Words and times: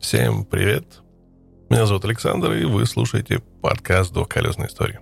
Всем 0.00 0.44
привет! 0.44 1.00
Меня 1.68 1.84
зовут 1.84 2.04
Александр, 2.04 2.52
и 2.52 2.64
вы 2.64 2.86
слушаете 2.86 3.40
подкаст 3.60 4.12
«Двухколесная 4.12 4.68
история». 4.68 5.00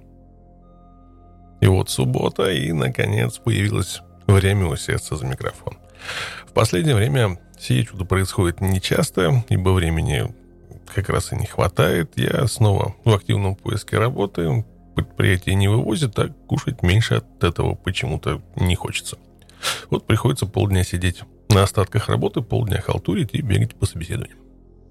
И 1.61 1.67
вот 1.67 1.91
суббота, 1.91 2.51
и, 2.51 2.73
наконец, 2.73 3.37
появилось 3.39 4.01
время 4.27 4.67
усесться 4.67 5.17
за 5.17 5.27
микрофон. 5.27 5.77
В 6.47 6.53
последнее 6.53 6.97
время 6.97 7.39
сие 7.61 7.85
чудо 7.85 8.07
происходит 8.07 8.63
нечасто, 8.63 9.45
ибо 9.51 9.71
времени 9.71 10.35
как 10.93 11.11
раз 11.11 11.31
и 11.31 11.37
не 11.37 11.47
хватает. 11.47 12.13
Я 12.17 12.47
снова 12.47 12.97
в 13.05 13.15
активном 13.15 13.55
поиске 13.55 13.99
работы, 13.99 14.65
предприятие 14.97 15.57
не 15.57 15.69
вывозит, 15.69 16.19
а 16.19 16.31
кушать 16.49 16.83
меньше 16.83 17.17
от 17.17 17.45
этого 17.45 17.75
почему-то 17.75 18.43
не 18.57 18.75
хочется. 18.75 19.19
Вот 19.91 20.07
приходится 20.07 20.47
полдня 20.47 20.85
сидеть 20.85 21.21
на 21.51 21.65
остатках 21.65 22.09
работы, 22.09 22.41
полдня 22.41 22.81
халтурить 22.81 23.35
и 23.35 23.43
бегать 23.43 23.75
по 23.77 23.85
собеседованиям. 23.85 24.46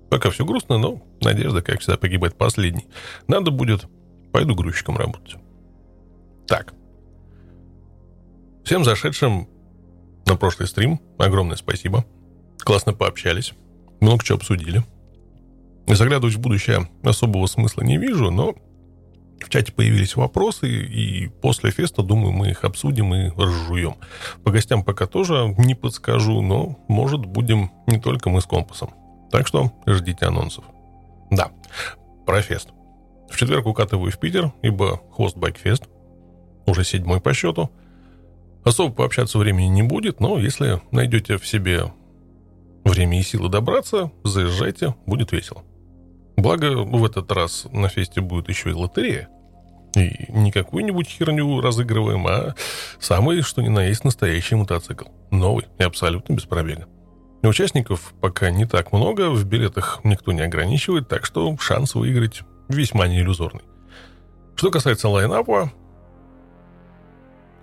Пока 0.10 0.30
все 0.30 0.46
грустно, 0.46 0.78
но 0.78 1.02
надежда, 1.22 1.62
как 1.62 1.80
всегда, 1.80 1.98
погибает 1.98 2.36
последней. 2.36 2.88
Надо 3.28 3.52
будет, 3.52 3.86
пойду 4.32 4.56
грузчиком 4.56 4.98
работать. 4.98 5.36
Так. 6.48 6.74
Всем 8.64 8.84
зашедшим 8.84 9.48
на 10.26 10.36
прошлый 10.36 10.68
стрим 10.68 11.00
огромное 11.18 11.56
спасибо. 11.56 12.06
Классно 12.60 12.94
пообщались. 12.94 13.54
Много 14.00 14.24
чего 14.24 14.38
обсудили. 14.38 14.84
Заглядывать 15.88 16.36
в 16.36 16.40
будущее 16.40 16.90
особого 17.04 17.46
смысла 17.46 17.84
не 17.84 17.98
вижу, 17.98 18.32
но 18.32 18.56
в 19.40 19.50
чате 19.50 19.72
появились 19.72 20.16
вопросы, 20.16 20.68
и 20.68 21.28
после 21.28 21.70
феста, 21.70 22.02
думаю, 22.02 22.32
мы 22.32 22.50
их 22.50 22.64
обсудим 22.64 23.14
и 23.14 23.30
разжуем. 23.30 23.96
По 24.44 24.52
гостям 24.52 24.84
пока 24.84 25.06
тоже 25.06 25.54
не 25.58 25.76
подскажу, 25.76 26.42
но, 26.42 26.80
может, 26.88 27.26
будем 27.26 27.72
не 27.86 28.00
только 28.00 28.30
мы 28.30 28.42
с 28.42 28.46
компасом. 28.46 28.94
Так 29.36 29.48
что 29.48 29.70
ждите 29.86 30.28
анонсов. 30.28 30.64
Да, 31.30 31.52
про 32.26 32.42
фест. 32.42 32.70
В 33.30 33.36
четверг 33.36 33.66
укатываю 33.66 34.10
в 34.10 34.18
Питер, 34.18 34.54
ибо 34.62 35.02
хост 35.12 35.36
Байкфест, 35.36 35.90
уже 36.66 36.86
седьмой 36.86 37.20
по 37.20 37.34
счету. 37.34 37.70
Особо 38.64 38.94
пообщаться 38.94 39.38
времени 39.38 39.68
не 39.68 39.84
будет, 39.84 40.22
но 40.22 40.40
если 40.40 40.82
найдете 40.92 41.38
в 41.38 41.46
себе 41.46 41.92
время 42.86 43.20
и 43.20 43.24
силы 43.24 43.50
добраться, 43.50 44.10
заезжайте, 44.24 44.96
будет 45.06 45.34
весело. 45.34 45.64
Благо, 46.38 46.72
в 46.78 47.04
этот 47.04 47.30
раз 47.34 47.68
на 47.74 47.90
фесте 47.90 48.22
будет 48.22 48.48
еще 48.48 48.70
и 48.70 48.74
лотерея. 48.74 49.28
И 49.98 50.28
не 50.30 50.54
какую-нибудь 50.54 51.10
херню 51.10 51.60
разыгрываем, 51.60 52.26
а 52.26 52.56
самый, 53.02 53.42
что 53.42 53.62
ни 53.62 53.68
на 53.68 53.84
есть, 53.84 54.06
настоящий 54.06 54.56
мотоцикл. 54.56 55.10
Новый 55.30 55.66
и 55.78 55.84
абсолютно 55.84 56.36
без 56.36 56.46
пробега. 56.46 56.88
Участников 57.44 58.14
пока 58.22 58.50
не 58.50 58.66
так 58.66 58.92
много, 58.92 59.30
в 59.30 59.46
билетах 59.46 60.00
никто 60.04 60.32
не 60.32 60.42
ограничивает, 60.42 61.08
так 61.08 61.26
что 61.26 61.56
шанс 61.58 61.94
выиграть 61.94 62.42
весьма 62.70 63.08
неиллюзорный. 63.08 63.64
Что 64.56 64.72
касается 64.72 65.10
лайнапа, 65.10 65.72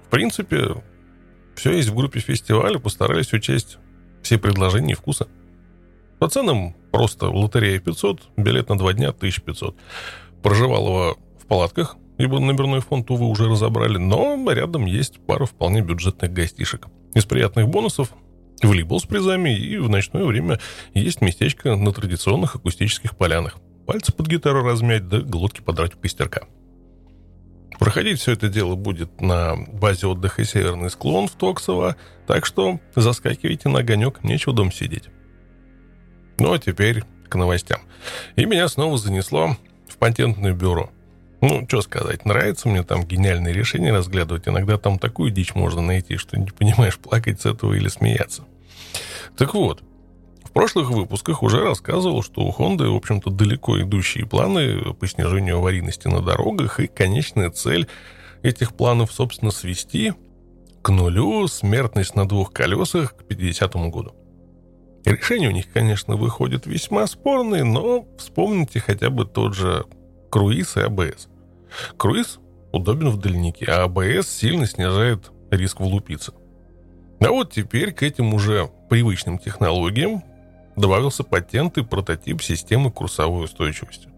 в 0.07 0.11
принципе, 0.11 0.83
все 1.57 1.73
есть 1.73 1.89
в 1.89 1.95
группе 1.95 2.21
фестиваля, 2.21 2.79
постарались 2.79 3.33
учесть 3.33 3.79
все 4.23 4.39
предложения 4.39 4.93
и 4.93 4.97
вкуса. 4.97 5.27
По 6.19 6.29
ценам 6.29 6.77
просто 6.93 7.29
лотерея 7.29 7.81
500, 7.81 8.21
билет 8.37 8.69
на 8.69 8.79
два 8.79 8.93
дня 8.93 9.09
1500. 9.09 9.75
Проживалого 10.43 11.17
в 11.43 11.47
палатках, 11.47 11.97
ибо 12.19 12.39
номерной 12.39 12.81
фонд, 12.81 13.11
увы, 13.11 13.27
уже 13.27 13.49
разобрали, 13.49 13.97
но 13.97 14.39
рядом 14.53 14.87
есть 14.87 15.19
пара 15.27 15.47
вполне 15.47 15.81
бюджетных 15.81 16.33
гостишек. 16.33 16.87
Из 17.15 17.25
приятных 17.25 17.69
бонусов 17.69 18.11
волейбол 18.67 19.01
с 19.01 19.05
призами, 19.05 19.57
и 19.57 19.79
в 19.79 19.89
ночное 19.89 20.25
время 20.25 20.59
есть 20.95 21.21
местечко 21.21 21.77
на 21.77 21.93
традиционных 21.93 22.57
акустических 22.57 23.17
полянах. 23.17 23.57
Пальцы 23.87 24.13
под 24.13 24.27
гитару 24.29 24.63
размять, 24.63 25.09
да 25.09 25.21
глотки 25.21 25.61
подрать 25.61 25.95
у 25.95 25.99
костерка. 25.99 26.43
Проходить 27.79 28.21
все 28.21 28.33
это 28.33 28.49
дело 28.49 28.77
будет 28.77 29.21
на 29.21 29.57
базе 29.57 30.07
отдыха 30.07 30.45
«Северный 30.45 30.91
склон» 30.91 31.27
в 31.27 31.33
Токсово, 31.33 31.97
так 32.27 32.47
что 32.47 32.79
заскакивайте 32.95 33.69
на 33.69 33.81
огонек, 33.81 34.23
нечего 34.23 34.55
дом 34.55 34.71
сидеть. 34.71 35.05
Ну 36.39 36.53
а 36.53 36.59
теперь 36.59 37.03
к 37.29 37.35
новостям. 37.35 37.81
И 38.37 38.45
меня 38.45 38.69
снова 38.69 38.99
занесло 38.99 39.57
в 39.89 39.97
патентное 39.97 40.53
бюро. 40.53 40.91
Ну, 41.41 41.65
что 41.67 41.83
сказать, 41.83 42.25
нравится 42.25 42.69
мне 42.69 42.85
там 42.85 43.05
гениальные 43.05 43.53
решения 43.53 43.93
разглядывать. 43.93 44.47
Иногда 44.47 44.79
там 44.79 44.99
такую 44.99 45.33
дичь 45.33 45.57
можно 45.57 45.83
найти, 45.83 46.17
что 46.17 46.39
не 46.39 46.51
понимаешь, 46.51 46.99
плакать 46.99 47.41
с 47.41 47.47
этого 47.47 47.75
или 47.75 47.89
смеяться. 47.89 48.45
Так 49.37 49.55
вот, 49.55 49.83
в 50.45 50.51
прошлых 50.53 50.91
выпусках 50.91 51.43
уже 51.43 51.61
рассказывал, 51.63 52.23
что 52.23 52.43
у 52.43 52.51
Honda, 52.51 52.89
в 52.89 52.97
общем-то, 52.97 53.31
далеко 53.31 53.81
идущие 53.81 54.27
планы 54.27 54.93
по 54.95 55.07
снижению 55.07 55.59
аварийности 55.59 56.09
на 56.09 56.21
дорогах, 56.21 56.81
и 56.81 56.87
конечная 56.87 57.51
цель 57.51 57.89
этих 58.43 58.75
планов, 58.75 59.13
собственно, 59.13 59.51
свести 59.51 60.13
к 60.83 60.91
нулю 60.91 61.47
смертность 61.47 62.17
на 62.17 62.29
двух 62.29 62.53
колесах 62.53 63.17
к 63.17 63.25
50 63.25 63.75
году. 63.91 64.15
Решения 65.05 65.49
у 65.49 65.53
них, 65.53 65.73
конечно, 65.73 66.17
выходят 66.17 66.67
весьма 66.67 67.07
спорные, 67.07 67.65
но 67.65 68.07
вспомните 68.19 68.81
хотя 68.81 69.11
бы 69.11 69.25
тот 69.25 69.55
же 69.55 69.85
круиз 70.31 70.77
и 70.77 70.81
АБС. 70.81 71.29
Круиз 71.97 72.39
удобен 72.73 73.11
в 73.11 73.17
дальнике, 73.19 73.67
а 73.67 73.85
АБС 73.85 74.29
сильно 74.29 74.67
снижает 74.67 75.31
риск 75.51 75.81
влупиться. 75.81 76.33
А 77.21 77.31
вот 77.31 77.53
теперь 77.53 77.93
к 77.93 78.03
этим 78.03 78.35
уже 78.35 78.71
привычным 78.93 79.39
технологиям 79.39 80.23
добавился 80.77 81.25
патент 81.25 81.79
и 81.79 81.83
прототип 81.83 82.43
системы 82.43 82.91
курсовой 82.91 83.47
устойчивости. 83.47 84.11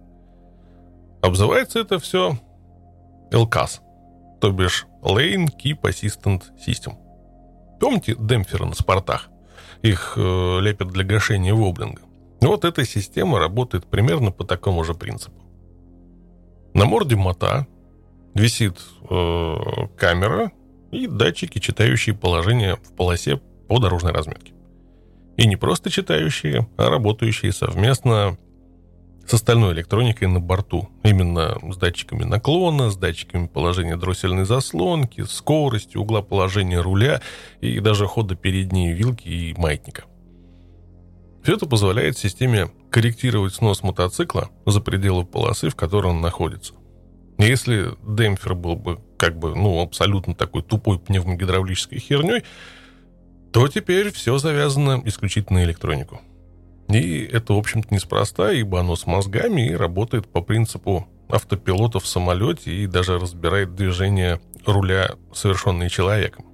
Обзывается 1.22 1.78
это 1.78 2.00
все 2.00 2.36
LCAS, 3.30 3.78
то 4.40 4.50
бишь 4.50 4.88
Lane 5.00 5.46
Keep 5.46 5.82
Assistant 5.82 6.42
System. 6.66 6.94
Помните 7.78 8.16
демпферы 8.18 8.66
на 8.66 8.74
спортах? 8.74 9.30
Их 9.82 10.14
э, 10.16 10.58
лепят 10.60 10.88
для 10.88 11.04
гашения 11.04 11.54
воблинга. 11.54 12.02
Вот 12.40 12.64
эта 12.64 12.84
система 12.84 13.38
работает 13.38 13.86
примерно 13.86 14.32
по 14.32 14.42
такому 14.42 14.82
же 14.82 14.94
принципу. 14.94 15.40
На 16.74 16.84
морде 16.84 17.14
мота 17.14 17.68
висит 18.34 18.76
э, 19.08 19.56
камера 19.96 20.50
и 20.90 21.06
датчики, 21.06 21.60
читающие 21.60 22.16
положение 22.16 22.74
в 22.74 22.96
полосе 22.96 23.36
по 23.68 23.78
дорожной 23.78 24.10
разметке. 24.10 24.53
И 25.36 25.46
не 25.46 25.56
просто 25.56 25.90
читающие, 25.90 26.68
а 26.76 26.88
работающие 26.88 27.52
совместно 27.52 28.38
с 29.26 29.34
остальной 29.34 29.72
электроникой 29.72 30.28
на 30.28 30.40
борту. 30.40 30.88
Именно 31.02 31.56
с 31.72 31.76
датчиками 31.76 32.24
наклона, 32.24 32.90
с 32.90 32.96
датчиками 32.96 33.46
положения 33.46 33.96
дроссельной 33.96 34.44
заслонки, 34.44 35.24
скорости, 35.24 35.96
угла 35.96 36.22
положения 36.22 36.80
руля 36.80 37.20
и 37.60 37.80
даже 37.80 38.06
хода 38.06 38.36
передней 38.36 38.92
вилки 38.92 39.28
и 39.28 39.54
маятника. 39.56 40.04
Все 41.42 41.54
это 41.54 41.66
позволяет 41.66 42.16
системе 42.16 42.70
корректировать 42.90 43.54
снос 43.54 43.82
мотоцикла 43.82 44.50
за 44.66 44.80
пределы 44.80 45.24
полосы, 45.24 45.68
в 45.68 45.74
которой 45.74 46.08
он 46.08 46.20
находится. 46.20 46.74
Если 47.38 47.90
демпфер 48.02 48.54
был 48.54 48.76
бы 48.76 49.00
как 49.18 49.38
бы, 49.38 49.54
ну, 49.54 49.80
абсолютно 49.80 50.34
такой 50.34 50.62
тупой 50.62 50.98
пневмогидравлической 50.98 51.98
херней, 51.98 52.44
то 53.54 53.68
теперь 53.68 54.10
все 54.10 54.36
завязано 54.38 55.00
исключительно 55.04 55.60
на 55.60 55.64
электронику. 55.64 56.20
И 56.88 57.20
это, 57.22 57.54
в 57.54 57.58
общем-то, 57.58 57.94
неспроста, 57.94 58.50
ибо 58.50 58.80
оно 58.80 58.96
с 58.96 59.06
мозгами 59.06 59.68
и 59.68 59.76
работает 59.76 60.26
по 60.26 60.42
принципу 60.42 61.06
автопилота 61.28 62.00
в 62.00 62.06
самолете 62.08 62.72
и 62.72 62.88
даже 62.88 63.16
разбирает 63.16 63.76
движение 63.76 64.40
руля, 64.66 65.14
совершенные 65.32 65.88
человеком. 65.88 66.46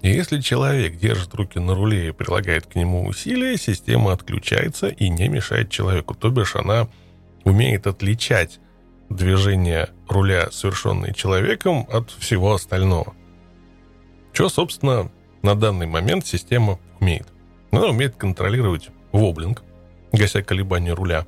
И 0.00 0.08
если 0.08 0.40
человек 0.40 0.96
держит 0.96 1.34
руки 1.34 1.58
на 1.58 1.74
руле 1.74 2.08
и 2.08 2.12
прилагает 2.12 2.64
к 2.66 2.74
нему 2.74 3.04
усилия, 3.04 3.58
система 3.58 4.14
отключается 4.14 4.88
и 4.88 5.10
не 5.10 5.28
мешает 5.28 5.68
человеку. 5.68 6.14
То 6.14 6.30
бишь 6.30 6.56
она 6.56 6.88
умеет 7.44 7.86
отличать 7.86 8.60
движение 9.10 9.90
руля, 10.08 10.50
совершенные 10.52 11.12
человеком, 11.12 11.86
от 11.92 12.10
всего 12.12 12.54
остального. 12.54 13.12
Что, 14.32 14.48
собственно, 14.48 15.10
на 15.42 15.54
данный 15.54 15.86
момент 15.86 16.26
система 16.26 16.78
умеет. 17.00 17.28
Она 17.70 17.86
умеет 17.86 18.16
контролировать 18.16 18.90
воблинг, 19.12 19.62
гася 20.12 20.42
колебания 20.42 20.92
руля. 20.92 21.26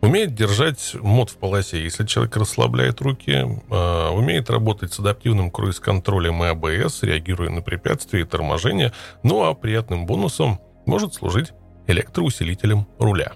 Умеет 0.00 0.34
держать 0.34 0.94
мод 0.94 1.28
в 1.28 1.36
полосе, 1.36 1.82
если 1.82 2.06
человек 2.06 2.36
расслабляет 2.36 3.02
руки. 3.02 3.32
Э, 3.70 4.08
умеет 4.08 4.48
работать 4.48 4.94
с 4.94 4.98
адаптивным 4.98 5.50
круиз-контролем 5.50 6.42
и 6.42 6.48
АБС, 6.48 7.02
реагируя 7.02 7.50
на 7.50 7.60
препятствия 7.60 8.22
и 8.22 8.24
торможения. 8.24 8.94
Ну 9.22 9.44
а 9.44 9.54
приятным 9.54 10.06
бонусом 10.06 10.58
может 10.86 11.12
служить 11.12 11.52
электроусилителем 11.86 12.86
руля. 12.98 13.32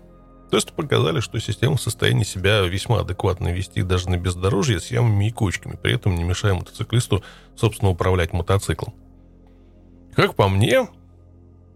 Тесты 0.51 0.73
показали, 0.73 1.21
что 1.21 1.39
система 1.39 1.77
в 1.77 1.83
состоянии 1.83 2.25
себя 2.25 2.61
весьма 2.61 3.01
адекватно 3.01 3.49
вести 3.49 3.83
даже 3.83 4.09
на 4.09 4.17
бездорожье 4.17 4.81
с 4.81 4.91
ямами 4.91 5.29
и 5.29 5.33
кочками, 5.33 5.77
при 5.77 5.95
этом 5.95 6.15
не 6.15 6.25
мешая 6.25 6.55
мотоциклисту, 6.55 7.23
собственно, 7.57 7.91
управлять 7.91 8.33
мотоциклом. 8.33 8.95
Как 10.15 10.35
по 10.35 10.49
мне, 10.49 10.89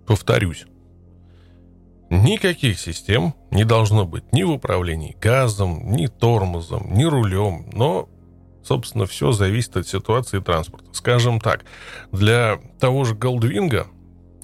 повторюсь, 0.07 0.67
Никаких 2.11 2.79
систем 2.79 3.35
не 3.51 3.65
должно 3.65 4.07
быть 4.07 4.33
ни 4.33 4.43
в 4.43 4.51
управлении 4.51 5.17
газом, 5.21 5.93
ни 5.93 6.07
тормозом, 6.07 6.95
ни 6.95 7.05
рулем, 7.05 7.69
но, 7.75 8.09
собственно, 8.65 9.05
все 9.05 9.33
зависит 9.33 9.77
от 9.77 9.87
ситуации 9.87 10.39
транспорта. 10.39 10.87
Скажем 10.93 11.39
так, 11.39 11.67
для 12.11 12.61
того 12.81 13.05
же 13.05 13.15
Голдвинга, 13.15 13.89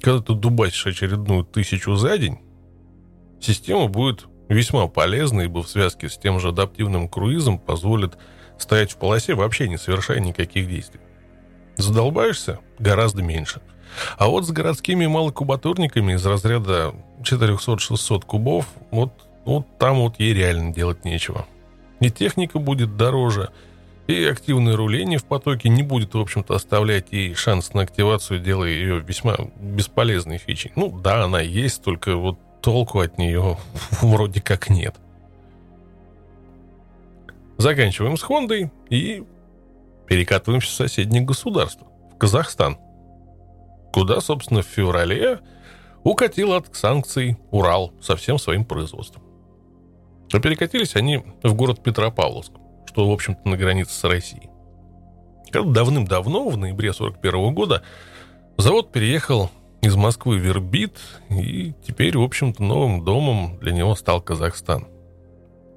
когда 0.02 0.20
ты 0.20 0.34
дубасишь 0.34 0.86
очередную 0.86 1.44
тысячу 1.44 1.94
за 1.94 2.18
день, 2.18 2.38
система 3.40 3.88
будет 3.88 4.26
весьма 4.50 4.86
полезна, 4.86 5.40
ибо 5.40 5.62
в 5.62 5.68
связке 5.68 6.10
с 6.10 6.18
тем 6.18 6.40
же 6.40 6.48
адаптивным 6.48 7.08
круизом 7.08 7.58
позволит 7.58 8.18
стоять 8.58 8.92
в 8.92 8.98
полосе, 8.98 9.34
вообще 9.34 9.70
не 9.70 9.78
совершая 9.78 10.20
никаких 10.20 10.68
действий. 10.68 11.00
Задолбаешься 11.78 12.60
гораздо 12.78 13.22
меньше. 13.22 13.62
А 14.18 14.28
вот 14.28 14.46
с 14.46 14.50
городскими 14.50 15.06
малокубатурниками 15.06 16.14
из 16.14 16.24
разряда 16.26 16.94
400-600 17.22 18.24
кубов, 18.24 18.66
вот, 18.90 19.12
вот 19.44 19.66
там 19.78 20.00
вот 20.00 20.18
ей 20.18 20.34
реально 20.34 20.72
делать 20.72 21.04
нечего. 21.04 21.46
И 22.00 22.10
техника 22.10 22.58
будет 22.58 22.96
дороже, 22.96 23.50
и 24.06 24.24
активное 24.24 24.76
руление 24.76 25.18
в 25.18 25.24
потоке 25.24 25.68
не 25.68 25.82
будет, 25.82 26.14
в 26.14 26.18
общем-то, 26.18 26.54
оставлять 26.54 27.12
ей 27.12 27.34
шанс 27.34 27.72
на 27.72 27.82
активацию, 27.82 28.40
делая 28.40 28.70
ее 28.70 29.00
весьма 29.00 29.36
бесполезной 29.58 30.38
фичей. 30.38 30.72
Ну 30.76 30.90
да, 30.90 31.24
она 31.24 31.40
есть, 31.40 31.82
только 31.82 32.16
вот 32.16 32.38
толку 32.60 33.00
от 33.00 33.16
нее 33.16 33.56
вроде 34.02 34.42
как 34.42 34.68
нет. 34.68 34.96
Заканчиваем 37.56 38.16
с 38.16 38.22
Хондой 38.22 38.70
и 38.90 39.24
перекатываемся 40.06 40.68
в 40.68 40.74
соседнее 40.74 41.22
государство, 41.22 41.86
в 42.14 42.18
Казахстан, 42.18 42.78
куда, 43.94 44.20
собственно, 44.20 44.62
в 44.62 44.66
феврале 44.66 45.38
укатил 46.02 46.52
от 46.52 46.66
санкций 46.74 47.38
Урал 47.52 47.92
со 48.00 48.16
всем 48.16 48.40
своим 48.40 48.64
производством. 48.64 49.22
А 50.32 50.40
перекатились 50.40 50.96
они 50.96 51.22
в 51.44 51.54
город 51.54 51.80
Петропавловск, 51.80 52.50
что, 52.86 53.08
в 53.08 53.12
общем-то, 53.12 53.48
на 53.48 53.56
границе 53.56 53.92
с 53.92 54.02
Россией. 54.02 54.50
Когда 55.52 55.70
давным-давно, 55.70 56.48
в 56.48 56.56
ноябре 56.56 56.90
1941 56.90 57.54
года, 57.54 57.84
завод 58.58 58.90
переехал 58.90 59.52
из 59.80 59.94
Москвы 59.94 60.38
в 60.38 60.46
Ирбит, 60.48 60.98
и 61.30 61.72
теперь, 61.86 62.18
в 62.18 62.22
общем-то, 62.22 62.64
новым 62.64 63.04
домом 63.04 63.58
для 63.60 63.70
него 63.70 63.94
стал 63.94 64.20
Казахстан. 64.20 64.88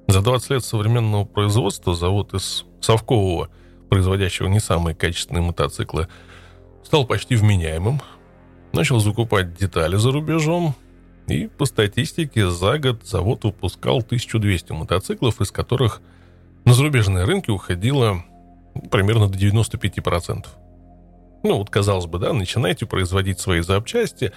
За 0.08 0.22
20 0.22 0.50
лет 0.50 0.64
современного 0.64 1.24
производства 1.24 1.94
завод 1.94 2.34
из 2.34 2.64
совкового, 2.80 3.48
производящего 3.88 4.48
не 4.48 4.58
самые 4.58 4.96
качественные 4.96 5.42
мотоциклы, 5.42 6.08
стал 6.88 7.04
почти 7.04 7.36
вменяемым, 7.36 8.00
начал 8.72 8.98
закупать 8.98 9.54
детали 9.54 9.96
за 9.96 10.10
рубежом, 10.10 10.74
и 11.26 11.46
по 11.46 11.66
статистике 11.66 12.48
за 12.48 12.78
год 12.78 13.04
завод 13.04 13.44
выпускал 13.44 13.98
1200 13.98 14.72
мотоциклов, 14.72 15.42
из 15.42 15.50
которых 15.50 16.00
на 16.64 16.72
зарубежные 16.72 17.24
рынки 17.24 17.50
уходило 17.50 18.24
примерно 18.90 19.28
до 19.28 19.36
95%. 19.36 20.46
Ну, 21.42 21.58
вот, 21.58 21.68
казалось 21.68 22.06
бы, 22.06 22.18
да, 22.18 22.32
начинайте 22.32 22.86
производить 22.86 23.38
свои 23.38 23.60
запчасти 23.60 24.32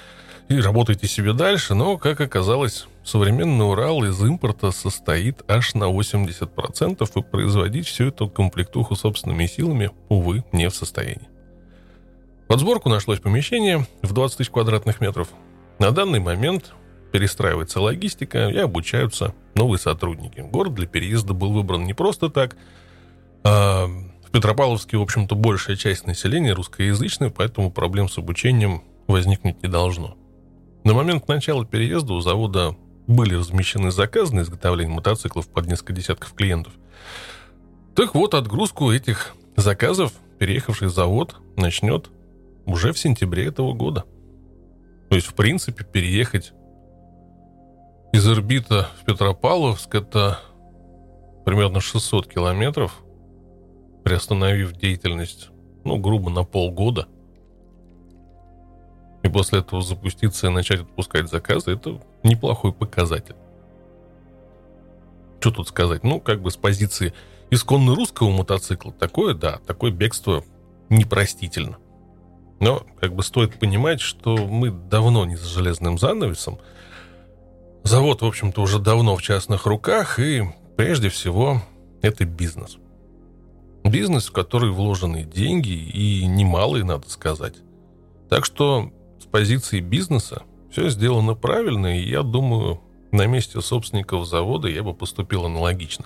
и 0.50 0.60
работайте 0.60 1.08
себе 1.08 1.32
дальше, 1.32 1.74
но, 1.74 1.98
как 1.98 2.20
оказалось, 2.20 2.86
современный 3.06 3.66
Урал 3.66 4.04
из 4.04 4.22
импорта 4.22 4.72
состоит 4.72 5.42
аж 5.48 5.74
на 5.74 5.86
80%, 5.86 7.10
и 7.16 7.22
производить 7.22 7.88
всю 7.88 8.08
эту 8.10 8.28
комплектуху 8.30 8.98
собственными 8.98 9.46
силами, 9.46 9.92
увы, 10.10 10.44
не 10.52 10.70
в 10.70 10.76
состоянии. 10.76 11.31
Под 12.52 12.60
сборку 12.60 12.90
нашлось 12.90 13.22
помещение 13.22 13.88
в 14.02 14.12
20 14.12 14.40
тысяч 14.40 14.50
квадратных 14.50 15.00
метров. 15.00 15.30
На 15.80 15.92
данный 15.92 16.20
момент 16.20 16.74
перестраивается 17.14 17.80
логистика 17.80 18.50
и 18.50 18.58
обучаются 18.58 19.34
новые 19.56 19.80
сотрудники. 19.80 20.42
Город 20.42 20.74
для 20.74 20.86
переезда 20.86 21.34
был 21.34 21.54
выбран 21.54 21.86
не 21.86 21.94
просто 21.94 22.30
так. 22.30 22.58
А 23.46 23.86
в 23.86 24.32
Петропавловске, 24.32 24.98
в 24.98 25.02
общем-то, 25.02 25.34
большая 25.34 25.78
часть 25.78 26.06
населения 26.06 26.52
русскоязычная, 26.52 27.30
поэтому 27.30 27.72
проблем 27.72 28.10
с 28.10 28.18
обучением 28.18 28.84
возникнуть 29.08 29.64
не 29.64 29.70
должно. 29.70 30.18
На 30.84 30.92
момент 30.92 31.30
начала 31.30 31.64
переезда 31.64 32.16
у 32.16 32.20
завода 32.20 32.76
были 33.08 33.34
размещены 33.34 33.92
заказы 33.92 34.36
на 34.36 34.42
изготовление 34.42 34.94
мотоциклов 34.94 35.48
под 35.48 35.68
несколько 35.68 35.94
десятков 35.94 36.34
клиентов. 36.34 36.74
Так 37.96 38.14
вот, 38.14 38.34
отгрузку 38.34 38.92
этих 38.92 39.38
заказов 39.56 40.12
переехавший 40.38 40.90
завод 40.90 41.38
начнет 41.56 42.10
уже 42.66 42.94
в 42.94 43.00
сентябре 43.00 43.48
этого 43.48 43.74
года. 43.74 44.06
То 45.10 45.16
есть, 45.16 45.28
в 45.28 45.34
принципе, 45.34 45.84
переехать 45.84 46.54
из 48.14 48.28
Ирбита 48.28 48.90
в 49.02 49.06
Петропавловск 49.06 49.94
это 49.96 50.40
примерно 51.46 51.80
600 51.80 52.28
километров, 52.28 53.04
приостановив 54.04 54.74
деятельность, 54.74 55.50
ну, 55.84 55.98
грубо, 55.98 56.30
на 56.30 56.44
полгода. 56.44 57.08
И 59.24 59.30
после 59.30 59.60
этого 59.60 59.82
запуститься 59.82 60.48
и 60.48 60.50
начать 60.50 60.82
отпускать 60.82 61.30
заказы, 61.30 61.72
это 61.72 62.02
неплохой 62.24 62.74
показатель. 62.74 63.36
Что 65.40 65.52
тут 65.52 65.68
сказать? 65.68 66.04
Ну, 66.04 66.20
как 66.20 66.42
бы 66.42 66.52
с 66.52 66.58
позиции 66.58 67.14
исконно 67.50 67.96
русского 67.96 68.30
мотоцикла, 68.30 68.92
такое, 68.92 69.34
да, 69.34 69.60
такое 69.66 69.92
бегство 69.92 70.44
непростительно. 70.90 71.78
Но 72.62 72.84
как 73.00 73.16
бы 73.16 73.24
стоит 73.24 73.60
понимать, 73.60 74.00
что 74.00 74.38
мы 74.38 74.70
давно 74.70 75.26
не 75.26 75.36
за 75.36 75.48
железным 75.48 75.98
занавесом. 75.98 76.60
Завод, 77.84 78.22
в 78.22 78.26
общем-то, 78.26 78.62
уже 78.62 78.78
давно 78.78 79.16
в 79.16 79.24
частных 79.24 79.66
руках, 79.66 80.20
и 80.20 80.44
прежде 80.78 81.10
всего 81.10 81.64
это 82.04 82.24
бизнес. 82.24 82.78
Бизнес, 83.84 84.28
в 84.28 84.32
который 84.32 84.70
вложены 84.70 85.24
деньги, 85.24 85.72
и 85.72 86.24
немалые, 86.28 86.84
надо 86.84 87.10
сказать. 87.10 87.56
Так 88.30 88.46
что 88.46 88.92
с 89.20 89.26
позиции 89.26 89.80
бизнеса 89.80 90.44
все 90.72 90.88
сделано 90.90 91.34
правильно, 91.34 92.00
и 92.00 92.08
я 92.08 92.22
думаю, 92.22 92.80
на 93.12 93.26
месте 93.26 93.60
собственников 93.60 94.28
завода 94.28 94.68
я 94.68 94.84
бы 94.84 94.94
поступил 94.94 95.46
аналогично. 95.46 96.06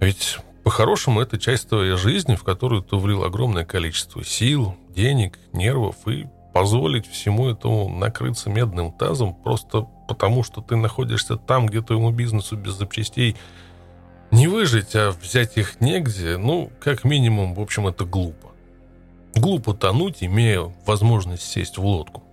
Ведь 0.00 0.38
по-хорошему 0.64 1.20
это 1.20 1.38
часть 1.38 1.68
твоей 1.68 1.96
жизни, 1.96 2.34
в 2.34 2.42
которую 2.42 2.82
ты 2.82 2.96
влил 2.96 3.22
огромное 3.22 3.64
количество 3.64 4.24
сил, 4.24 4.74
денег, 4.98 5.38
нервов 5.52 6.08
и 6.08 6.26
позволить 6.52 7.06
всему 7.06 7.48
этому 7.48 7.88
накрыться 7.88 8.50
медным 8.50 8.90
тазом 8.90 9.32
просто 9.32 9.86
потому, 10.08 10.42
что 10.42 10.60
ты 10.60 10.74
находишься 10.74 11.36
там, 11.36 11.66
где 11.66 11.80
твоему 11.82 12.10
бизнесу 12.10 12.56
без 12.56 12.72
запчастей 12.72 13.36
не 14.32 14.48
выжить, 14.48 14.96
а 14.96 15.12
взять 15.12 15.56
их 15.56 15.80
негде, 15.80 16.36
ну, 16.36 16.72
как 16.80 17.04
минимум, 17.04 17.54
в 17.54 17.60
общем, 17.60 17.86
это 17.86 18.04
глупо. 18.04 18.48
Глупо 19.36 19.72
тонуть, 19.72 20.24
имея 20.24 20.74
возможность 20.84 21.44
сесть 21.44 21.78
в 21.78 21.84
лодку. 21.84 22.24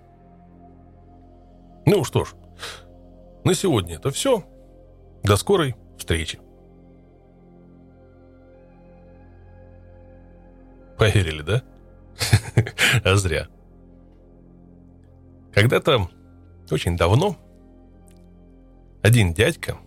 Ну 1.85 2.03
что 2.03 2.25
ж, 2.25 2.33
на 3.43 3.53
сегодня 3.53 3.97
это 3.97 4.09
все. 4.09 4.43
До 5.21 5.37
скорой 5.37 5.75
встречи. 5.99 6.39
Поверили, 10.97 11.43
да? 11.43 11.61
А 13.03 13.15
зря. 13.15 13.47
Когда-то, 15.53 16.09
очень 16.69 16.97
давно, 16.97 17.37
один 19.01 19.33
дядька 19.33 19.77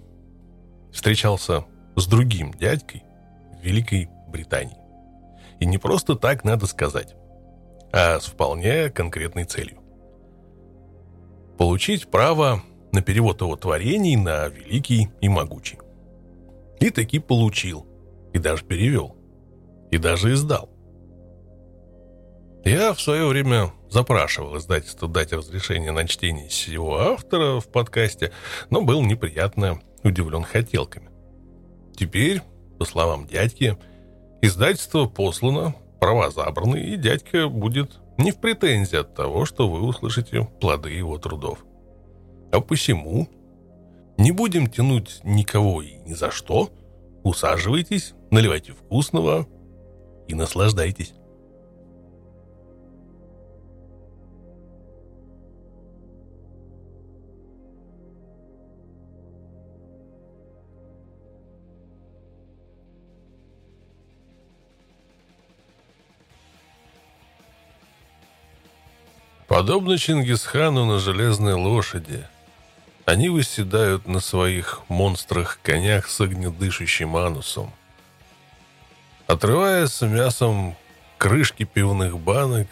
встречался 0.93 1.65
с 1.97 2.07
другим 2.07 2.53
дядькой 2.53 3.03
в 3.61 3.65
Великой 3.65 4.09
Британии. 4.29 4.79
И 5.61 5.67
не 5.67 5.79
просто 5.79 6.15
так 6.15 6.45
надо 6.45 6.67
сказать, 6.67 7.15
а 7.93 8.21
с 8.21 8.27
вполне 8.27 8.91
конкретной 8.91 9.45
целью. 9.45 9.81
Получить 11.59 12.09
право 12.09 12.63
на 12.93 13.03
перевод 13.03 13.41
его 13.41 13.57
творений 13.57 14.17
на 14.17 14.47
великий 14.49 15.11
и 15.21 15.29
могучий. 15.29 15.79
И 16.81 16.91
таки 16.91 17.19
получил, 17.19 17.87
и 18.33 18.39
даже 18.39 18.65
перевел, 18.65 19.17
и 19.91 19.99
даже 19.99 20.33
издал. 20.33 20.71
Я 22.65 22.93
в 22.93 23.01
свое 23.01 23.27
время 23.27 23.73
запрашивал 23.89 24.59
издательство 24.59 25.09
дать 25.09 25.33
разрешение 25.33 25.93
на 25.93 26.07
чтение 26.07 26.49
всего 26.49 26.99
автора 26.99 27.61
в 27.61 27.69
подкасте, 27.69 28.33
но 28.71 28.83
был 28.83 29.03
неприятно 29.03 29.81
удивлен 30.03 30.43
хотелками. 30.43 31.09
Теперь, 31.97 32.43
по 32.79 32.85
словам 32.85 33.27
дядьки, 33.27 33.79
издательство 34.43 35.07
послано, 35.07 35.75
права 36.01 36.31
забраны, 36.31 36.79
и 36.79 36.97
дядька 36.97 37.49
будет 37.49 37.99
не 38.19 38.33
в 38.33 38.41
претензии 38.41 38.99
от 38.99 39.15
того, 39.15 39.45
что 39.45 39.69
вы 39.69 39.81
услышите 39.81 40.49
плоды 40.61 40.91
его 40.91 41.19
трудов. 41.19 41.65
А 42.53 42.61
посему 42.61 43.29
не 44.19 44.33
будем 44.33 44.67
тянуть 44.69 45.21
никого 45.23 45.81
и 45.81 45.95
ни 45.99 46.13
за 46.13 46.31
что. 46.31 46.71
Усаживайтесь, 47.23 48.15
наливайте 48.31 48.73
вкусного 48.73 49.47
и 50.27 50.35
наслаждайтесь. 50.35 51.15
Подобно 69.59 69.99
Чингисхану 69.99 70.85
на 70.85 71.01
железной 71.01 71.55
лошади, 71.55 72.25
они 73.07 73.29
выседают 73.29 74.07
на 74.07 74.21
своих 74.21 74.83
монстрах-конях 74.89 76.09
с 76.09 76.21
огнедышащим 76.21 77.17
анусом. 77.17 77.73
Отрывая 79.27 79.89
с 79.89 80.01
мясом 80.07 80.77
крышки 81.17 81.65
пивных 81.65 82.21
банок 82.21 82.69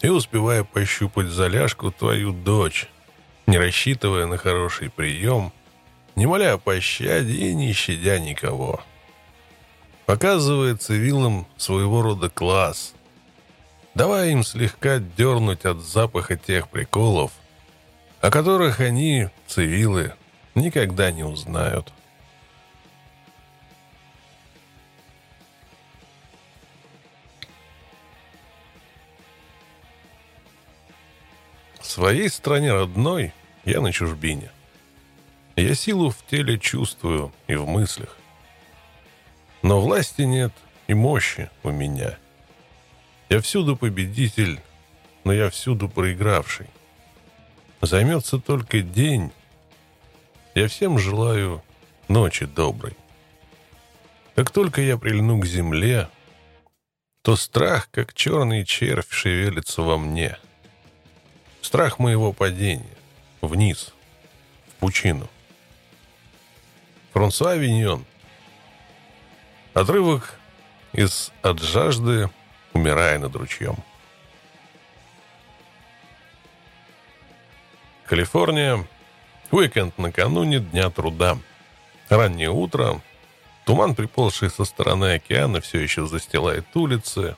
и 0.00 0.08
успевая 0.08 0.64
пощупать 0.64 1.28
заляжку 1.28 1.92
твою 1.92 2.32
дочь, 2.32 2.88
не 3.46 3.56
рассчитывая 3.56 4.26
на 4.26 4.36
хороший 4.36 4.90
прием, 4.90 5.52
не 6.16 6.26
моля 6.26 6.54
о 6.54 6.58
пощаде 6.58 7.34
и 7.34 7.54
не 7.54 7.72
щадя 7.72 8.18
никого. 8.18 8.82
Показывая 10.06 10.74
цивилам 10.74 11.46
своего 11.56 12.02
рода 12.02 12.28
класс, 12.28 12.95
давая 13.96 14.28
им 14.28 14.44
слегка 14.44 14.98
дернуть 14.98 15.64
от 15.64 15.80
запаха 15.80 16.36
тех 16.36 16.68
приколов, 16.68 17.32
о 18.20 18.30
которых 18.30 18.80
они, 18.80 19.30
цивилы, 19.46 20.12
никогда 20.54 21.10
не 21.10 21.24
узнают. 21.24 21.90
В 31.80 31.86
своей 31.86 32.28
стране 32.28 32.74
родной 32.74 33.32
я 33.64 33.80
на 33.80 33.92
чужбине. 33.92 34.50
Я 35.56 35.74
силу 35.74 36.10
в 36.10 36.18
теле 36.26 36.58
чувствую 36.58 37.32
и 37.46 37.54
в 37.54 37.66
мыслях. 37.66 38.14
Но 39.62 39.80
власти 39.80 40.22
нет 40.22 40.52
и 40.86 40.92
мощи 40.92 41.48
у 41.62 41.70
меня. 41.70 42.18
Я 43.28 43.40
всюду 43.40 43.76
победитель, 43.76 44.60
но 45.24 45.32
я 45.32 45.50
всюду 45.50 45.88
проигравший. 45.88 46.66
Займется 47.80 48.38
только 48.38 48.80
день. 48.80 49.32
Я 50.54 50.68
всем 50.68 50.98
желаю 50.98 51.62
ночи 52.08 52.46
доброй. 52.46 52.96
Как 54.34 54.50
только 54.50 54.80
я 54.80 54.96
прильну 54.96 55.40
к 55.40 55.46
земле, 55.46 56.08
то 57.22 57.36
страх, 57.36 57.88
как 57.90 58.14
черный 58.14 58.64
червь, 58.64 59.10
шевелится 59.10 59.82
во 59.82 59.98
мне— 59.98 60.38
Страх 61.66 61.98
моего 61.98 62.32
падения. 62.32 62.96
Вниз. 63.40 63.92
В 64.68 64.74
пучину. 64.74 65.28
Франсуа 67.12 67.56
Вийон. 67.56 68.04
Отрывок 69.74 70.38
из 70.92 71.32
«От 71.42 71.60
жажды, 71.60 72.30
умирая 72.76 73.18
над 73.18 73.34
ручьем». 73.34 73.76
Калифорния. 78.04 78.86
Уикенд 79.50 79.98
накануне 79.98 80.60
Дня 80.60 80.90
труда. 80.90 81.38
Раннее 82.08 82.50
утро. 82.50 83.00
Туман, 83.64 83.94
приползший 83.94 84.50
со 84.50 84.64
стороны 84.64 85.14
океана, 85.14 85.60
все 85.60 85.80
еще 85.80 86.06
застилает 86.06 86.64
улицы. 86.74 87.36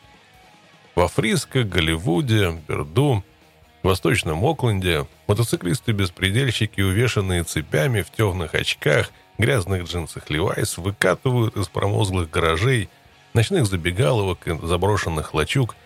Во 0.95 1.09
Фриско, 1.09 1.64
Голливуде, 1.64 2.52
Берду– 2.68 3.25
Восточном 3.83 4.45
Окленде 4.45 5.07
мотоциклисты-беспредельщики, 5.28 6.80
увешанные 6.80 7.45
цепями 7.45 8.02
в 8.02 8.11
темных 8.11 8.54
очках, 8.54 9.11
грязных 9.38 9.85
джинсах 9.85 10.28
Левайс, 10.30 10.78
выкатывают 10.78 11.57
из 11.57 11.68
промозглых 11.68 12.28
гаражей, 12.28 12.88
ночных 13.35 13.66
забегаловок 13.66 14.47
и 14.47 14.58
заброшенных 14.66 15.35
лачуг, 15.35 15.76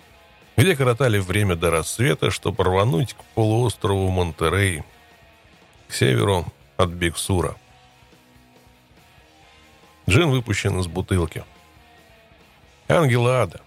где 0.57 0.77
коротали 0.77 1.19
время 1.19 1.57
до 1.57 1.71
рассвета, 1.71 2.31
чтобы 2.31 2.65
рвануть 2.65 3.15
к 3.15 3.23
полуострову 3.35 4.11
Монтерей, 4.11 4.83
к 5.89 5.95
северу 5.95 6.47
от 6.77 6.91
Биксура. 6.91 7.57
Джин 10.09 10.31
выпущен 10.31 10.79
из 10.81 10.87
бутылки. 10.87 11.45
Ангелы 12.89 13.31
ада. 13.31 13.61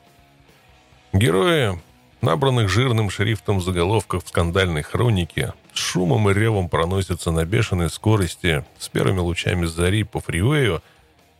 Герои 1.13 1.79
набранных 2.25 2.70
жирным 2.70 3.10
шрифтом 3.10 3.62
заголовков 3.62 4.25
в 4.25 4.29
скандальной 4.29 4.82
хронике, 4.82 5.53
с 5.74 5.79
шумом 5.79 6.29
и 6.29 6.34
ревом 6.34 6.70
проносятся 6.70 7.32
на 7.32 7.46
бешеной 7.46 7.89
скорости 7.89 8.65
с 8.79 8.89
первыми 8.89 9.20
лучами 9.20 9.65
зари 9.65 10.03
по 10.03 10.20
фривею, 10.20 10.82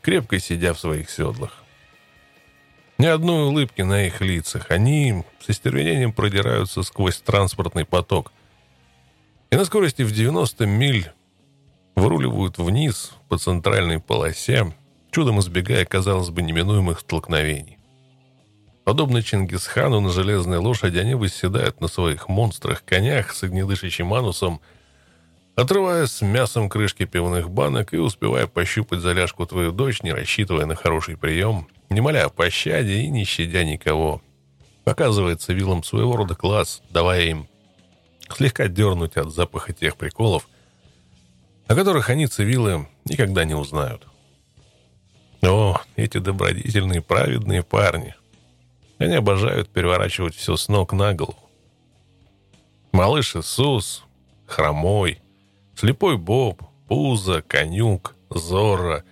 крепко 0.02 0.40
сидя 0.40 0.74
в 0.74 0.80
своих 0.80 1.10
седлах. 1.10 1.65
Ни 2.98 3.08
одной 3.08 3.48
улыбки 3.48 3.82
на 3.82 4.06
их 4.08 4.22
лицах. 4.22 4.72
Они 4.72 5.24
с 5.46 5.50
истервенением 5.50 6.14
продираются 6.14 6.82
сквозь 6.82 7.20
транспортный 7.20 7.84
поток. 7.84 8.32
И 9.52 9.58
на 9.58 9.66
скорости 9.66 10.02
в 10.02 10.14
90 10.14 10.66
миль 10.66 11.12
выруливают 11.96 12.58
вниз 12.58 13.12
по 13.28 13.38
центральной 13.38 14.00
полосе, 14.00 14.74
чудом 15.12 15.40
избегая, 15.40 15.86
казалось 15.86 16.30
бы, 16.30 16.42
неминуемых 16.42 17.02
столкновений. 17.02 17.78
Подобно 18.86 19.22
Чингисхану 19.22 20.00
на 20.00 20.10
железной 20.10 20.60
лошади, 20.60 21.00
они 21.00 21.16
выседают 21.16 21.82
на 21.82 21.88
своих 21.88 22.30
монстрах-конях 22.30 23.34
с 23.34 23.44
огнедышащим 23.44 24.14
анусом, 24.14 24.62
отрывая 25.56 26.06
с 26.06 26.22
мясом 26.22 26.70
крышки 26.70 27.06
пивных 27.06 27.50
банок 27.50 27.94
и 27.94 27.98
успевая 27.98 28.48
пощупать 28.48 29.00
заляжку 29.00 29.46
твою 29.46 29.72
дочь, 29.72 30.04
не 30.04 30.14
рассчитывая 30.14 30.66
на 30.66 30.76
хороший 30.76 31.18
прием, 31.18 31.68
не 31.90 32.02
моля 32.02 32.26
о 32.26 32.30
пощаде 32.30 33.02
и 33.02 33.08
не 33.08 33.24
щадя 33.24 33.64
никого. 33.64 34.22
Показывает 34.84 35.42
цивилам 35.42 35.84
своего 35.84 36.16
рода 36.16 36.36
класс, 36.36 36.82
давая 36.90 37.24
им 37.24 37.48
слегка 38.36 38.68
дернуть 38.68 39.18
от 39.18 39.34
запаха 39.34 39.74
тех 39.74 39.98
приколов, 39.98 40.48
о 41.68 41.76
которых 41.76 42.10
они, 42.10 42.28
цивилы, 42.28 42.88
никогда 43.06 43.46
не 43.46 43.56
узнают. 43.56 44.08
О, 45.42 45.80
эти 45.96 46.20
добродетельные, 46.20 47.02
праведные 47.02 47.64
парни— 47.64 48.16
они 48.98 49.16
обожают 49.16 49.70
переворачивать 49.70 50.36
все 50.36 50.56
с 50.56 50.68
ног 50.70 50.94
на 50.94 51.14
голову. 51.14 51.38
Малыш 52.92 53.36
Иисус, 53.36 54.04
Хромой, 54.46 55.22
Слепой 55.76 56.18
Боб, 56.18 56.64
Пузо, 56.88 57.42
Конюк, 57.42 58.16
Зорро, 58.30 59.04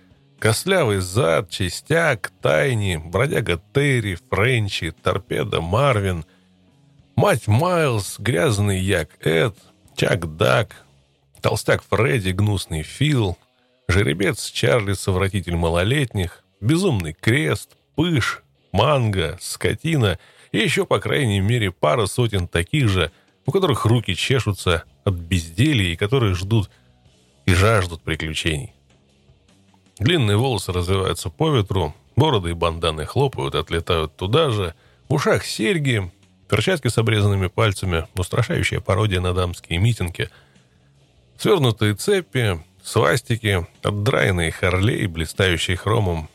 Кослявый 0.44 0.98
Зад, 0.98 1.48
Чистяк, 1.48 2.30
Тайни, 2.42 2.96
Бродяга 3.02 3.58
Терри, 3.72 4.18
Френчи, 4.28 4.90
Торпеда 4.90 5.62
Марвин, 5.62 6.26
Мать 7.16 7.46
Майлз, 7.46 8.16
Грязный 8.18 8.78
Як 8.78 9.08
Эд, 9.26 9.56
Чак 9.96 10.36
Дак, 10.36 10.84
Толстяк 11.40 11.82
Фредди, 11.88 12.32
Гнусный 12.32 12.82
Фил, 12.82 13.38
Жеребец 13.88 14.50
Чарли, 14.50 14.92
Совратитель 14.92 15.56
Малолетних, 15.56 16.44
Безумный 16.60 17.14
Крест, 17.14 17.78
Пыш, 17.94 18.42
манго, 18.70 19.38
скотина 19.40 20.18
и 20.52 20.58
еще, 20.58 20.84
по 20.84 21.00
крайней 21.00 21.40
мере, 21.40 21.72
пара 21.72 22.04
сотен 22.04 22.48
таких 22.48 22.90
же, 22.90 23.10
у 23.46 23.50
которых 23.50 23.86
руки 23.86 24.14
чешутся 24.14 24.84
от 25.04 25.14
безделия 25.14 25.94
и 25.94 25.96
которые 25.96 26.34
ждут 26.34 26.68
и 27.46 27.54
жаждут 27.54 28.02
приключений. 28.02 28.74
Длинные 30.04 30.36
волосы 30.36 30.70
развиваются 30.70 31.30
по 31.30 31.48
ветру, 31.48 31.94
бороды 32.14 32.50
и 32.50 32.52
банданы 32.52 33.06
хлопают, 33.06 33.54
отлетают 33.54 34.14
туда 34.14 34.50
же, 34.50 34.74
в 35.08 35.14
ушах 35.14 35.46
серьги, 35.46 36.12
перчатки 36.46 36.88
с 36.88 36.98
обрезанными 36.98 37.46
пальцами, 37.46 38.06
устрашающая 38.14 38.80
пародия 38.80 39.22
на 39.22 39.32
дамские 39.32 39.78
митинги, 39.78 40.28
свернутые 41.38 41.94
цепи, 41.94 42.62
свастики, 42.82 43.66
отдраенные 43.82 44.52
харлей, 44.52 45.06
блистающие 45.06 45.78
хромом. 45.78 46.28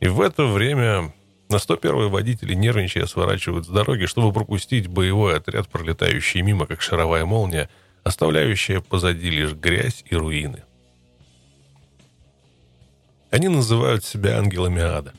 И 0.00 0.08
в 0.08 0.22
это 0.22 0.46
время 0.46 1.12
на 1.50 1.56
101-й 1.56 2.08
водители, 2.08 2.54
нервничая, 2.54 3.04
сворачивают 3.04 3.66
с 3.66 3.68
дороги, 3.68 4.06
чтобы 4.06 4.32
пропустить 4.32 4.86
боевой 4.86 5.36
отряд, 5.36 5.68
пролетающий 5.68 6.40
мимо, 6.40 6.64
как 6.64 6.80
шаровая 6.80 7.26
молния, 7.26 7.68
оставляющая 8.02 8.80
позади 8.80 9.28
лишь 9.28 9.52
грязь 9.52 10.02
и 10.08 10.16
руины. 10.16 10.62
Они 13.30 13.48
называют 13.48 14.04
себя 14.04 14.38
ангелами 14.38 14.82
ада. 14.82 15.12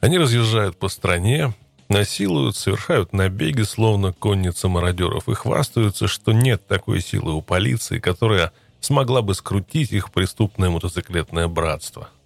Они 0.00 0.18
разъезжают 0.18 0.78
по 0.78 0.88
стране, 0.88 1.54
насилуют, 1.88 2.56
совершают 2.56 3.12
набеги, 3.12 3.62
словно 3.62 4.12
конница 4.12 4.68
мародеров, 4.68 5.28
и 5.28 5.34
хвастаются, 5.34 6.06
что 6.06 6.32
нет 6.32 6.66
такой 6.66 7.00
силы 7.00 7.32
у 7.32 7.42
полиции, 7.42 7.98
которая 7.98 8.52
смогла 8.80 9.22
бы 9.22 9.34
скрутить 9.34 9.92
их 9.92 10.12
преступное 10.12 10.70
мотоциклетное 10.70 11.48
братство– 11.48 12.08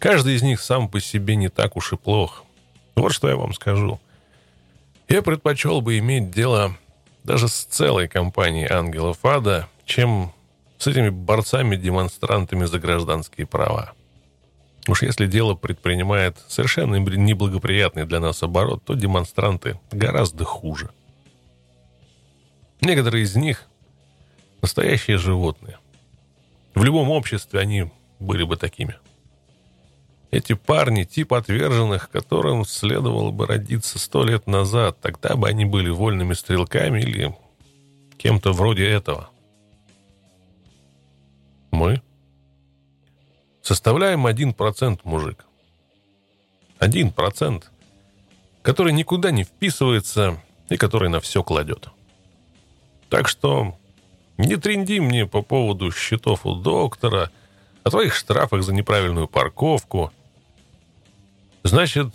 Каждый 0.00 0.34
из 0.34 0.42
них 0.42 0.62
сам 0.62 0.88
по 0.88 0.98
себе 0.98 1.36
не 1.36 1.50
так 1.50 1.76
уж 1.76 1.92
и 1.92 1.96
плох. 1.96 2.44
Вот 2.96 3.12
что 3.12 3.28
я 3.28 3.36
вам 3.36 3.52
скажу. 3.52 4.00
Я 5.08 5.20
предпочел 5.20 5.82
бы 5.82 5.98
иметь 5.98 6.30
дело 6.30 6.74
даже 7.22 7.48
с 7.48 7.64
целой 7.64 8.08
компанией 8.08 8.66
ангелов 8.66 9.18
ада, 9.26 9.68
чем 9.84 10.32
с 10.80 10.86
этими 10.86 11.10
борцами-демонстрантами 11.10 12.64
за 12.64 12.78
гражданские 12.78 13.46
права. 13.46 13.92
Уж 14.88 15.02
если 15.02 15.26
дело 15.26 15.54
предпринимает 15.54 16.38
совершенно 16.48 16.96
неблагоприятный 16.96 18.06
для 18.06 18.18
нас 18.18 18.42
оборот, 18.42 18.82
то 18.84 18.94
демонстранты 18.94 19.78
гораздо 19.92 20.44
хуже. 20.44 20.88
Некоторые 22.80 23.24
из 23.24 23.36
них– 23.36 23.66
настоящие 24.62 25.18
животные. 25.18 25.78
В 26.74 26.82
любом 26.82 27.10
обществе 27.10 27.60
они 27.60 27.90
были 28.18 28.44
бы 28.44 28.56
такими. 28.56 28.96
Эти 30.30 30.54
парни– 30.54 31.04
тип 31.04 31.34
отверженных, 31.34 32.08
которым 32.08 32.64
следовало 32.64 33.32
бы 33.32 33.46
родиться 33.46 33.98
сто 33.98 34.24
лет 34.24 34.46
назад. 34.46 34.98
Тогда 35.02 35.36
бы 35.36 35.46
они 35.46 35.66
были 35.66 35.90
вольными 35.90 36.32
стрелками 36.32 37.00
или 37.00 37.36
кем-то 38.16 38.54
вроде 38.54 38.88
этого. 38.88 39.28
Мы 41.80 42.02
составляем 43.62 44.26
один 44.26 44.52
процент 44.52 45.06
мужик. 45.06 45.46
Один 46.78 47.10
процент, 47.10 47.70
который 48.60 48.92
никуда 48.92 49.30
не 49.30 49.44
вписывается 49.44 50.42
и 50.68 50.76
который 50.76 51.08
на 51.08 51.20
все 51.20 51.42
кладет. 51.42 51.88
Так 53.08 53.28
что 53.28 53.78
не 54.36 54.56
тренди 54.56 54.98
мне 54.98 55.24
по 55.24 55.40
поводу 55.40 55.90
счетов 55.90 56.44
у 56.44 56.54
доктора, 56.54 57.30
о 57.82 57.88
твоих 57.88 58.14
штрафах 58.14 58.62
за 58.62 58.74
неправильную 58.74 59.26
парковку. 59.26 60.12
Значит, 61.62 62.14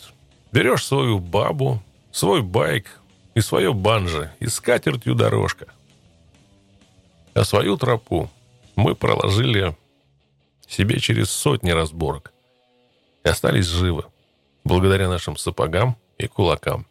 берешь 0.52 0.86
свою 0.86 1.18
бабу, 1.18 1.82
свой 2.12 2.44
байк 2.44 2.86
и 3.34 3.42
свое 3.42 3.74
банджо, 3.74 4.32
и 4.40 4.46
скатертью 4.46 5.16
дорожка. 5.16 5.66
А 7.34 7.44
свою 7.44 7.78
тропу 7.78 8.30
мы 8.76 8.96
проложили 8.96 9.76
себе 10.68 11.00
через 11.00 11.30
сотни 11.30 11.72
разборок 11.72 12.34
и 13.24 13.30
остались 13.30 13.66
живы, 13.66 14.06
благодаря 14.64 15.10
нашим 15.10 15.38
сапогам 15.38 15.98
и 16.18 16.28
кулакам. 16.28 16.86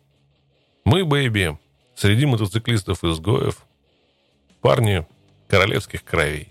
Мы, 0.84 1.04
baby, 1.04 1.58
среди 1.94 2.26
мотоциклистов-изгоев, 2.26 3.64
парни 4.60 5.06
королевских 5.48 6.04
кровей. 6.04 6.48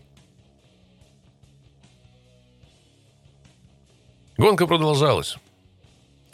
Гонка 4.38 4.66
продолжалась. 4.66 5.38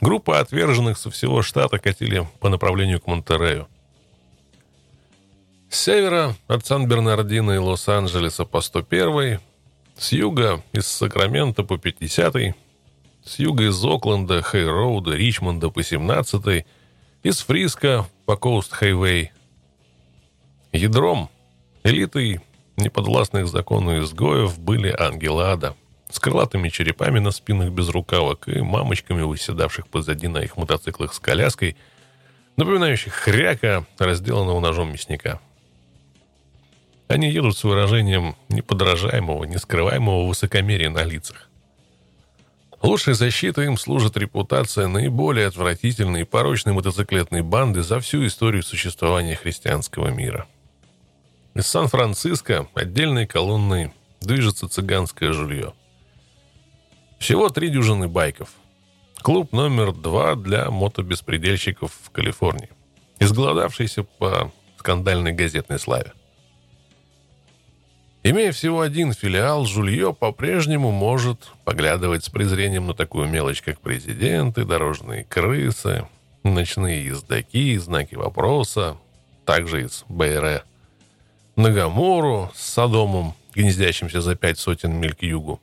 Группа 0.02 0.40
отверженных 0.40 0.98
со 0.98 1.12
всего 1.12 1.42
штата 1.42 1.78
катили 1.78 2.26
по 2.40 2.50
направлению 2.50 3.02
к 3.02 3.08
Монтерею. 3.08 3.68
С 5.70 5.82
севера 5.82 6.36
от 6.48 6.66
Сан-Бернардино 6.66 7.52
и 7.52 7.58
Лос-Анджелеса 7.58 8.44
по 8.44 8.60
101 8.60 9.40
с 9.96 10.12
юга 10.12 10.64
из 10.74 10.88
Сакрамента 10.88 11.64
по 11.64 11.78
50 11.78 12.56
с 13.24 13.38
юга 13.38 13.68
из 13.68 13.86
Окленда, 13.86 14.40
Хейворда, 14.40 15.16
Ричмонда 15.16 15.70
по 15.70 15.84
17 15.84 16.66
из 17.22 17.42
Фриска 17.42 18.08
по 18.26 18.36
Coast 18.36 18.72
Highway. 18.72 19.30
Ядром, 20.72 21.30
элитой 21.84 22.42
неподвластных 22.76 23.48
закону 23.48 24.00
изгоев 24.00 24.58
были 24.58 24.90
ангелы 24.90 25.47
ада 25.47 25.76
с 26.10 26.18
крылатыми 26.18 26.70
черепами 26.70 27.20
на 27.20 27.30
спинах 27.30 27.70
без 27.70 27.90
рукавок 27.90 28.48
и 28.48 28.60
мамочками, 28.60 29.22
выседавших 29.22 29.88
позади 29.88 30.30
на 30.30 30.40
их 30.40 30.58
мотоциклах 30.58 31.14
с 31.14 31.20
коляской, 31.20 31.78
напоминающих 32.58 33.14
хряка, 33.14 33.86
разделанного 34.00 34.60
ножом 34.60 34.92
мясника. 34.92 35.40
Они 37.10 37.30
едут 37.30 37.58
с 37.58 37.64
выражением 37.66 38.38
неподражаемого, 38.48 39.44
нескрываемого 39.44 40.26
высокомерия 40.26 40.90
на 40.90 41.04
лицах. 41.04 41.50
Лучшей 42.82 43.14
защитой 43.16 43.66
им 43.66 43.78
служит 43.78 44.16
репутация 44.16 44.88
наиболее 44.88 45.48
отвратительной 45.48 46.22
и 46.22 46.26
порочной 46.26 46.72
мотоциклетной 46.72 47.42
банды 47.42 47.84
за 47.84 48.00
всю 48.00 48.26
историю 48.26 48.64
существования 48.64 49.36
христианского 49.36 50.08
мира– 50.08 50.48
из 51.56 51.68
Сан-Франциско 51.68 52.68
отдельной 52.74 53.28
колонной 53.28 53.92
движется 54.22 54.70
цыганское 54.70 55.34
жулье. 55.34 55.74
Всего 57.18 57.50
три 57.50 57.70
дюжины 57.70 58.08
байков. 58.08 58.50
Клуб 59.22 59.52
номер 59.52 59.92
два 59.92 60.36
для 60.36 60.70
мотобеспредельщиков 60.70 61.92
в 62.04 62.12
Калифорнии. 62.12 62.70
Изголодавшийся 63.20 64.04
по 64.04 64.54
скандальной 64.78 65.34
газетной 65.34 65.80
славе. 65.80 66.14
Имея 68.22 68.52
всего 68.52 68.82
один 68.82 69.14
филиал, 69.14 69.66
Жулье 69.66 70.14
по-прежнему 70.14 70.92
может 70.92 71.52
поглядывать 71.64 72.26
с 72.26 72.30
презрением 72.30 72.88
на 72.88 72.94
такую 72.94 73.30
мелочь, 73.30 73.62
как 73.62 73.80
президенты, 73.80 74.66
дорожные 74.66 75.24
крысы, 75.24 76.06
ночные 76.44 77.06
ездаки, 77.06 77.78
знаки 77.78 78.16
вопроса, 78.16 78.98
также 79.46 79.84
из 79.84 80.04
БРЭ. 80.10 80.64
На 81.56 81.72
Гамору 81.72 82.52
с 82.56 82.74
Содомом, 82.74 83.36
гнездящимся 83.56 84.20
за 84.20 84.36
пять 84.36 84.60
сотен 84.60 84.94
миль 85.00 85.16
к 85.16 85.24
югу, 85.24 85.62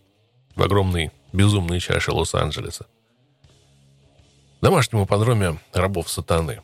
в 0.55 0.63
огромной 0.63 1.11
безумной 1.35 1.79
чаше 1.79 2.13
Лос-Анджелеса. 2.13 2.87
Домашнему 4.63 5.05
подроме 5.05 5.59
рабов 5.75 6.09
сатаны. 6.09 6.63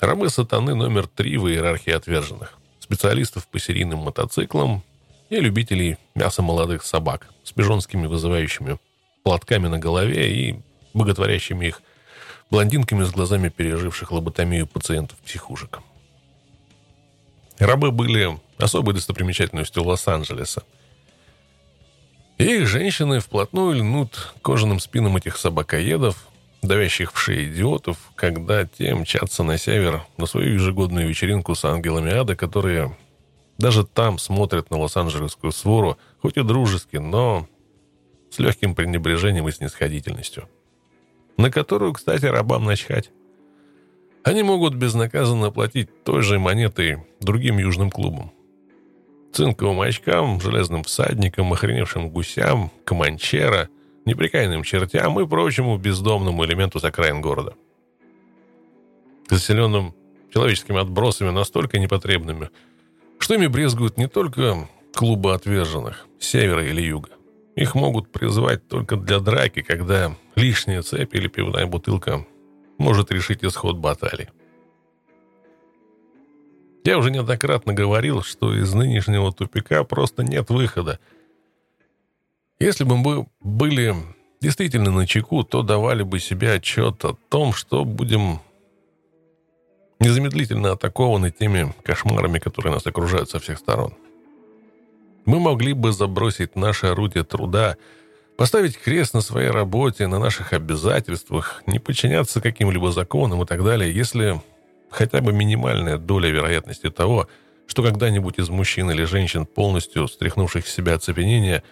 Рабы 0.00 0.28
сатаны 0.28 0.74
номер 0.74 1.06
три 1.06 1.38
в 1.38 1.48
иерархии 1.48 1.92
отверженных. 1.92 2.58
Специалистов 2.92 3.48
по 3.48 3.58
серийным 3.58 4.00
мотоциклам 4.00 4.82
и 5.30 5.36
любителей 5.36 5.96
мяса 6.14 6.42
молодых 6.42 6.84
собак 6.84 7.26
с 7.42 7.50
пижонскими 7.50 8.06
вызывающими 8.06 8.78
платками 9.22 9.66
на 9.66 9.78
голове 9.78 10.30
и 10.30 10.60
боготворящими 10.92 11.68
их 11.68 11.80
блондинками 12.50 13.04
с 13.04 13.10
глазами 13.10 13.48
переживших 13.48 14.12
лоботомию 14.12 14.66
пациентов 14.66 15.16
психушек. 15.20 15.78
Рабы 17.58 17.92
были 17.92 18.38
особой 18.58 18.92
достопримечательностью 18.92 19.84
Лос-Анджелеса. 19.84 20.62
Их 22.36 22.66
женщины 22.66 23.20
вплотную 23.20 23.76
льнут 23.76 24.34
кожаным 24.42 24.78
спинам 24.80 25.16
этих 25.16 25.38
собакоедов, 25.38 26.28
давящих 26.62 27.12
в 27.12 27.18
шеи 27.18 27.48
идиотов, 27.48 27.98
когда 28.14 28.64
те 28.64 28.94
мчатся 28.94 29.42
на 29.42 29.58
север 29.58 30.04
на 30.16 30.26
свою 30.26 30.54
ежегодную 30.54 31.08
вечеринку 31.08 31.54
с 31.54 31.64
ангелами 31.64 32.12
ада, 32.12 32.36
которые 32.36 32.96
даже 33.58 33.84
там 33.84 34.18
смотрят 34.18 34.70
на 34.70 34.78
Лос-Анджелесскую 34.78 35.52
свору, 35.52 35.98
хоть 36.20 36.36
и 36.36 36.42
дружески, 36.42 36.96
но 36.96 37.48
с 38.30 38.38
легким 38.38 38.74
пренебрежением 38.74 39.48
и 39.48 39.52
снисходительностью. 39.52 40.48
На 41.36 41.50
которую, 41.50 41.92
кстати, 41.92 42.24
рабам 42.26 42.64
начхать. 42.64 43.10
Они 44.24 44.42
могут 44.42 44.74
безнаказанно 44.74 45.50
платить 45.50 46.04
той 46.04 46.22
же 46.22 46.38
монетой 46.38 47.04
другим 47.20 47.58
южным 47.58 47.90
клубам. 47.90 48.32
Цинковым 49.32 49.80
очкам, 49.80 50.40
железным 50.40 50.84
всадникам, 50.84 51.52
охреневшим 51.52 52.10
гусям, 52.10 52.70
команчера, 52.84 53.68
неприкаянным 54.04 54.62
чертям 54.62 55.18
и 55.20 55.26
прочему 55.26 55.76
бездомному 55.78 56.44
элементу 56.44 56.78
с 56.80 56.84
окраин 56.84 57.20
города. 57.20 57.54
Заселенным 59.28 59.94
человеческими 60.32 60.80
отбросами 60.80 61.30
настолько 61.30 61.78
непотребными, 61.78 62.50
что 63.18 63.34
ими 63.34 63.46
брезгуют 63.46 63.96
не 63.96 64.08
только 64.08 64.68
клубы 64.94 65.34
отверженных, 65.34 66.06
севера 66.18 66.64
или 66.64 66.82
юга. 66.82 67.10
Их 67.54 67.74
могут 67.74 68.10
призвать 68.10 68.66
только 68.66 68.96
для 68.96 69.20
драки, 69.20 69.62
когда 69.62 70.16
лишняя 70.36 70.82
цепь 70.82 71.14
или 71.14 71.28
пивная 71.28 71.66
бутылка 71.66 72.26
может 72.78 73.12
решить 73.12 73.44
исход 73.44 73.76
баталии. 73.76 74.30
Я 76.84 76.98
уже 76.98 77.10
неоднократно 77.10 77.74
говорил, 77.74 78.22
что 78.22 78.54
из 78.54 78.72
нынешнего 78.74 79.32
тупика 79.32 79.84
просто 79.84 80.24
нет 80.24 80.50
выхода. 80.50 80.98
Если 82.62 82.84
бы 82.84 82.96
мы 82.96 83.26
были 83.40 83.94
действительно 84.40 84.92
на 84.92 85.04
чеку, 85.06 85.42
то 85.42 85.62
давали 85.62 86.04
бы 86.04 86.20
себе 86.20 86.52
отчет 86.52 87.04
о 87.04 87.16
том, 87.28 87.52
что 87.52 87.84
будем 87.84 88.40
незамедлительно 89.98 90.72
атакованы 90.72 91.32
теми 91.32 91.74
кошмарами, 91.82 92.38
которые 92.38 92.72
нас 92.74 92.86
окружают 92.86 93.28
со 93.30 93.40
всех 93.40 93.58
сторон. 93.58 93.94
Мы 95.24 95.40
могли 95.40 95.72
бы 95.72 95.92
забросить 95.92 96.56
наше 96.56 96.86
орудие 96.86 97.24
труда– 97.24 97.76
Поставить 98.36 98.78
крест 98.78 99.14
на 99.14 99.20
своей 99.20 99.50
работе, 99.50 100.06
на 100.06 100.18
наших 100.18 100.52
обязательствах, 100.54 101.62
не 101.66 101.78
подчиняться 101.78 102.40
каким-либо 102.40 102.90
законам 102.90 103.42
и 103.42 103.46
так 103.46 103.62
далее, 103.62 103.94
если 103.94 104.40
хотя 104.90 105.20
бы 105.20 105.32
минимальная 105.32 105.98
доля 105.98 106.30
вероятности 106.30 106.90
того, 106.90 107.28
что 107.66 107.82
когда-нибудь 107.82 108.38
из 108.38 108.48
мужчин 108.48 108.90
или 108.90 109.04
женщин, 109.04 109.46
полностью 109.46 110.08
стряхнувших 110.08 110.66
с 110.66 110.74
себя 110.74 110.94
оцепенение, 110.94 111.62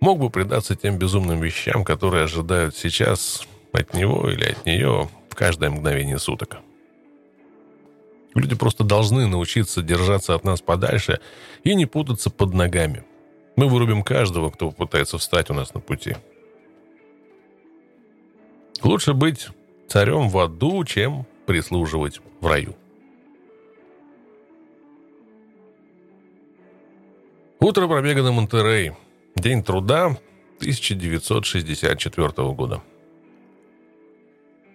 мог 0.00 0.18
бы 0.18 0.30
предаться 0.30 0.76
тем 0.76 0.98
безумным 0.98 1.40
вещам, 1.40 1.84
которые 1.84 2.24
ожидают 2.24 2.76
сейчас 2.76 3.46
от 3.72 3.94
него 3.94 4.30
или 4.30 4.44
от 4.44 4.66
нее 4.66 5.08
в 5.28 5.34
каждое 5.34 5.70
мгновение 5.70 6.18
суток. 6.18 6.58
Люди 8.34 8.54
просто 8.54 8.84
должны 8.84 9.26
научиться 9.26 9.82
держаться 9.82 10.34
от 10.34 10.44
нас 10.44 10.60
подальше 10.60 11.20
и 11.64 11.74
не 11.74 11.86
путаться 11.86 12.30
под 12.30 12.54
ногами. 12.54 13.04
Мы 13.56 13.68
вырубим 13.68 14.02
каждого, 14.02 14.50
кто 14.50 14.70
попытается 14.70 15.18
встать 15.18 15.50
у 15.50 15.54
нас 15.54 15.74
на 15.74 15.80
пути. 15.80 16.16
Лучше 18.82 19.12
быть 19.12 19.48
царем 19.88 20.28
в 20.28 20.38
аду, 20.38 20.84
чем 20.84 21.26
прислуживать 21.46 22.20
в 22.40 22.46
раю. 22.46 22.76
Утро 27.58 27.88
пробега 27.88 28.22
на 28.22 28.32
Монтерей. 28.32 28.92
День 29.36 29.62
труда 29.62 30.18
1964 30.58 32.52
года. 32.52 32.82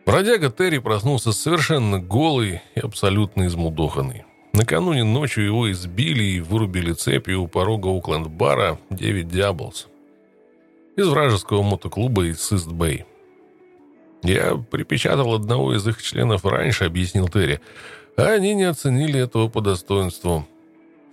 Бродяга 0.05 0.51
Терри 0.51 0.77
проснулся 0.77 1.31
совершенно 1.31 1.99
голый 1.99 2.61
и 2.75 2.79
абсолютно 2.79 3.47
измудоханный. 3.47 4.25
Накануне 4.53 5.03
ночью 5.03 5.45
его 5.45 5.71
избили 5.71 6.23
и 6.23 6.39
вырубили 6.39 6.93
цепью 6.93 7.41
у 7.41 7.47
порога 7.47 7.87
Укленд-бара 7.87 8.79
9 8.89 9.27
Диаблс 9.27 9.87
из 10.95 11.07
вражеского 11.07 11.61
мотоклуба 11.61 12.25
из 12.25 12.51
Ист-Бэй. 12.51 13.05
«Я 14.23 14.55
припечатал 14.55 15.33
одного 15.33 15.75
из 15.75 15.87
их 15.87 16.01
членов 16.01 16.45
раньше»,— 16.45 16.85
объяснил 16.85 17.27
Терри, 17.27 17.59
а 18.15 18.23
они 18.23 18.55
не 18.55 18.63
оценили 18.63 19.19
этого 19.19 19.49
по 19.49 19.61
достоинству. 19.61 20.47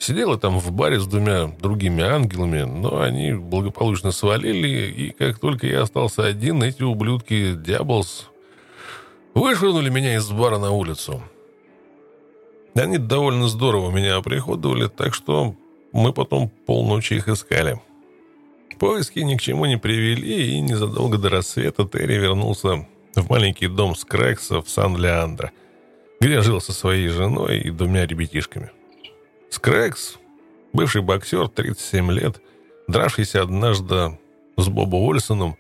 Сидела 0.03 0.37
там 0.37 0.59
в 0.59 0.73
баре 0.73 0.99
с 0.99 1.07
двумя 1.07 1.47
другими 1.47 2.03
ангелами, 2.03 2.63
но 2.63 3.03
они 3.03 3.35
благополучно 3.35 4.11
свалили, 4.11 4.91
и 4.91 5.11
как 5.11 5.39
только 5.39 5.69
я 5.69 5.83
остался 5.83 6.27
один, 6.27 6.61
эти 6.61 6.83
ублюдки 6.83 7.55
Диаблс 7.55 8.29
вышвырнули 9.33 9.91
меня 9.91 10.17
из 10.17 10.29
бара 10.29 10.59
на 10.59 10.73
улицу. 10.73 11.23
Они 12.75 12.99
довольно 12.99 13.47
здорово 13.47 13.93
меня 13.93 14.17
оприходовали, 14.17 14.89
так 14.89 15.15
что 15.15 15.55
мы 15.93 16.13
потом 16.13 16.49
полночи 16.49 17.15
их 17.15 17.29
искали. 17.29 17.81
Поиски 18.81 19.21
ни 19.21 19.37
к 19.37 19.41
чему 19.41 19.67
не 19.67 19.79
привели, 19.79 20.57
и 20.57 20.61
незадолго 20.61 21.17
до 21.17 21.31
рассвета 21.31 21.87
Терри 21.87 22.15
вернулся 22.15 22.89
в 23.15 23.31
маленький 23.31 23.69
дом 23.69 23.95
Скрекса 23.95 24.63
в 24.63 24.69
Сан-Леандро, 24.69 25.53
где 26.21 26.41
жил 26.41 26.61
со 26.61 26.73
своей 26.73 27.07
женой 27.07 27.61
и 27.61 27.71
двумя 27.71 28.05
ребятишками. 28.05 28.73
Скрекс, 29.53 30.17
бывший 30.73 31.03
боксер, 31.03 31.47
37 31.47 32.11
лет, 32.11 32.41
дравшийся 32.89 33.43
однажды 33.43 34.19
с 34.57 34.67
Бобом 34.67 35.03
Уольсоном, 35.03 35.59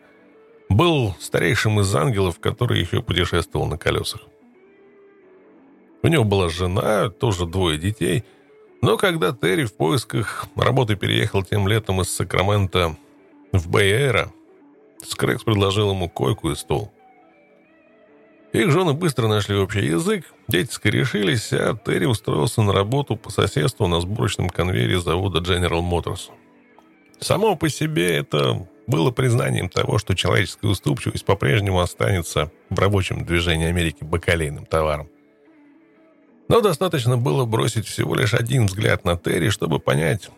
был 0.70 1.14
старейшим 1.20 1.78
из 1.78 1.94
ангелов, 1.94 2.40
который 2.40 2.80
еще 2.80 3.02
путешествовал 3.02 3.66
на 3.66 3.76
колесах. 3.76 4.22
У 6.02 6.08
него 6.08 6.24
была 6.24 6.48
жена, 6.48 7.10
тоже 7.10 7.44
двое 7.44 7.76
детей, 7.76 8.24
но 8.80 8.96
когда 8.96 9.30
Терри 9.30 9.66
в 9.66 9.74
поисках 9.74 10.46
работы 10.56 10.96
переехал 10.96 11.42
тем 11.42 11.68
летом 11.68 12.00
из 12.00 12.08
Сакрамента 12.08 12.96
в 13.52 13.68
Бэй-Эйра, 13.68 14.32
предложил 15.44 15.90
ему 15.90 16.08
койку 16.08 16.50
и 16.50 16.54
стол– 16.54 16.90
их 18.52 18.70
жены 18.70 18.92
быстро 18.92 19.28
нашли 19.28 19.56
общий 19.56 19.86
язык, 19.86 20.26
дети 20.46 20.70
скорешились, 20.70 21.52
а 21.52 21.74
Терри 21.74 22.04
устроился 22.04 22.60
на 22.62 22.72
работу 22.72 23.16
по 23.16 23.30
соседству 23.30 23.86
на 23.86 24.00
сборочном 24.00 24.50
конвейере 24.50 25.00
завода 25.00 25.40
General 25.40 25.80
Motors. 25.80 26.30
Само 27.18 27.56
по 27.56 27.70
себе 27.70 28.16
это 28.16 28.66
было 28.86 29.10
признанием 29.10 29.70
того, 29.70 29.98
что 29.98 30.14
человеческая 30.14 30.68
уступчивость 30.68 31.24
по-прежнему 31.24 31.80
останется 31.80 32.50
в 32.68 32.78
рабочем 32.78 33.24
движении 33.24 33.68
Америки 33.68 33.98
бакалейным 34.04 34.66
товаром. 34.66 35.08
Но 36.48 36.60
достаточно 36.60 37.16
было 37.16 37.46
бросить 37.46 37.86
всего 37.86 38.14
лишь 38.14 38.34
один 38.34 38.66
взгляд 38.66 39.04
на 39.06 39.16
Терри, 39.16 39.48
чтобы 39.48 39.78
понять, 39.78 40.28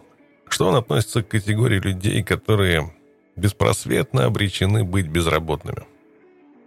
что 0.48 0.68
он 0.68 0.76
относится 0.76 1.24
к 1.24 1.28
категории 1.28 1.80
людей, 1.80 2.22
которые 2.22 2.94
беспросветно 3.34 4.26
обречены 4.26 4.84
быть 4.84 5.08
безработными– 5.08 5.84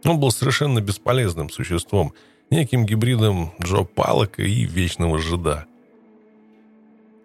он 0.04 0.20
был 0.20 0.32
совершенно 0.32 0.82
бесполезным 0.82 1.50
существом, 1.50 2.14
неким 2.50 2.86
гибридом 2.86 3.54
Джо 3.62 3.84
Палока 3.84 4.44
и 4.44 4.64
Вечного 4.64 5.20
Жида. 5.20 5.66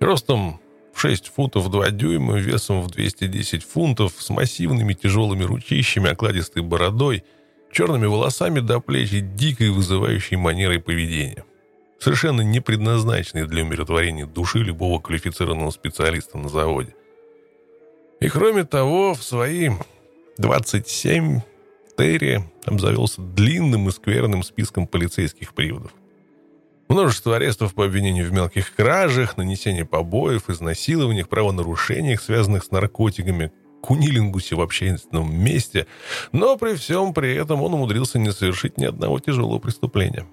Ростом 0.01 0.61
в 0.93 1.01
6 1.01 1.29
футов 1.29 1.71
2 1.71 1.91
дюйма, 1.91 2.39
весом 2.39 2.83
в 2.83 2.91
210 2.91 3.63
фунтов, 3.65 4.15
с 4.19 4.31
массивными 4.31 4.95
тяжелыми 4.95 5.45
ручищами, 5.45 6.11
окладистой 6.11 6.63
бородой, 6.63 7.25
черными 7.71 8.07
волосами 8.07 8.61
до 8.61 8.81
плеч 8.81 9.13
и 9.13 9.21
дикой 9.21 9.71
вызывающей 9.71 10.37
манерой 10.37 10.81
поведения. 10.81 11.45
Совершенно 11.99 12.41
не 12.43 12.61
предназначенной 12.61 13.47
для 13.47 13.63
умиротворения 13.63 14.27
души 14.27 14.59
любого 14.59 15.01
квалифицированного 15.01 15.71
специалиста 15.71 16.37
на 16.37 16.49
заводе. 16.49 16.95
И 18.21 18.29
кроме 18.29 18.65
того, 18.65 19.15
в 19.15 19.23
свои 19.23 19.71
27 20.39 21.41
Терри 21.97 22.45
обзавелся 22.65 23.21
длинным 23.21 23.89
и 23.89 23.93
скверным 23.93 24.43
списком 24.43 24.87
полицейских 24.87 25.55
приводов. 25.55 25.93
Множество 26.89 27.37
арестов 27.37 27.75
по 27.75 27.85
обвинению 27.85 28.29
в 28.29 28.33
мелких 28.33 28.75
кражах, 28.75 29.37
нанесении 29.37 29.83
побоев, 29.83 30.51
изнасилованиях, 30.51 31.29
правонарушениях, 31.29 32.21
связанных 32.21 32.65
с 32.65 32.71
наркотиками, 32.71 33.53
кунилингусе 33.81 34.57
в 34.57 34.61
общественном 34.61 35.35
месте, 35.35 35.87
но 36.33 36.57
при 36.57 36.75
всем 36.75 37.15
при 37.15 37.35
этом 37.35 37.63
он 37.63 37.75
умудрился 37.75 38.19
не 38.19 38.31
совершить 38.31 38.79
ни 38.79 38.85
одного 38.85 39.19
тяжелого 39.19 39.59
преступления. 39.59 40.27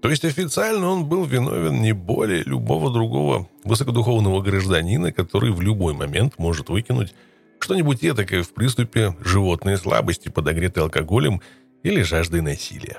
То 0.00 0.10
есть 0.10 0.24
официально 0.24 0.88
он 0.88 1.06
был 1.06 1.24
виновен 1.24 1.82
не 1.82 1.92
более 1.92 2.44
любого 2.44 2.92
другого 2.92 3.48
высокодуховного 3.64 4.40
гражданина, 4.42 5.12
который 5.12 5.50
в 5.50 5.60
любой 5.60 5.92
момент 5.92 6.34
может 6.38 6.68
выкинуть 6.68 7.14
что-нибудь 7.60 8.04
этакое 8.04 8.42
в 8.42 8.52
приступе 8.52 9.16
животной 9.20 9.76
слабости, 9.76 10.28
подогретой 10.28 10.84
алкоголем 10.84 11.40
или 11.82 12.02
жаждой 12.02 12.40
насилия. 12.40 12.98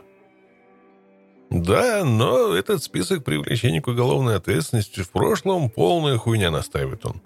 Да, 1.49 2.03
но 2.03 2.53
этот 2.53 2.83
список 2.83 3.23
привлечения 3.23 3.81
к 3.81 3.87
уголовной 3.87 4.35
ответственности 4.35 5.01
в 5.01 5.09
прошлом 5.09 5.69
полная 5.69 6.17
хуйня, 6.17 6.51
настаивает 6.51 7.05
он. 7.05 7.21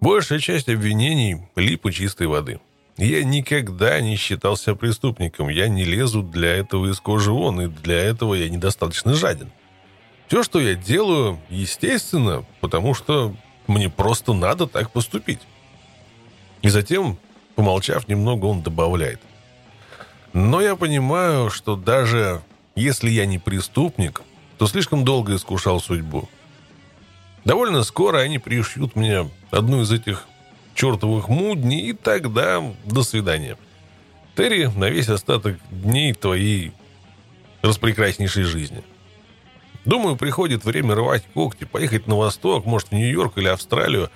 Большая 0.00 0.38
часть 0.38 0.68
обвинений– 0.68 1.42
липа 1.56 1.92
чистой 1.92 2.26
воды. 2.26 2.60
Я 2.96 3.24
никогда 3.24 4.00
не 4.00 4.16
считался 4.16 4.74
преступником, 4.74 5.48
я 5.48 5.68
не 5.68 5.84
лезу 5.84 6.22
для 6.22 6.56
этого 6.56 6.90
из 6.90 7.00
кожи 7.00 7.30
вон, 7.30 7.60
и 7.60 7.66
для 7.68 7.98
этого 7.98 8.34
я 8.34 8.48
недостаточно 8.48 9.14
жаден. 9.14 9.50
Все, 10.28 10.42
что 10.42 10.60
я 10.60 10.74
делаю, 10.74 11.38
естественно, 11.50 12.44
потому 12.60 12.94
что 12.94 13.34
мне 13.66 13.90
просто 13.90 14.32
надо 14.32 14.66
так 14.66 14.90
поступить. 14.90 15.40
И 16.62 16.68
затем, 16.68 17.18
помолчав 17.54 18.08
немного, 18.08 18.46
он 18.46 18.62
добавляет. 18.62 19.20
Но 20.32 20.60
я 20.60 20.76
понимаю, 20.76 21.50
что 21.50 21.76
даже 21.76 22.40
если 22.74 23.10
я 23.10 23.26
не 23.26 23.38
преступник, 23.38 24.22
то 24.58 24.66
слишком 24.66 25.04
долго 25.04 25.34
искушал 25.36 25.80
судьбу. 25.80 26.28
Довольно 27.44 27.82
скоро 27.82 28.18
они 28.18 28.38
пришьют 28.38 28.96
мне 28.96 29.28
одну 29.50 29.82
из 29.82 29.90
этих 29.90 30.26
чертовых 30.74 31.28
мудней, 31.28 31.90
и 31.90 31.92
тогда 31.92 32.62
до 32.84 33.02
свидания. 33.02 33.58
Терри 34.36 34.70
на 34.74 34.88
весь 34.88 35.08
остаток 35.08 35.58
дней 35.70 36.14
твоей 36.14 36.72
распрекраснейшей 37.60 38.44
жизни. 38.44 38.82
Думаю, 39.84 40.16
приходит 40.16 40.64
время 40.64 40.94
рвать 40.94 41.24
когти, 41.34 41.64
поехать 41.64 42.06
на 42.06 42.16
восток, 42.16 42.64
может, 42.64 42.88
в 42.88 42.92
Нью-Йорк 42.92 43.36
или 43.36 43.48
Австралию. 43.48 44.10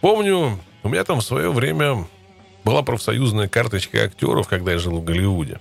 Помню, 0.00 0.58
у 0.82 0.88
меня 0.88 1.04
там 1.04 1.20
в 1.20 1.24
свое 1.24 1.50
время 1.50 2.06
была 2.64 2.82
профсоюзная 2.82 3.48
карточка 3.48 4.04
актеров, 4.04 4.48
когда 4.48 4.72
я 4.72 4.78
жил 4.78 4.98
в 4.98 5.04
Голливуде. 5.04 5.60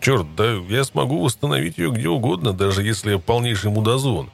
Черт, 0.00 0.34
да 0.36 0.52
я 0.68 0.84
смогу 0.84 1.22
восстановить 1.22 1.78
ее 1.78 1.90
где 1.90 2.08
угодно, 2.08 2.52
даже 2.52 2.82
если 2.82 3.16
полнейший 3.16 3.70
мудозон. 3.70 4.30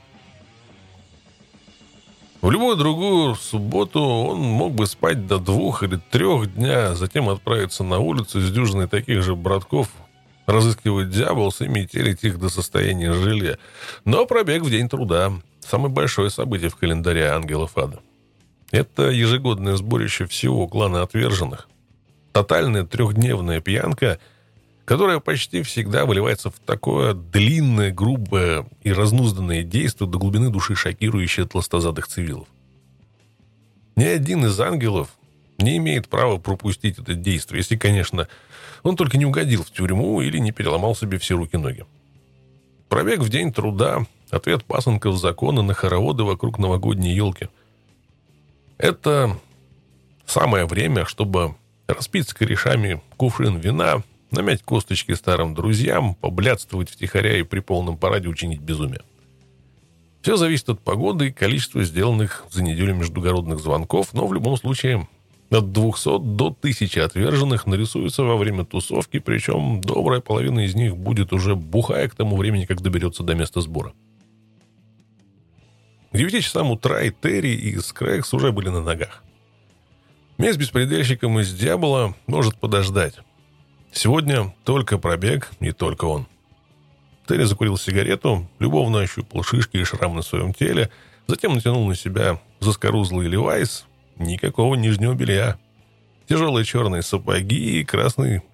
В 2.43 2.51
любую 2.51 2.77
другую 2.77 3.37
субботу 3.37 4.03
он 4.03 4.39
мог 4.39 4.75
бы 4.75 4.87
спать 4.87 5.27
до 5.27 5.39
двух 5.39 5.83
или 5.83 5.99
трех 6.11 6.55
дня, 6.55 6.95
затем 6.95 7.31
отправиться 7.31 7.85
на 7.85 7.99
улицу 7.99 8.39
с 8.41 8.51
дюжиной 8.51 8.87
таких 8.87 9.23
же 9.23 9.35
братков, 9.35 9.89
разыскивать 10.45 11.09
дьяволс 11.09 11.63
и 11.63 11.69
метелить 11.69 12.23
их 12.23 12.39
до 12.39 12.51
состояния 12.51 13.15
желе. 13.15 13.59
Но 14.05 14.27
пробег 14.27 14.63
в 14.63 14.71
день 14.71 14.91
труда– 14.91 15.33
самое 15.61 15.89
большое 15.89 16.29
событие 16.29 16.69
в 16.69 16.77
календаре 16.77 17.29
ангелов 17.31 17.79
ада. 17.79 18.01
Это 18.75 19.09
ежегодное 19.09 19.77
сборище 19.77 20.27
всего 20.27 20.67
клана 20.67 21.03
отверженных. 21.03 21.69
Тотальная 22.33 22.83
трехдневная 22.83 23.61
пьянка, 23.61 24.19
которая 24.85 25.21
почти 25.21 25.63
всегда 25.63 26.05
выливается 26.07 26.51
в 26.51 26.59
такое 26.59 27.15
длинное, 27.15 27.93
грубое 27.93 28.67
и 28.83 28.93
разнузданное 28.93 29.63
действие 29.63 30.11
до 30.11 30.19
глубины 30.19 30.51
души, 30.51 30.75
шокирующее 30.75 31.47
тластозадых 31.47 32.09
цивилов. 32.09 32.49
Ни 33.95 34.07
один 34.07 34.45
из 34.47 34.59
ангелов 34.59 35.11
не 35.59 35.77
имеет 35.77 36.09
права 36.09 36.39
пропустить 36.39 36.99
это 36.99 37.15
действие, 37.15 37.61
если, 37.61 37.77
конечно, 37.77 38.27
он 38.83 38.97
только 38.97 39.19
не 39.19 39.25
угодил 39.25 39.63
в 39.63 39.71
тюрьму 39.71 40.21
или 40.21 40.39
не 40.39 40.51
переломал 40.51 40.97
себе 40.97 41.19
все 41.19 41.37
руки-ноги. 41.37 41.85
Пробег 42.89 43.21
в 43.21 43.29
день 43.29 43.53
труда, 43.53 44.05
ответ 44.31 44.65
пасынков 44.65 45.17
закона 45.17 45.63
на 45.63 45.75
хороводы 45.75 46.25
вокруг 46.25 46.59
новогодней 46.59 47.15
елки– 47.15 47.49
это 48.85 49.39
самое 50.27 50.67
время, 50.67 51.07
чтобы 51.07 51.55
распить 51.87 52.29
с 52.29 52.35
корешами 52.35 53.01
кувшин 53.17 53.57
вина, 53.57 54.03
намять 54.31 54.63
косточки 54.63 55.13
старым 55.13 55.55
друзьям, 55.55 56.15
поблядствовать 56.17 56.91
втихаря 56.91 57.39
и 57.39 57.45
при 57.45 57.61
полном 57.61 57.97
параде 57.97 58.29
учинить 58.29 58.61
безумие. 58.61 59.01
Все 60.21 60.37
зависит 60.37 60.69
от 60.69 60.81
погоды 60.81 61.29
и 61.29 61.33
количества 61.33 61.83
сделанных 61.83 62.45
за 62.51 62.63
неделю 62.63 62.95
междугородных 62.95 63.59
звонков, 63.59 64.13
но 64.13 64.27
в 64.27 64.35
любом 64.35 64.59
случае 64.59 65.09
от 65.51 65.73
200 65.73 66.19
до 66.19 66.49
1000 66.49 67.05
отверженных 67.05 67.67
нарисуется 67.67 68.23
во 68.23 68.37
время 68.37 68.67
тусовки, 68.67 69.19
причем 69.19 69.81
добрая 69.81 70.21
половина 70.21 70.61
из 70.61 70.75
них 70.75 70.95
будет 70.97 71.33
уже 71.33 71.55
бухая 71.55 72.09
к 72.09 72.15
тому 72.15 72.37
времени, 72.37 72.67
как 72.67 72.83
доберется 72.83 73.23
до 73.23 73.35
места 73.35 73.63
сбора. 73.63 73.95
К 76.15 76.17
9 76.17 76.45
часам 76.45 76.71
утра 76.71 77.03
и 77.03 77.11
Терри, 77.11 77.57
и 77.57 77.77
Скрэкс 77.77 78.33
уже 78.35 78.53
были 78.53 78.69
на 78.69 78.81
ногах. 78.81 79.25
Месть 80.39 80.61
беспредельщиком 80.61 81.41
из 81.41 81.53
Дьявола 81.53 82.15
может 82.29 82.55
подождать. 82.55 83.17
Сегодня 83.91 84.55
только 84.63 84.97
пробег, 84.97 85.51
и 85.59 85.73
только 85.73 86.05
он. 86.05 86.29
Терри 87.27 87.43
закурил 87.43 87.77
сигарету, 87.77 88.49
любовно 88.61 89.01
ощупал 89.01 89.43
шишки 89.43 89.79
и 89.79 89.83
шрам 89.83 90.15
на 90.15 90.23
своем 90.23 90.55
теле, 90.55 90.89
затем 91.27 91.53
натянул 91.53 91.85
на 91.89 91.97
себя 91.97 92.41
заскорузлый 92.61 93.27
левайс, 93.27 93.85
никакого 94.17 94.77
нижнего 94.77 95.15
белья. 95.15 95.59
Тяжелые 96.29 96.65
черные 96.65 97.03
сапоги 97.03 97.81
и 97.81 97.85
красный 97.85 98.45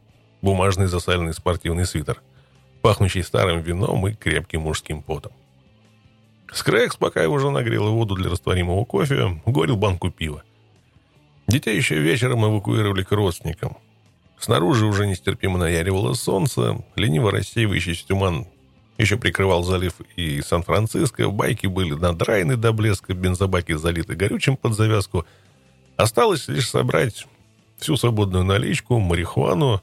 бумажный 0.40 0.86
засаленный 0.86 1.34
спортивный 1.34 1.84
свитер, 1.84 2.22
пахнущий 2.80 3.22
старым 3.22 3.60
вином 3.60 4.08
и 4.08 4.14
крепким 4.14 4.62
мужским 4.62 5.02
потом. 5.02 5.32
Скрэкс, 6.52 6.96
пока 6.96 7.22
его 7.22 7.38
жена 7.38 7.62
грела 7.62 7.90
воду 7.90 8.14
для 8.14 8.30
растворимого 8.30 8.84
кофе, 8.84 9.40
горил 9.46 9.76
банку 9.76 10.10
пива. 10.10 10.42
Детей 11.46 11.76
еще 11.76 11.96
вечером 11.98 12.44
эвакуировали 12.44 13.02
к 13.02 13.12
родственникам. 13.12 13.76
Снаружи 14.38 14.86
уже 14.86 15.06
нестерпимо 15.06 15.58
наяривало 15.58 16.14
солнце, 16.14 16.82
лениво 16.96 17.30
рассеивающийся 17.30 18.06
туман 18.06 18.46
еще 19.00 19.16
прикрывал 19.16 19.62
залив 19.62 19.94
и 20.16 20.42
Сан-Франциско, 20.42 21.30
байки 21.30 21.66
были 21.66 21.94
надраены 21.94 22.56
до 22.56 22.72
блеска, 22.72 23.14
бензобаки 23.14 23.72
залиты 23.72 24.14
горючим 24.14 24.56
под 24.56 24.74
завязку. 24.74 25.24
Осталось 25.96 26.48
лишь 26.48 26.68
собрать 26.68 27.26
всю 27.78 27.96
свободную 27.96 28.44
наличку, 28.44 28.98
марихуану, 28.98 29.80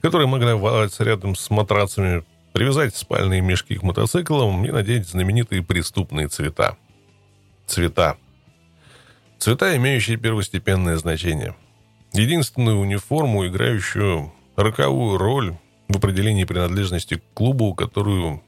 которая 0.00 0.26
могла 0.26 0.56
валяться 0.56 1.04
рядом 1.04 1.36
с 1.36 1.48
матрацами, 1.48 2.24
привязать 2.56 2.96
спальные 2.96 3.42
мешки 3.42 3.74
к 3.74 3.82
мотоциклам 3.82 4.64
и 4.64 4.70
надеть 4.70 5.06
знаменитые 5.06 5.62
преступные 5.62 6.28
цвета. 6.28 6.78
Цвета. 7.66 8.16
Цвета, 9.38 9.76
имеющие 9.76 10.16
первостепенное 10.16 10.96
значение. 10.96 11.54
Единственную 12.14 12.78
униформу, 12.78 13.46
играющую 13.46 14.32
роковую 14.56 15.18
роль 15.18 15.54
в 15.88 15.98
определении 15.98 16.44
принадлежности 16.44 17.16
к 17.16 17.34
клубу, 17.34 17.74
которую 17.74 18.42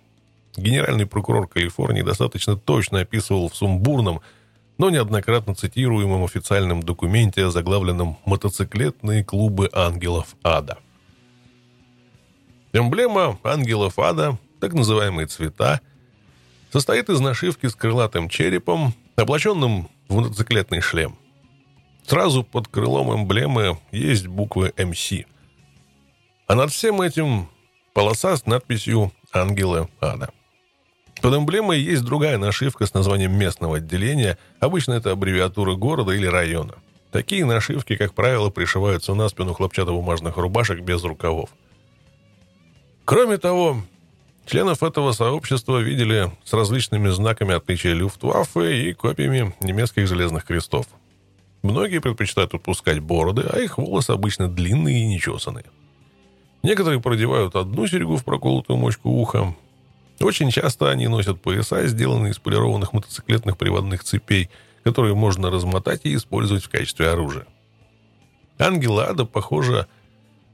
генеральный 0.56 1.04
прокурор 1.04 1.46
Калифорнии 1.46 2.00
достаточно 2.00 2.56
точно 2.56 3.00
описывал 3.00 3.50
в 3.50 3.56
сумбурном, 3.56 4.22
но 4.78 4.88
неоднократно 4.88 5.54
цитируемом 5.54 6.24
официальном 6.24 6.82
документе, 6.82 7.50
заглавленном 7.50 8.16
«Мотоциклетные 8.24 9.22
клубы 9.22 9.68
ангелов 9.70 10.28
ада». 10.42 10.78
Эмблема 12.78 13.38
ангелов 13.42 13.98
ада, 13.98 14.38
так 14.60 14.72
называемые 14.72 15.26
цвета, 15.26 15.80
состоит 16.72 17.08
из 17.10 17.18
нашивки 17.18 17.66
с 17.66 17.74
крылатым 17.74 18.28
черепом, 18.28 18.94
облаченным 19.16 19.88
в 20.08 20.14
мотоциклетный 20.14 20.80
шлем. 20.80 21.18
Сразу 22.06 22.44
под 22.44 22.68
крылом 22.68 23.12
эмблемы 23.12 23.78
есть 23.90 24.28
буквы 24.28 24.72
МС. 24.78 25.12
А 26.46 26.54
над 26.54 26.70
всем 26.70 27.02
этим 27.02 27.48
полоса 27.94 28.36
с 28.36 28.46
надписью 28.46 29.12
«Ангелы 29.32 29.88
ада». 30.00 30.30
Под 31.20 31.34
эмблемой 31.34 31.80
есть 31.80 32.04
другая 32.04 32.38
нашивка 32.38 32.86
с 32.86 32.94
названием 32.94 33.36
местного 33.36 33.78
отделения. 33.78 34.38
Обычно 34.60 34.92
это 34.92 35.10
аббревиатура 35.10 35.74
города 35.74 36.12
или 36.12 36.26
района. 36.26 36.76
Такие 37.10 37.44
нашивки, 37.44 37.96
как 37.96 38.14
правило, 38.14 38.50
пришиваются 38.50 39.14
на 39.14 39.28
спину 39.28 39.52
хлопчатобумажных 39.52 40.36
рубашек 40.36 40.80
без 40.80 41.02
рукавов. 41.02 41.50
Кроме 43.08 43.38
того, 43.38 43.80
Членов 44.44 44.82
этого 44.82 45.12
сообщества 45.12 45.78
видели 45.78 46.30
с 46.44 46.52
различными 46.52 47.08
знаками 47.08 47.54
отличия 47.54 47.94
Люфтваффе 47.94 48.82
и 48.82 48.92
копиями 48.92 49.54
немецких 49.62 50.06
железных 50.06 50.44
крестов. 50.44 50.86
Многие 51.62 52.02
предпочитают 52.02 52.52
отпускать 52.52 52.98
бороды, 53.00 53.46
а 53.50 53.60
их 53.60 53.78
волосы 53.78 54.10
обычно 54.10 54.46
длинные 54.46 55.04
и 55.04 55.06
нечесанные. 55.06 55.64
Некоторые 56.62 57.00
продевают 57.00 57.56
одну 57.56 57.86
серьгу 57.86 58.16
в 58.16 58.24
проколотую 58.26 58.76
мочку 58.76 59.08
уха. 59.08 59.54
Очень 60.20 60.50
часто 60.50 60.90
они 60.90 61.08
носят 61.08 61.40
пояса, 61.40 61.86
сделанные 61.86 62.32
из 62.32 62.38
полированных 62.38 62.92
мотоциклетных 62.92 63.56
приводных 63.56 64.04
цепей, 64.04 64.50
которые 64.84 65.14
можно 65.14 65.50
размотать 65.50 66.02
и 66.04 66.14
использовать 66.14 66.64
в 66.64 66.68
качестве 66.68 67.08
оружия. 67.08 67.46
Ангел 68.58 68.98
Ада, 68.98 69.24
похоже, 69.24 69.86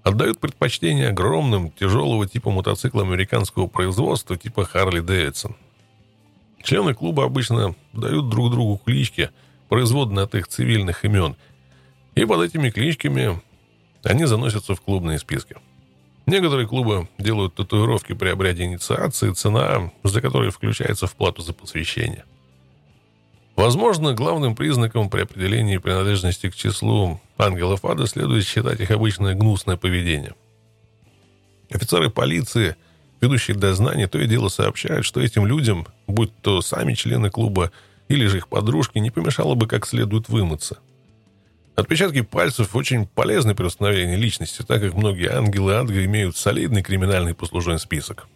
отдают 0.04 0.38
предпочтение 0.38 1.08
огромным, 1.08 1.70
тяжелого 1.72 2.28
типа 2.28 2.50
мотоциклам 2.50 3.08
американского 3.08 3.66
производства 3.66 4.36
типа 4.36 4.64
Харли 4.64 5.00
Дэвидсон. 5.00 5.56
Члены 6.62 6.94
клуба 6.94 7.24
обычно 7.24 7.74
дают 7.92 8.28
друг 8.28 8.50
другу 8.52 8.80
клички, 8.84 9.30
производные 9.68 10.24
от 10.24 10.34
их 10.34 10.46
цивильных 10.46 11.04
имен, 11.04 11.36
и 12.14 12.24
под 12.24 12.42
этими 12.42 12.70
кличками 12.70 13.40
они 14.04 14.26
заносятся 14.26 14.74
в 14.74 14.80
клубные 14.80 15.18
списки. 15.18 15.56
Некоторые 16.26 16.68
клубы 16.68 17.08
делают 17.18 17.54
татуировки 17.54 18.12
при 18.14 18.28
обряде 18.28 18.64
инициации, 18.64 19.32
цена 19.32 19.90
за 20.04 20.20
которой 20.20 20.50
включается 20.50 21.06
в 21.06 21.14
плату 21.14 21.42
за 21.42 21.52
посвящение. 21.52 22.24
Возможно, 23.56 24.14
главным 24.14 24.56
признаком 24.56 25.08
при 25.08 25.22
определении 25.22 25.78
принадлежности 25.78 26.50
к 26.50 26.56
числу 26.56 27.20
ангелов 27.38 27.84
ада 27.84 28.06
следует 28.06 28.44
считать 28.44 28.80
их 28.80 28.90
обычное 28.90 29.34
гнусное 29.34 29.76
поведение. 29.76 30.34
Офицеры 31.70 32.10
полиции, 32.10 32.76
ведущие 33.20 33.56
дознание, 33.56 34.08
то 34.08 34.18
и 34.18 34.26
дело 34.26 34.48
сообщают, 34.48 35.06
что 35.06 35.20
этим 35.20 35.46
людям, 35.46 35.86
будь 36.08 36.36
то 36.42 36.60
сами 36.62 36.94
члены 36.94 37.30
клуба 37.30 37.70
или 38.08 38.26
же 38.26 38.38
их 38.38 38.48
подружки, 38.48 38.98
не 38.98 39.10
помешало 39.10 39.54
бы 39.54 39.68
как 39.68 39.86
следует 39.86 40.28
вымыться. 40.28 40.78
Отпечатки 41.76 42.22
пальцев 42.22 42.74
очень 42.76 43.06
полезны 43.06 43.54
при 43.54 43.64
установлении 43.64 44.16
личности, 44.16 44.62
так 44.62 44.80
как 44.80 44.94
многие 44.94 45.30
ангелы 45.30 45.74
ада 45.74 46.04
имеют 46.04 46.36
солидный 46.36 46.82
криминальный 46.82 47.34
послужной 47.34 47.78
список. 47.78 48.28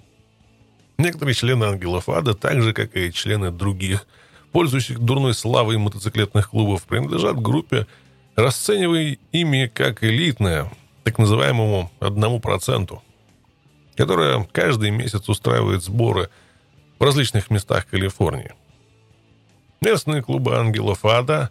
Некоторые 0.97 1.35
члены 1.35 1.65
ангелов 1.65 2.09
ада, 2.09 2.35
так 2.35 2.63
же, 2.63 2.73
как 2.73 2.97
и 2.97 3.13
члены 3.13 3.53
других 3.53 4.07
пользующих 4.53 4.99
дурной 4.99 5.35
славой 5.35 5.79
мотоциклетных 5.79 6.51
клубов, 6.51 6.85
принадлежат 6.85 7.41
группе, 7.41 7.87
расценивая 8.37 9.19
ими 9.33 9.71
как 9.73 10.05
элитное, 10.05 10.71
так 11.05 11.19
называемому 11.19 11.91
одному 12.01 12.41
проценту, 12.41 13.03
которая 13.97 14.47
каждый 14.53 14.91
месяц 14.91 15.29
устраивает 15.29 15.83
сборы 15.83 16.31
в 16.99 17.05
различных 17.05 17.51
местах 17.51 17.87
Калифорнии. 17.87 18.53
Местные 19.81 20.23
клубы 20.23 20.57
ангелов 20.57 21.05
ада 21.05 21.51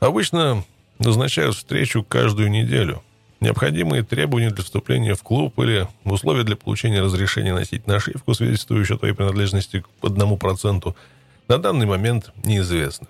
обычно 0.00 0.64
назначают 0.98 1.56
встречу 1.56 2.02
каждую 2.02 2.50
неделю. 2.50 3.02
Необходимые 3.40 4.02
требования 4.02 4.50
для 4.50 4.64
вступления 4.64 5.14
в 5.14 5.22
клуб 5.22 5.58
или 5.58 5.86
условия 6.04 6.42
для 6.42 6.56
получения 6.56 7.02
разрешения 7.02 7.52
носить 7.52 7.86
нашивку, 7.86 8.32
свидетельствующую 8.32 8.96
о 8.96 8.98
твоей 8.98 9.14
принадлежности 9.14 9.80
к 9.80 10.04
одному 10.04 10.38
проценту– 10.38 10.96
на 11.48 11.58
данный 11.58 11.86
момент 11.86 12.32
неизвестно. 12.44 13.06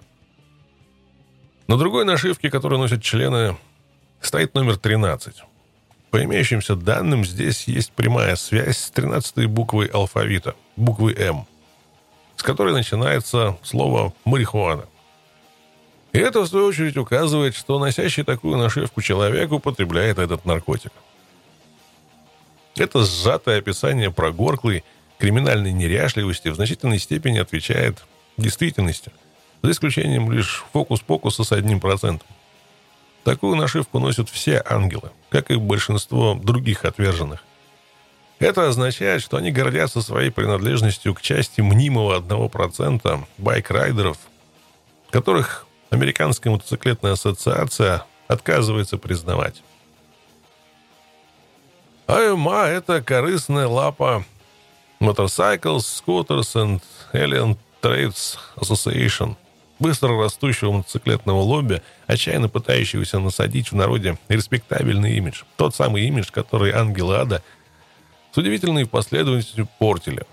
На 1.66 1.76
другой 1.76 2.04
нашивке, 2.04 2.50
которую 2.50 2.80
носят 2.80 3.02
члены, 3.02 3.56
стоит 4.20 4.54
номер 4.54 4.76
13. 4.76 5.42
По 6.10 6.22
имеющимся 6.22 6.76
данным, 6.76 7.24
здесь 7.24 7.64
есть 7.64 7.92
прямая 7.92 8.36
связь 8.36 8.78
с 8.78 8.90
13 8.90 9.46
буквой 9.46 9.86
алфавита, 9.86 10.54
буквой 10.76 11.14
«М», 11.14 11.46
с 12.36 12.42
которой 12.42 12.72
начинается 12.72 13.58
слово 13.62 14.12
«марихуана». 14.24 14.86
И 16.12 16.18
это, 16.18 16.40
в 16.40 16.46
свою 16.46 16.66
очередь, 16.66 16.96
указывает, 16.96 17.54
что 17.54 17.78
носящий 17.78 18.22
такую 18.22 18.56
нашивку 18.56 19.02
человек 19.02 19.52
употребляет 19.52 20.18
этот 20.18 20.44
наркотик. 20.46 20.92
Это 22.76 23.04
сжатое 23.04 23.58
описание 23.58 24.10
прогорклой 24.10 24.84
криминальной 25.18 25.72
неряшливости 25.72 26.48
в 26.48 26.54
значительной 26.54 26.98
степени 26.98 27.38
отвечает 27.38 28.02
действительности, 28.36 29.12
за 29.62 29.70
исключением 29.70 30.30
лишь 30.30 30.64
фокус-покуса 30.72 31.44
с 31.44 31.52
одним 31.52 31.80
процентом. 31.80 32.28
Такую 33.24 33.56
нашивку 33.56 33.98
носят 33.98 34.28
все 34.28 34.62
ангелы, 34.64 35.10
как 35.30 35.50
и 35.50 35.56
большинство 35.56 36.34
других 36.34 36.84
отверженных. 36.84 37.42
Это 38.38 38.68
означает, 38.68 39.22
что 39.22 39.38
они 39.38 39.50
гордятся 39.50 40.02
своей 40.02 40.30
принадлежностью 40.30 41.14
к 41.14 41.22
части 41.22 41.60
мнимого 41.60 42.20
1% 42.20 43.24
байк-райдеров, 43.38 44.18
которых 45.10 45.66
Американская 45.90 46.52
мотоциклетная 46.52 47.12
ассоциация 47.12 48.04
отказывается 48.28 48.98
признавать. 48.98 49.62
АМА– 52.06 52.66
это 52.66 53.02
корыстная 53.02 53.68
лапа 53.68 54.24
Motorcycles, 55.00 55.84
Scooters 55.84 56.54
and 56.54 56.82
Alien 57.12 57.56
Trades 57.86 58.36
Association, 58.56 59.36
быстро 59.78 60.18
растущего 60.20 60.72
мотоциклетного 60.72 61.40
лобби, 61.40 61.82
отчаянно 62.08 62.48
пытающегося 62.48 63.20
насадить 63.20 63.70
в 63.70 63.76
народе 63.76 64.18
респектабельный 64.28 65.16
имидж. 65.18 65.42
Тот 65.56 65.74
самый 65.76 66.04
имидж, 66.06 66.32
который 66.32 66.72
Ангел 66.72 67.12
Ада 67.12 67.42
с 68.32 68.38
удивительной 68.38 68.86
последовательностью 68.86 69.68
портили. 69.78 70.24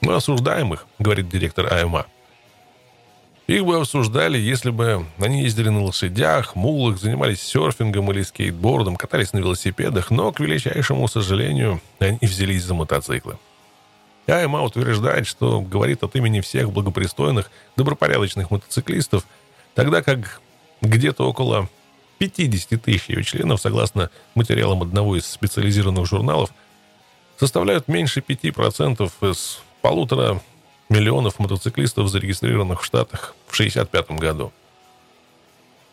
«Мы 0.00 0.14
осуждаем 0.14 0.72
их»,— 0.72 0.86
говорит 0.98 1.28
директор 1.28 1.70
АМА. 1.70 2.06
Их 3.48 3.66
бы 3.66 3.78
осуждали, 3.78 4.38
если 4.38 4.70
бы 4.70 5.04
они 5.18 5.42
ездили 5.42 5.68
на 5.68 5.84
лошадях, 5.84 6.54
мулах, 6.54 6.98
занимались 6.98 7.42
серфингом 7.42 8.10
или 8.12 8.22
скейтбордом, 8.22 8.96
катались 8.96 9.34
на 9.34 9.38
велосипедах, 9.38 10.10
но, 10.10 10.32
к 10.32 10.40
величайшему 10.40 11.06
сожалению, 11.06 11.82
они 11.98 12.18
взялись 12.22 12.62
за 12.62 12.72
мотоциклы. 12.72 13.36
АМА 14.26 14.62
утверждает, 14.62 15.26
что 15.26 15.60
говорит 15.60 16.02
от 16.02 16.14
имени 16.16 16.40
всех 16.40 16.72
благопристойных, 16.72 17.50
добропорядочных 17.76 18.50
мотоциклистов, 18.50 19.26
тогда 19.74 20.02
как 20.02 20.40
где-то 20.80 21.28
около 21.28 21.68
50 22.18 22.80
тысяч 22.80 23.08
ее 23.08 23.24
членов, 23.24 23.60
согласно 23.60 24.10
материалам 24.34 24.82
одного 24.82 25.16
из 25.16 25.26
специализированных 25.26 26.06
журналов, 26.06 26.50
составляют 27.38 27.88
меньше 27.88 28.20
5% 28.20 29.30
из 29.30 29.60
полутора 29.80 30.40
миллионов 30.88 31.38
мотоциклистов, 31.40 32.08
зарегистрированных 32.08 32.82
в 32.82 32.84
Штатах 32.84 33.34
в 33.48 33.54
1965 33.54 34.18
году. 34.20 34.52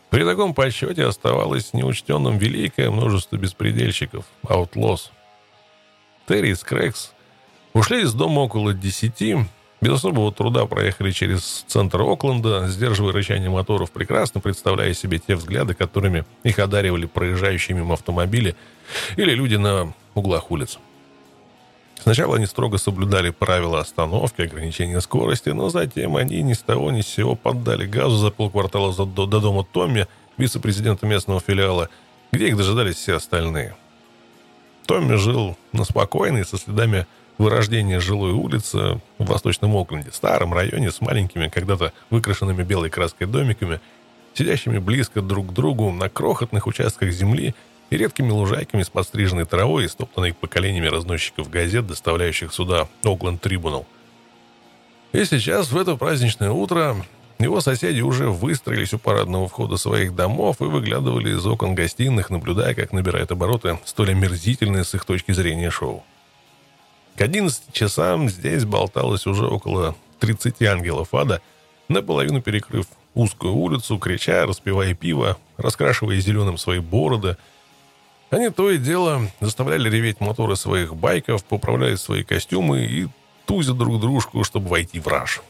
При 0.09 0.23
таком 0.23 0.53
подсчете 0.53 1.05
оставалось 1.05 1.73
неучтенным 1.73 2.37
великое 2.37 2.89
множество 2.91 3.37
беспредельщиков, 3.37 4.25
outlaws. 4.43 5.09
Терри 6.27 6.49
и 6.49 6.55
Скрэкс 6.55 7.11
ушли 7.73 8.01
из 8.01 8.13
дома 8.13 8.39
около 8.39 8.73
10, 8.73 9.47
без 9.81 9.91
особого 9.93 10.31
труда 10.33 10.65
проехали 10.65 11.11
через 11.11 11.63
центр 11.67 12.01
Окленда, 12.01 12.67
сдерживая 12.67 13.13
рычание 13.13 13.49
моторов, 13.49 13.91
прекрасно 13.91 14.41
представляя 14.41 14.93
себе 14.93 15.19
те 15.19 15.35
взгляды, 15.35 15.73
которыми 15.73 16.25
их 16.43 16.59
одаривали 16.59 17.05
проезжающие 17.05 17.77
мимо 17.77 17.93
автомобили 17.93 18.55
или 19.15 19.33
люди 19.33 19.55
на 19.55 19.93
углах 20.15 20.51
улиц. 20.51 20.79
Сначала 22.01 22.37
они 22.37 22.45
строго 22.45 22.77
соблюдали 22.77 23.29
правила 23.29 23.79
остановки, 23.79 24.41
ограничения 24.41 25.01
скорости, 25.01 25.49
но 25.49 25.69
затем 25.69 26.15
они 26.15 26.41
ни 26.41 26.53
с 26.53 26.59
того 26.59 26.91
ни 26.91 27.01
с 27.01 27.07
сего 27.07 27.35
поддали 27.35 27.85
газу 27.85 28.17
за 28.17 28.31
полквартала 28.31 28.93
до, 28.93 29.25
до 29.25 29.39
дома 29.39 29.65
Томми, 29.65 30.07
вице-президента 30.37 31.05
местного 31.05 31.41
филиала, 31.41 31.89
где 32.31 32.47
их 32.47 32.57
дожидались 32.57 32.95
все 32.95 33.15
остальные. 33.15 33.75
Томми 34.85 35.15
жил 35.15 35.57
на 35.73 35.83
спокойной, 35.83 36.45
со 36.45 36.57
следами 36.57 37.05
вырождения 37.39 37.99
жилой 37.99 38.33
улицы 38.33 39.01
в 39.17 39.25
Восточном 39.25 39.75
Окленде, 39.75 40.11
старом 40.11 40.53
районе 40.53 40.91
с 40.91 41.01
маленькими, 41.01 41.47
когда-то 41.47 41.91
выкрашенными 42.11 42.61
белой 42.61 42.91
краской 42.91 43.25
домиками, 43.25 43.79
сидящими 44.35 44.77
близко 44.77 45.23
друг 45.23 45.47
к 45.47 45.53
другу 45.53 45.91
на 45.91 46.07
крохотных 46.09 46.67
участках 46.67 47.11
земли– 47.11 47.55
и 47.89 47.97
редкими 47.97 48.31
лужайками 48.31 48.83
с 48.83 48.89
подстриженной 48.89 49.45
травой 49.45 49.85
и 49.85 49.87
стоптанной 49.87 50.33
поколениями 50.33 50.87
разносчиков 50.87 51.49
газет, 51.49 51.87
доставляющих 51.87 52.53
сюда 52.53 52.87
Окленд 53.03 53.41
Трибунал. 53.41 53.85
И 55.11 55.25
сейчас, 55.25 55.71
в 55.71 55.77
это 55.77 55.95
праздничное 55.95 56.51
утро, 56.51 56.95
его 57.39 57.61
соседи 57.61 58.01
уже 58.01 58.29
выстроились 58.29 58.93
у 58.93 58.99
парадного 58.99 59.47
входа 59.47 59.77
своих 59.77 60.13
домов 60.13 60.57
и 60.61 60.65
выглядывали 60.65 61.35
из 61.35 61.45
окон 61.45 61.73
гостиных, 61.73 62.29
наблюдая, 62.29 62.75
как 62.75 62.93
набирает 62.93 63.31
обороты 63.31 63.79
столь 63.85 64.11
омерзительное 64.11 64.83
с 64.83 64.93
их 64.93 65.05
точки 65.05 65.31
зрения 65.31 65.71
шоу. 65.71 66.03
К 67.19 67.23
11 67.23 67.73
часам 67.73 68.29
здесь 68.29 68.63
болталось 68.63 69.27
уже 69.27 69.45
около 69.45 69.93
30 70.19 70.61
ангелов 70.61 71.13
ада, 71.13 71.41
наполовину 71.89 72.41
перекрыв 72.41 72.85
узкую 73.13 73.55
улицу, 73.55 73.97
крича, 73.97 74.45
распивая 74.45 74.93
пиво, 74.93 75.37
раскрашивая 75.57 76.21
зеленым 76.21 76.57
свои 76.57 76.79
бороды– 76.79 77.35
они 78.29 78.51
то 78.51 78.69
и 78.69 78.77
дело 78.77 79.23
заставляли 79.39 79.89
реветь 79.89 80.21
моторы 80.21 80.55
своих 80.55 80.95
байков, 80.95 81.43
поправляя 81.43 81.95
свои 81.97 82.23
костюмы 82.23 82.85
и 82.85 83.07
тузя 83.45 83.73
друг 83.73 83.99
дружку, 83.99 84.43
чтобы 84.43 84.69
войти 84.69 84.99
в 84.99 85.07
раж. 85.07 85.41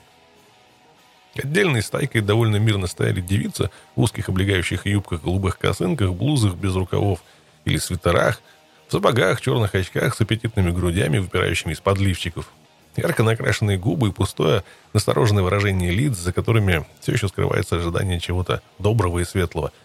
Отдельной 1.36 1.84
стайкой 1.84 2.22
довольно 2.22 2.56
мирно 2.56 2.88
стояли 2.88 3.20
девицы 3.20 3.70
в 3.98 4.02
узких 4.02 4.30
облегающих 4.30 4.86
юбках, 4.86 5.24
голубых 5.24 5.60
косынках, 5.60 6.14
блузах 6.14 6.56
без 6.56 6.74
рукавов 6.74 7.22
или 7.66 7.78
свитерах, 7.78 8.42
в 8.90 8.92
сапогах, 8.92 9.40
черных 9.40 9.74
очках 9.74 10.16
с 10.16 10.20
аппетитными 10.20 10.72
грудями, 10.72 11.20
выпирающими 11.20 11.72
из 11.72 11.80
подливчиков. 11.80 12.50
Ярко 12.98 13.24
накрашенные 13.24 13.78
губы 13.78 14.10
и 14.10 14.12
пустое, 14.12 14.64
настороженное 14.92 15.44
выражение 15.44 15.92
лиц, 15.92 16.18
за 16.18 16.34
которыми 16.34 16.86
все 17.00 17.14
еще 17.14 17.30
скрывается 17.30 17.78
ожидание 17.78 18.20
чего-то 18.20 18.62
доброго 18.80 19.20
и 19.20 19.24
светлого– 19.24 19.72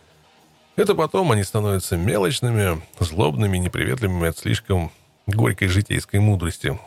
это 0.77 0.97
потом 0.97 1.31
они 1.31 1.45
становятся 1.45 1.97
мелочными, 1.97 2.83
злобными, 2.99 3.59
неприветливыми 3.59 4.29
от 4.29 4.39
слишком 4.39 4.91
горькой 5.29 5.69
житейской 5.69 6.19
мудрости, 6.19 6.79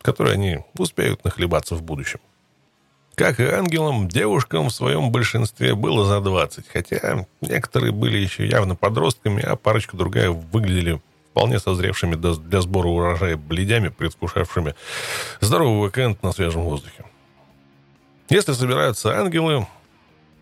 которой 0.00 0.34
они 0.34 0.60
успеют 0.78 1.22
нахлебаться 1.22 1.74
в 1.74 1.82
будущем. 1.82 2.20
Как 3.16 3.38
и 3.38 3.44
ангелам, 3.44 4.08
девушкам 4.08 4.68
в 4.68 4.72
своем 4.72 5.12
большинстве 5.12 5.74
было 5.74 6.06
за 6.06 6.20
20, 6.22 6.66
хотя 6.68 7.26
некоторые 7.42 7.92
были 7.92 8.16
еще 8.16 8.46
явно 8.46 8.74
подростками, 8.74 9.42
а 9.42 9.56
парочка 9.56 9.98
другая 9.98 10.30
выглядели 10.30 11.02
вполне 11.30 11.58
созревшими 11.58 12.14
для 12.14 12.60
сбора 12.60 12.88
урожая 12.88 13.36
бледями, 13.36 13.88
предвкушавшими 13.88 14.74
здоровый 15.40 15.86
уикенд 15.86 16.22
на 16.22 16.32
свежем 16.32 16.62
воздухе. 16.62 17.04
Если 18.28 18.52
собираются 18.52 19.16
ангелы, 19.16 19.66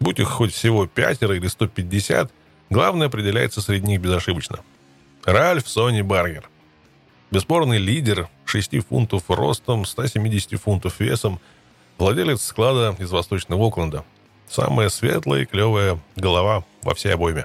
будь 0.01 0.21
их 0.21 0.29
хоть 0.29 0.53
всего 0.53 0.87
пятеро 0.87 1.35
или 1.37 1.47
150, 1.47 2.31
Главное 2.71 3.07
определяется 3.07 3.63
среди 3.63 3.87
них 3.87 4.01
безошибочно. 4.01 4.61
Ральф 5.25 5.69
Сони 5.69 6.03
Баргер. 6.03 6.49
Бесспорный 7.31 7.79
лидер, 7.79 8.29
6 8.45 8.87
фунтов 8.87 9.25
ростом, 9.29 9.85
170 9.85 10.61
фунтов 10.61 11.01
весом, 11.01 11.41
владелец 11.99 12.43
склада 12.43 12.95
из 12.99 13.11
Восточного 13.11 13.67
Окленда. 13.67 14.05
Самая 14.49 14.89
светлая 14.89 15.43
и 15.43 15.47
клевая 15.47 15.99
голова 16.17 16.65
во 16.83 16.95
всей 16.95 17.13
обойме. 17.15 17.45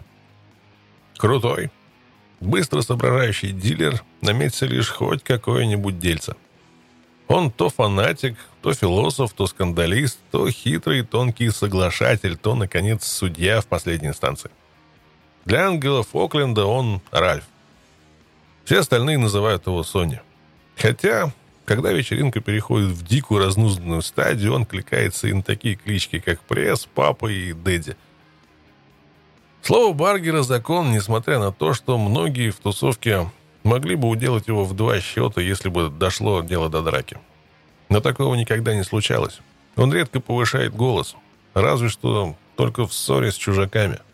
Крутой, 1.17 1.69
быстро 2.43 2.81
соображающий 2.81 3.51
дилер 3.51 4.03
наметится 4.21 4.65
лишь 4.65 4.89
хоть 4.89 5.23
какое-нибудь 5.23 5.99
дельце. 5.99 6.35
Он 7.27 7.51
то 7.51 7.69
фанатик, 7.69 8.37
то 8.61 8.73
философ, 8.73 9.33
то 9.33 9.47
скандалист, 9.47 10.19
то 10.29 10.49
хитрый, 10.49 11.03
тонкий 11.03 11.49
соглашатель, 11.49 12.37
то, 12.37 12.55
наконец, 12.55 13.05
судья 13.05 13.61
в 13.61 13.67
последней 13.67 14.09
инстанции. 14.09 14.51
Для 15.45 15.67
ангелов 15.67 16.07
Окленда 16.13 16.65
он 16.65 17.01
Ральф. 17.11 17.45
Все 18.65 18.79
остальные 18.79 19.17
называют 19.17 19.67
его 19.67 19.83
Соня. 19.83 20.21
Хотя, 20.77 21.33
когда 21.65 21.91
вечеринка 21.91 22.39
переходит 22.39 22.89
в 22.89 23.05
дикую 23.05 23.43
разнузданную 23.43 24.01
стадию, 24.01 24.53
он 24.53 24.65
кликается 24.65 25.27
и 25.27 25.33
на 25.33 25.43
такие 25.43 25.75
клички, 25.75 26.19
как 26.19 26.39
Пресс, 26.41 26.87
Папа 26.93 27.27
и 27.27 27.53
Дэдди. 27.53 27.97
Слово 29.63 29.93
Баргера 29.93 30.43
закон, 30.43 30.91
несмотря 30.91 31.39
на 31.39 31.51
то, 31.51 31.73
что 31.73 31.97
многие 31.97 32.51
в 32.51 32.57
тусовке 32.57 33.31
могли 33.63 33.95
бы 33.95 34.09
уделать 34.09 34.47
его 34.47 34.65
в 34.65 34.75
два 34.75 34.99
счета, 34.99 35.41
если 35.41 35.69
бы 35.69 35.89
дошло 35.89 36.41
дело 36.41 36.69
до 36.69 36.81
драки. 36.81 37.17
Но 37.89 38.01
такого 38.01 38.35
никогда 38.35 38.75
не 38.75 38.83
случалось. 38.83 39.39
Он 39.75 39.91
редко 39.91 40.19
повышает 40.19 40.75
голос, 40.75 41.15
разве 41.53 41.89
что 41.89 42.35
только 42.55 42.85
в 42.85 42.93
ссоре 42.93 43.31
с 43.31 43.35
чужаками– 43.35 43.99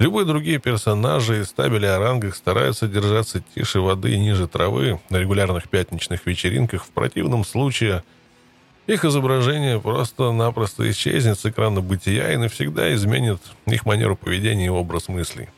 Любые 0.00 0.24
другие 0.24 0.58
персонажи 0.58 1.42
из 1.42 1.52
табели 1.52 1.84
о 1.84 1.98
рангах 1.98 2.34
стараются 2.34 2.88
держаться 2.88 3.44
тише 3.54 3.80
воды 3.80 4.12
и 4.12 4.18
ниже 4.18 4.48
травы 4.48 4.98
на 5.10 5.18
регулярных 5.18 5.68
пятничных 5.68 6.24
вечеринках. 6.24 6.86
В 6.86 6.88
противном 6.88 7.44
случае 7.44 8.02
их 8.90 9.04
изображение 9.04 9.80
просто-напросто 9.80 10.90
исчезнет 10.90 11.38
с 11.38 11.46
экрана 11.46 11.80
бытия 11.80 12.32
и 12.32 12.36
навсегда 12.36 12.92
изменит 12.94 13.40
их 13.66 13.86
манеру 13.86 14.16
поведения 14.16 14.66
и 14.66 14.70
образ 14.70 15.08
мыслей. 15.08 15.48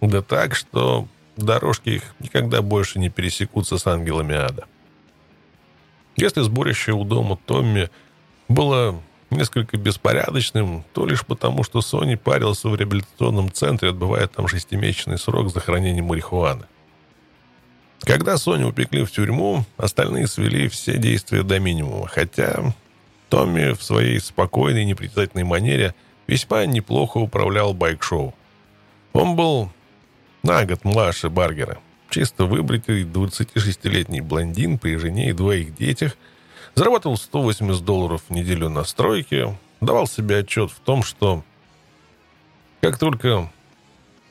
Да 0.00 0.22
так, 0.22 0.54
что 0.54 1.08
дорожки 1.36 1.90
их 1.90 2.02
никогда 2.20 2.62
больше 2.62 2.98
не 2.98 3.08
пересекутся 3.08 3.78
с 3.78 3.86
ангелами 3.86 4.34
ада. 4.34 4.66
Если 6.16 6.40
сборище 6.42 6.92
у 6.92 7.04
дома 7.04 7.36
Томми 7.46 7.90
было 8.48 9.00
несколько 9.30 9.76
беспорядочным, 9.76 10.84
то 10.92 11.06
лишь 11.06 11.24
потому, 11.24 11.64
что 11.64 11.80
Сони 11.80 12.14
парился 12.14 12.68
в 12.68 12.76
реабилитационном 12.76 13.52
центре, 13.52 13.90
отбывая 13.90 14.26
там 14.26 14.48
шестимесячный 14.48 15.18
срок 15.18 15.50
за 15.50 15.60
хранение 15.60 16.02
марихуаны. 16.02 16.64
Когда 18.00 18.38
Соню 18.38 18.68
упекли 18.68 19.04
в 19.04 19.10
тюрьму, 19.10 19.64
остальные 19.76 20.28
свели 20.28 20.68
все 20.68 20.98
действия 20.98 21.42
до 21.42 21.58
минимума, 21.58 22.06
хотя 22.06 22.74
Томми 23.28 23.74
в 23.74 23.82
своей 23.82 24.20
спокойной, 24.20 24.84
непритязательной 24.84 25.44
манере 25.44 25.94
весьма 26.26 26.64
неплохо 26.66 27.18
управлял 27.18 27.74
байк-шоу. 27.74 28.34
Он 29.12 29.36
был 29.36 29.70
на 30.42 30.64
год 30.64 30.84
младше 30.84 31.28
Баргера, 31.28 31.78
чисто 32.08 32.44
выбритый 32.44 33.04
26-летний 33.04 34.20
блондин 34.20 34.78
при 34.78 34.96
жене 34.96 35.30
и 35.30 35.32
двоих 35.32 35.74
детях– 35.74 36.16
Зарабатывал 36.78 37.16
180 37.16 37.84
долларов 37.84 38.22
в 38.28 38.32
неделю 38.32 38.68
на 38.68 38.84
стройке, 38.84 39.58
давал 39.80 40.06
себе 40.06 40.38
отчет 40.38 40.70
в 40.70 40.78
том, 40.78 41.02
что 41.02 41.42
как 42.80 42.98
только 42.98 43.50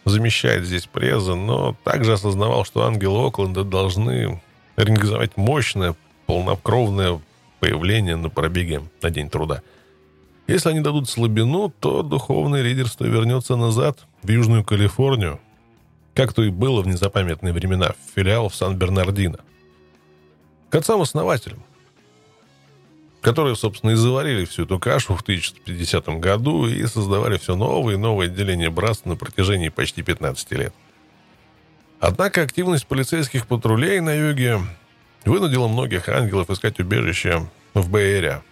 замещает 0.10 0.66
здесь 0.66 0.86
преза, 0.86 1.36
но 1.36 1.76
также 1.84 2.14
осознавал, 2.14 2.66
что 2.66 2.86
ангелы 2.86 3.28
Окленда 3.28 3.64
должны 3.64 4.42
организовать 4.76 5.38
мощное, 5.38 5.96
полнокровное 6.26 7.20
появление 7.60 8.16
на 8.16 8.30
пробеге 8.30 8.84
на 9.02 9.10
День 9.10 9.30
труда. 9.30 9.62
Если 10.48 10.70
они 10.70 10.80
дадут 10.80 11.10
слабину, 11.10 11.74
то 11.80 12.04
духовное 12.04 12.62
лидерство 12.62 13.06
вернется 13.06 13.56
назад, 13.56 14.00
в 14.24 14.30
Южную 14.30 14.64
Калифорнию, 14.64 15.40
как 16.14 16.34
то 16.34 16.44
и 16.44 16.50
было 16.50 16.82
в 16.82 16.88
незапамятные 16.88 17.54
времена, 17.54 17.92
в 17.92 18.16
филиал 18.16 18.50
в 18.50 18.56
Сан-Бернардино. 18.56 19.40
К 20.70 20.76
отцам-основателям, 20.76 21.64
которые, 23.28 23.58
собственно, 23.58 23.92
и 23.92 23.96
заварили 23.96 24.46
всю 24.46 24.64
эту 24.64 24.80
кашу 24.80 25.14
в 25.14 25.22
1950 25.22 26.08
году 26.22 26.66
и 26.66 26.86
создавали 26.86 27.38
все 27.38 27.58
новые 27.58 27.96
и 27.96 28.00
новые 28.00 28.28
отделения 28.28 28.70
братства 28.70 29.10
на 29.10 29.16
протяжении 29.18 29.68
почти 29.68 30.02
15 30.02 30.50
лет. 30.54 30.74
Однако 32.00 32.42
активность 32.44 32.88
полицейских 32.88 33.46
патрулей 33.46 34.00
на 34.00 34.14
юге 34.14 34.62
вынудила 35.26 35.68
многих 35.68 36.08
ангелов 36.08 36.50
искать 36.50 36.80
убежище 36.80 37.50
в 37.74 37.90
Бэйре. 37.90 38.44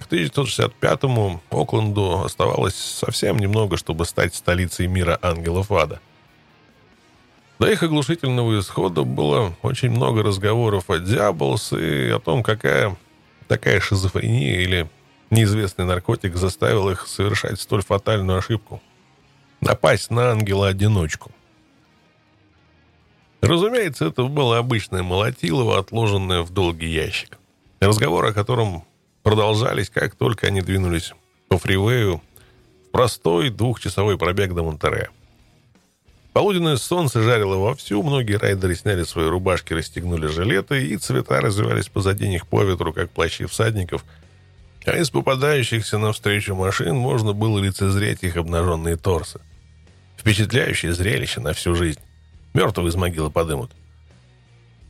К 0.00 0.12
1965-му 0.12 1.40
Окленду 1.48 2.24
оставалось 2.26 2.74
совсем 2.74 3.38
немного, 3.38 3.78
чтобы 3.78 4.04
стать 4.04 4.34
столицей 4.34 4.86
мира 4.86 5.18
ангелов 5.22 5.72
ада– 5.72 5.98
до 7.58 7.70
их 7.70 7.84
оглушительного 7.84 8.58
исхода 8.58 9.04
было 9.04 9.54
очень 9.62 9.90
много 9.90 10.24
разговоров 10.24 10.90
о 10.90 10.98
Диаблс 10.98 11.72
и 11.72 12.08
о 12.08 12.18
том, 12.18 12.42
какая 12.42 12.96
такая 13.46 13.80
шизофрения 13.80 14.60
или 14.60 14.88
неизвестный 15.30 15.84
наркотик 15.84 16.36
заставил 16.36 16.90
их 16.90 17.06
совершать 17.06 17.60
столь 17.60 17.82
фатальную 17.82 18.38
ошибку. 18.38 18.82
Напасть 19.60 20.10
на 20.10 20.30
ангела-одиночку. 20.30 21.30
Разумеется, 23.40 24.06
это 24.06 24.24
было 24.24 24.58
обычное 24.58 25.02
молотилово, 25.02 25.78
отложенное 25.78 26.42
в 26.42 26.50
долгий 26.50 26.88
ящик. 26.88 27.38
Разговоры 27.80 28.28
о 28.28 28.32
котором 28.32 28.84
продолжались, 29.22 29.90
как 29.90 30.14
только 30.14 30.46
они 30.46 30.60
двинулись 30.60 31.12
по 31.48 31.58
фривею 31.58 32.22
в 32.86 32.90
простой 32.90 33.50
двухчасовой 33.50 34.16
пробег 34.16 34.54
до 34.54 34.62
Монтерея. 34.62 35.10
Полуденное 36.32 36.76
солнце 36.76 37.22
жарило 37.22 37.56
вовсю, 37.56 38.02
многие 38.02 38.38
райдеры 38.38 38.74
сняли 38.74 39.02
свои 39.02 39.26
рубашки, 39.26 39.74
расстегнули 39.74 40.28
жилеты, 40.28 40.86
и 40.86 40.96
цвета 40.96 41.40
развивались 41.42 41.88
позади 41.88 42.26
них 42.26 42.46
по 42.46 42.62
ветру, 42.62 42.92
как 42.92 43.10
плащи 43.10 43.44
всадников. 43.44 44.04
А 44.86 44.96
из 44.96 45.10
попадающихся 45.10 45.98
навстречу 45.98 46.54
машин 46.54 46.96
можно 46.96 47.34
было 47.34 47.58
лицезреть 47.58 48.22
их 48.22 48.36
обнаженные 48.36 48.96
торсы. 48.96 49.40
Впечатляющее 50.16 50.94
зрелище 50.94 51.40
на 51.40 51.52
всю 51.52 51.74
жизнь. 51.74 52.00
Мертвые 52.54 52.88
из 52.88 52.94
могилы 52.94 53.30
подымут. 53.30 53.70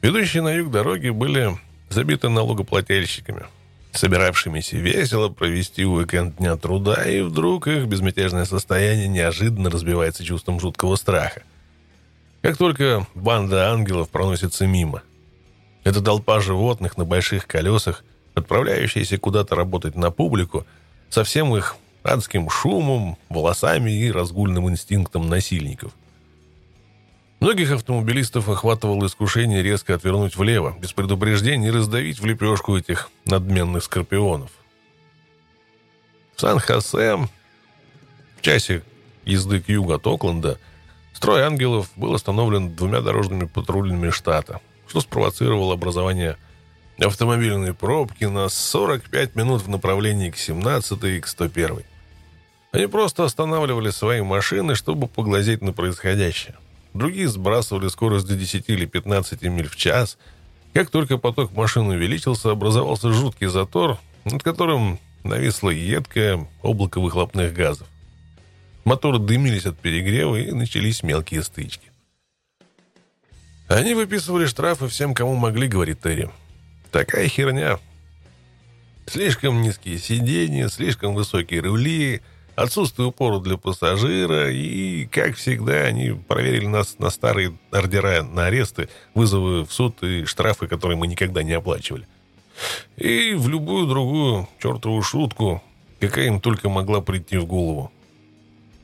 Ведущие 0.00 0.42
на 0.42 0.52
юг 0.54 0.70
дороги 0.70 1.08
были 1.08 1.58
забиты 1.90 2.28
налогоплательщиками– 2.28 3.46
собиравшимися 3.92 4.76
весело 4.76 5.28
провести 5.28 5.84
уикенд 5.84 6.36
Дня 6.36 6.56
труда, 6.56 7.04
и 7.04 7.22
вдруг 7.22 7.66
их 7.66 7.86
безмятежное 7.86 8.44
состояние 8.44 9.08
неожиданно 9.08 9.70
разбивается 9.70 10.24
чувством 10.24 10.60
жуткого 10.60 10.96
страха. 10.96 11.42
Как 12.40 12.56
только 12.56 13.06
банда 13.14 13.70
ангелов 13.70 14.08
проносится 14.08 14.66
мимо. 14.66 15.02
Это 15.84 16.00
толпа 16.00 16.40
животных 16.40 16.96
на 16.96 17.04
больших 17.04 17.46
колесах, 17.46 18.04
отправляющиеся 18.34 19.18
куда-то 19.18 19.54
работать 19.54 19.94
на 19.94 20.10
публику, 20.10 20.66
со 21.10 21.24
всем 21.24 21.54
их 21.56 21.76
адским 22.02 22.48
шумом, 22.50 23.16
волосами 23.28 23.90
и 23.90 24.10
разгульным 24.10 24.68
инстинктом 24.70 25.28
насильников. 25.28 25.92
Многих 27.42 27.72
автомобилистов 27.72 28.48
охватывало 28.48 29.06
искушение 29.06 29.64
резко 29.64 29.96
отвернуть 29.96 30.36
влево, 30.36 30.76
без 30.78 30.92
предупреждения 30.92 31.66
и 31.66 31.72
раздавить 31.72 32.20
в 32.20 32.24
лепешку 32.24 32.76
этих 32.76 33.10
надменных 33.24 33.82
скорпионов. 33.82 34.52
В 36.36 36.40
Сан-Хосе, 36.40 37.16
в 37.16 38.42
часе 38.42 38.84
езды 39.24 39.60
к 39.60 39.68
югу 39.68 39.92
от 39.92 40.06
Окленда, 40.06 40.60
строй 41.12 41.42
ангелов 41.42 41.90
был 41.96 42.14
остановлен 42.14 42.76
двумя 42.76 43.00
дорожными 43.00 43.46
патрульными 43.46 44.10
штата, 44.10 44.60
что 44.86 45.00
спровоцировало 45.00 45.74
образование 45.74 46.36
автомобильной 47.00 47.74
пробки 47.74 48.22
на 48.22 48.48
45 48.48 49.34
минут 49.34 49.62
в 49.62 49.68
направлении 49.68 50.30
к 50.30 50.36
17 50.36 51.02
и 51.02 51.18
к 51.18 51.26
101. 51.26 51.82
Они 52.70 52.86
просто 52.86 53.24
останавливали 53.24 53.90
свои 53.90 54.22
машины, 54.22 54.76
чтобы 54.76 55.08
поглазеть 55.08 55.60
на 55.60 55.72
происходящее. 55.72 56.54
Другие 56.94 57.28
сбрасывали 57.28 57.88
скорость 57.88 58.26
до 58.26 58.34
10 58.36 58.68
или 58.68 58.84
15 58.84 59.42
миль 59.42 59.68
в 59.68 59.76
час. 59.76 60.18
Как 60.74 60.90
только 60.90 61.18
поток 61.18 61.52
машин 61.52 61.86
увеличился, 61.88 62.50
образовался 62.50 63.12
жуткий 63.12 63.46
затор, 63.46 63.98
над 64.24 64.42
которым 64.42 64.98
нависло 65.24 65.70
едкое 65.70 66.46
облако 66.62 67.00
выхлопных 67.00 67.54
газов. 67.54 67.86
Моторы 68.84 69.18
дымились 69.18 69.66
от 69.66 69.78
перегрева 69.78 70.36
и 70.36 70.52
начались 70.52 71.02
мелкие 71.02 71.42
стычки. 71.42 71.92
Они 73.68 73.94
выписывали 73.94 74.46
штрафы 74.46 74.88
всем, 74.88 75.14
кому 75.14 75.34
могли, 75.34 75.68
говорит 75.68 76.02
Терри. 76.02 76.30
Такая 76.90 77.28
херня. 77.28 77.78
Слишком 79.06 79.62
низкие 79.62 79.98
сиденья, 79.98 80.68
слишком 80.68 81.14
высокие 81.14 81.60
рули, 81.60 82.20
отсутствие 82.54 83.08
упора 83.08 83.38
для 83.40 83.56
пассажира, 83.56 84.50
и, 84.50 85.06
как 85.06 85.36
всегда, 85.36 85.82
они 85.84 86.10
проверили 86.10 86.66
нас 86.66 86.98
на 86.98 87.10
старые 87.10 87.56
ордера 87.70 88.22
на 88.22 88.46
аресты, 88.46 88.88
вызовы 89.14 89.64
в 89.64 89.72
суд 89.72 90.02
и 90.02 90.24
штрафы, 90.24 90.66
которые 90.66 90.98
мы 90.98 91.06
никогда 91.06 91.42
не 91.42 91.52
оплачивали. 91.52 92.06
И 92.96 93.34
в 93.34 93.48
любую 93.48 93.86
другую 93.86 94.48
чертову 94.60 95.02
шутку, 95.02 95.62
какая 96.00 96.26
им 96.26 96.40
только 96.40 96.68
могла 96.68 97.00
прийти 97.00 97.38
в 97.38 97.46
голову. 97.46 97.90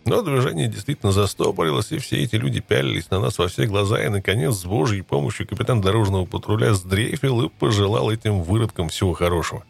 Но 0.04 0.22
движение 0.22 0.68
действительно 0.68 1.12
застопорилось, 1.12 1.92
и 1.92 1.98
все 1.98 2.22
эти 2.22 2.36
люди 2.36 2.60
пялились 2.60 3.10
на 3.10 3.20
нас 3.20 3.36
во 3.36 3.48
все 3.48 3.66
глаза, 3.66 4.02
и, 4.02 4.08
наконец, 4.08 4.54
с 4.54 4.64
Божьей 4.64 5.02
помощью 5.02 5.46
капитан 5.46 5.82
дорожного 5.82 6.24
патруля 6.24 6.72
сдрейфил 6.72 7.42
и 7.42 7.48
пожелал 7.50 8.10
этим 8.10 8.42
выродкам 8.42 8.88
всего 8.88 9.12
хорошего. 9.12 9.64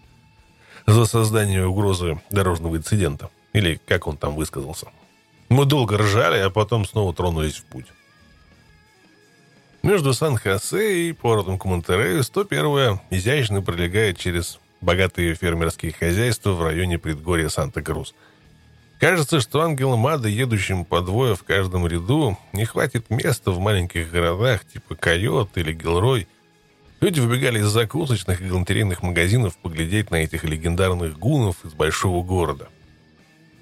За 0.87 1.07
создание 1.07 1.67
угрозы 1.67 2.21
дорожного 2.31 2.77
инцидента. 2.77 3.31
Или 3.53 3.81
как 3.87 4.07
он 4.07 4.17
там 4.17 4.35
высказался. 4.35 4.89
Мы 5.49 5.65
долго 5.65 5.97
ржали, 5.97 6.39
а 6.39 6.51
потом 6.51 6.85
снова 6.85 7.15
тронулись 7.15 7.57
в 7.57 7.65
путь. 7.65 7.87
Между 9.83 10.13
Сан-Хосе 10.13 11.09
и 11.09 11.13
портом 11.13 11.59
Комонтерею 11.59 12.23
101 12.23 13.01
изящно 13.11 13.63
пролегает 13.63 14.19
через 14.19 14.59
богатые 14.81 15.35
фермерские 15.35 15.93
хозяйства 15.93 16.51
в 16.51 16.63
районе 16.63 16.99
предгорья 16.99 17.49
Санта-Крус. 17.49 18.15
Кажется, 19.01 19.41
что 19.41 19.63
ангелам 19.63 20.07
ада, 20.07 20.29
едущим 20.29 20.85
по 20.85 21.01
двое 21.01 21.37
в 21.37 21.45
каждом 21.45 21.87
ряду, 21.87 22.37
не 22.53 22.65
хватит 22.65 23.09
места 23.09 23.53
в 23.53 23.61
маленьких 23.61 24.11
городах 24.11 24.65
типа 24.67 24.97
Койот 24.97 25.57
или 25.57 25.73
Гилрой. 25.73 26.27
Люди 27.01 27.21
выбегали 27.21 27.61
из 27.61 27.69
закусочных 27.69 28.41
и 28.43 28.49
галантерейных 28.49 29.03
магазинов 29.03 29.57
поглядеть 29.57 30.11
на 30.11 30.17
этих 30.17 30.43
легендарных 30.43 31.17
гунов 31.17 31.65
из 31.65 31.73
большого 31.73 32.25
города– 32.25 32.69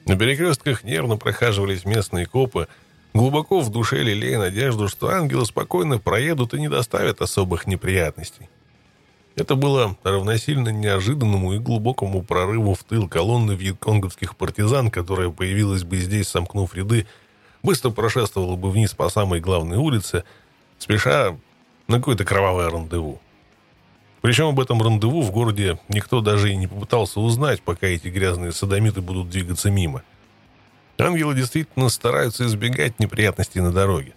на 0.07 0.17
перекрестках 0.17 0.85
нервно 0.85 1.17
прохаживались 1.17 1.85
местные 1.85 2.27
копы, 2.27 2.69
глубоко 3.13 3.61
в 3.61 3.71
душе 3.71 4.03
лелея 4.03 4.39
надежду, 4.39 4.89
что 4.89 5.09
ангелы 5.09 5.45
спокойно 5.45 5.99
проедут 5.99 6.55
и 6.55 6.61
не 6.61 6.69
доставят 6.69 7.21
особых 7.21 7.67
неприятностей. 7.67 8.49
Это 9.35 9.55
было 9.55 9.97
равносильно 10.03 10.71
неожиданному 10.71 11.53
и 11.53 11.59
глубокому 11.59 12.23
прорыву 12.23 12.75
в 12.75 12.85
тыл 12.85 13.07
колонны 13.07 13.53
вьетконговских 13.53 14.35
партизан, 14.37 14.91
которая 14.91 15.29
появилась 15.29 15.85
бы 15.85 15.99
здесь, 15.99 16.29
сомкнув 16.29 16.75
ряды, 16.75 17.07
быстро 17.63 17.91
прошествовала 17.91 18.57
бы 18.57 18.71
вниз 18.71 18.95
по 18.95 19.11
самой 19.11 19.41
главной 19.41 19.77
улице, 19.77 20.25
спеша 20.79 21.37
на 21.89 21.99
какое-то 21.99 22.25
кровавое 22.25 22.71
рандеву. 22.71 23.21
Причем 24.27 24.47
об 24.47 24.59
этом 24.59 24.83
рандеву 24.83 25.23
в 25.23 25.31
городе 25.31 25.79
никто 25.89 26.21
даже 26.21 26.51
и 26.51 26.57
не 26.57 26.67
попытался 26.67 27.21
узнать, 27.21 27.63
пока 27.63 27.87
эти 27.87 28.09
грязные 28.09 28.51
садомиты 28.51 29.01
будут 29.01 29.31
двигаться 29.31 29.71
мимо. 29.71 30.03
Ангелы 30.99 31.37
действительно 31.37 31.89
стараются 31.91 32.45
избегать 32.45 32.99
неприятностей 32.99 33.61
на 33.61 33.71
дороге. 33.71 34.15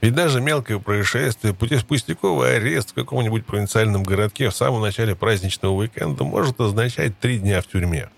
Ведь 0.00 0.14
даже 0.14 0.40
мелкое 0.40 0.80
происшествие, 0.80 1.54
пустяковый 1.54 2.56
арест 2.56 2.90
в 2.90 2.94
каком-нибудь 2.94 3.46
провинциальном 3.46 4.02
городке 4.02 4.50
в 4.50 4.56
самом 4.56 4.82
начале 4.82 5.14
праздничного 5.14 5.74
уикенда 5.74 6.24
может 6.24 6.60
означать 6.60 7.16
три 7.20 7.38
дня 7.38 7.62
в 7.62 7.68
тюрьме. 7.68 8.10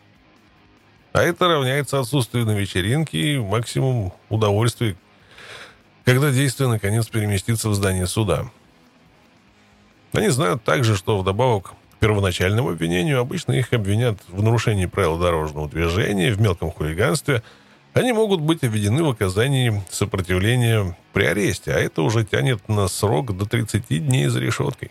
А 1.13 1.23
это 1.25 1.47
равняется 1.47 2.01
отсутствию 2.01 2.47
на 2.47 2.53
вечеринке 2.53 3.35
и 3.35 3.39
максимум 3.39 4.15
удовольствия, 4.31 4.97
когда 6.07 6.31
действие 6.31 6.71
наконец 6.71 7.07
переместится 7.07 7.69
в 7.69 7.75
здание 7.75 8.07
суда. 8.07 8.51
Они 10.13 10.29
знают 10.29 10.65
также, 10.65 10.97
что 10.97 11.19
вдобавок 11.19 11.75
первоначальному 12.01 12.71
обвинению 12.71 13.21
обычно 13.21 13.53
их 13.53 13.73
обвинят 13.73 14.19
в 14.29 14.43
нарушении 14.43 14.87
правил 14.87 15.19
дорожного 15.19 15.69
движения, 15.69 16.33
в 16.33 16.41
мелком 16.41 16.71
хулиганстве. 16.71 17.43
Они 17.93 18.13
могут 18.13 18.41
быть 18.41 18.63
обведены 18.63 19.03
в 19.03 19.11
оказании 19.11 19.83
сопротивления 19.91 20.97
при 21.13 21.25
аресте, 21.25 21.73
а 21.73 21.79
это 21.79 22.03
уже 22.03 22.25
тянет 22.25 22.69
на 22.69 22.87
срок 22.89 23.37
до 23.37 23.47
30 23.47 24.07
дней 24.07 24.29
за 24.29 24.41
решеткой. 24.41 24.91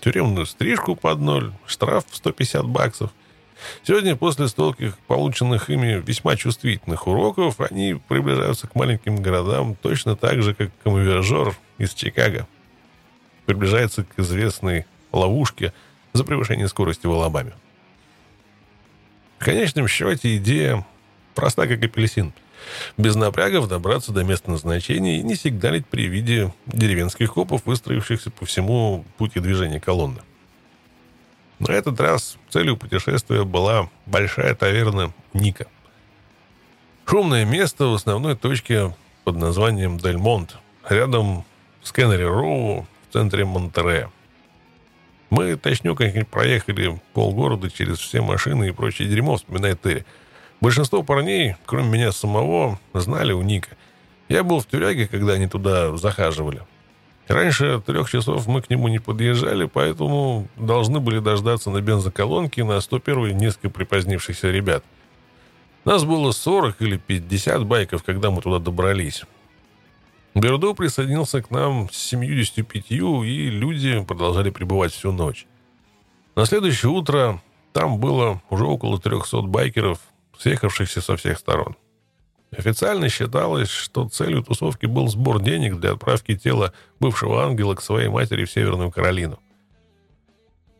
Тюремную 0.00 0.46
стрижку 0.46 0.96
под 0.96 1.20
ноль, 1.20 1.52
штраф 1.66 2.04
в 2.10 2.16
150 2.16 2.66
баксов. 2.66 3.10
Сегодня, 3.84 4.16
после 4.16 4.48
стольких 4.48 4.98
полученных 5.06 5.70
ими 5.70 6.02
весьма 6.04 6.34
чувствительных 6.34 7.06
уроков, 7.06 7.60
они 7.60 8.00
приближаются 8.08 8.66
к 8.66 8.74
маленьким 8.74 9.22
городам 9.22 9.76
точно 9.80 10.16
так 10.16 10.42
же, 10.42 10.54
как 10.54 10.70
камовержор 10.82 11.54
из 11.78 11.94
Чикаго 11.94 12.48
приближается 13.46 14.04
к 14.04 14.18
известной 14.18 14.86
ловушке– 15.12 15.72
за 16.12 16.24
превышение 16.24 16.68
скорости 16.68 17.06
в 17.06 17.12
Алабаме. 17.12 17.52
В 19.38 19.44
конечном 19.44 19.88
счете 19.88 20.36
идея 20.36 20.86
проста, 21.34 21.66
как 21.66 21.82
апельсин. 21.82 22.32
Без 22.96 23.16
напрягов 23.16 23.68
добраться 23.68 24.12
до 24.12 24.22
места 24.22 24.50
назначения 24.50 25.18
и 25.18 25.22
не 25.22 25.34
сигналить 25.34 25.86
при 25.86 26.06
виде 26.06 26.52
деревенских 26.66 27.32
копов, 27.34 27.62
выстроившихся 27.64 28.30
по 28.30 28.46
всему 28.46 29.04
пути 29.18 29.40
движения 29.40 29.80
колонны. 29.80 30.20
На 31.58 31.72
этот 31.72 32.00
раз 32.00 32.38
целью 32.50 32.76
путешествия 32.76 33.44
была 33.44 33.90
большая 34.06 34.54
таверна 34.54 35.12
Ника. 35.32 35.66
Шумное 37.04 37.44
место 37.44 37.86
в 37.86 37.94
основной 37.94 38.36
точке 38.36 38.94
под 39.24 39.36
названием 39.36 39.98
Дельмонт, 39.98 40.56
рядом 40.88 41.44
с 41.82 41.90
Кеннери 41.90 42.22
Роу 42.22 42.86
в 43.12 43.14
центре 43.14 43.44
Монтерея. 43.44 44.10
Мы 45.28 45.56
точнёхонько 45.56 46.24
проехали 46.24 46.98
полгорода 47.12 47.70
через 47.70 47.98
все 47.98 48.22
машины 48.22 48.68
и 48.68 48.72
прочее 48.72 49.06
дерьмо, 49.06 49.36
вспоминает 49.36 49.82
Терри. 49.82 50.06
Большинство 50.62 51.02
парней, 51.02 51.56
кроме 51.66 51.90
меня 51.90 52.12
самого, 52.12 52.80
знали 52.94 53.34
у 53.34 53.42
Ника. 53.42 53.76
Я 54.30 54.42
был 54.44 54.60
в 54.60 54.66
тюряге, 54.66 55.06
когда 55.08 55.34
они 55.34 55.46
туда 55.46 55.94
захаживали. 55.98 56.62
Раньше 57.28 57.82
трех 57.84 58.10
часов 58.10 58.46
мы 58.46 58.62
к 58.62 58.70
нему 58.70 58.88
не 58.88 58.98
подъезжали, 58.98 59.66
поэтому 59.66 60.48
должны 60.56 60.98
были 60.98 61.18
дождаться 61.18 61.68
на 61.68 61.82
бензоколонке 61.82 62.64
на 62.64 62.80
101 62.80 63.36
несколько 63.36 63.68
припозднившихся 63.68 64.50
ребят. 64.50 64.84
Нас 65.84 66.04
было 66.04 66.32
40 66.32 66.80
или 66.80 66.96
50 66.96 67.66
байков, 67.66 68.04
когда 68.04 68.30
мы 68.30 68.40
туда 68.40 68.58
добрались. 68.58 69.24
Бердо 70.34 70.74
присоединился 70.74 71.42
к 71.42 71.50
нам 71.50 71.90
с 71.90 71.96
75, 71.96 72.90
и 72.90 73.50
люди 73.50 74.02
продолжали 74.04 74.50
пребывать 74.50 74.92
всю 74.92 75.12
ночь. 75.12 75.46
На 76.34 76.46
следующее 76.46 76.90
утро 76.90 77.42
там 77.72 77.98
было 77.98 78.40
уже 78.48 78.64
около 78.64 78.98
300 78.98 79.42
байкеров, 79.42 79.98
съехавшихся 80.38 81.02
со 81.02 81.16
всех 81.16 81.38
сторон. 81.38 81.76
Официально 82.56 83.08
считалось, 83.08 83.70
что 83.70 84.08
целью 84.08 84.42
тусовки 84.42 84.86
был 84.86 85.08
сбор 85.08 85.42
денег 85.42 85.76
для 85.76 85.92
отправки 85.92 86.36
тела 86.36 86.72
бывшего 87.00 87.44
ангела 87.44 87.74
к 87.74 87.82
своей 87.82 88.08
матери 88.08 88.44
в 88.44 88.50
Северную 88.50 88.90
Каролину. 88.90 89.38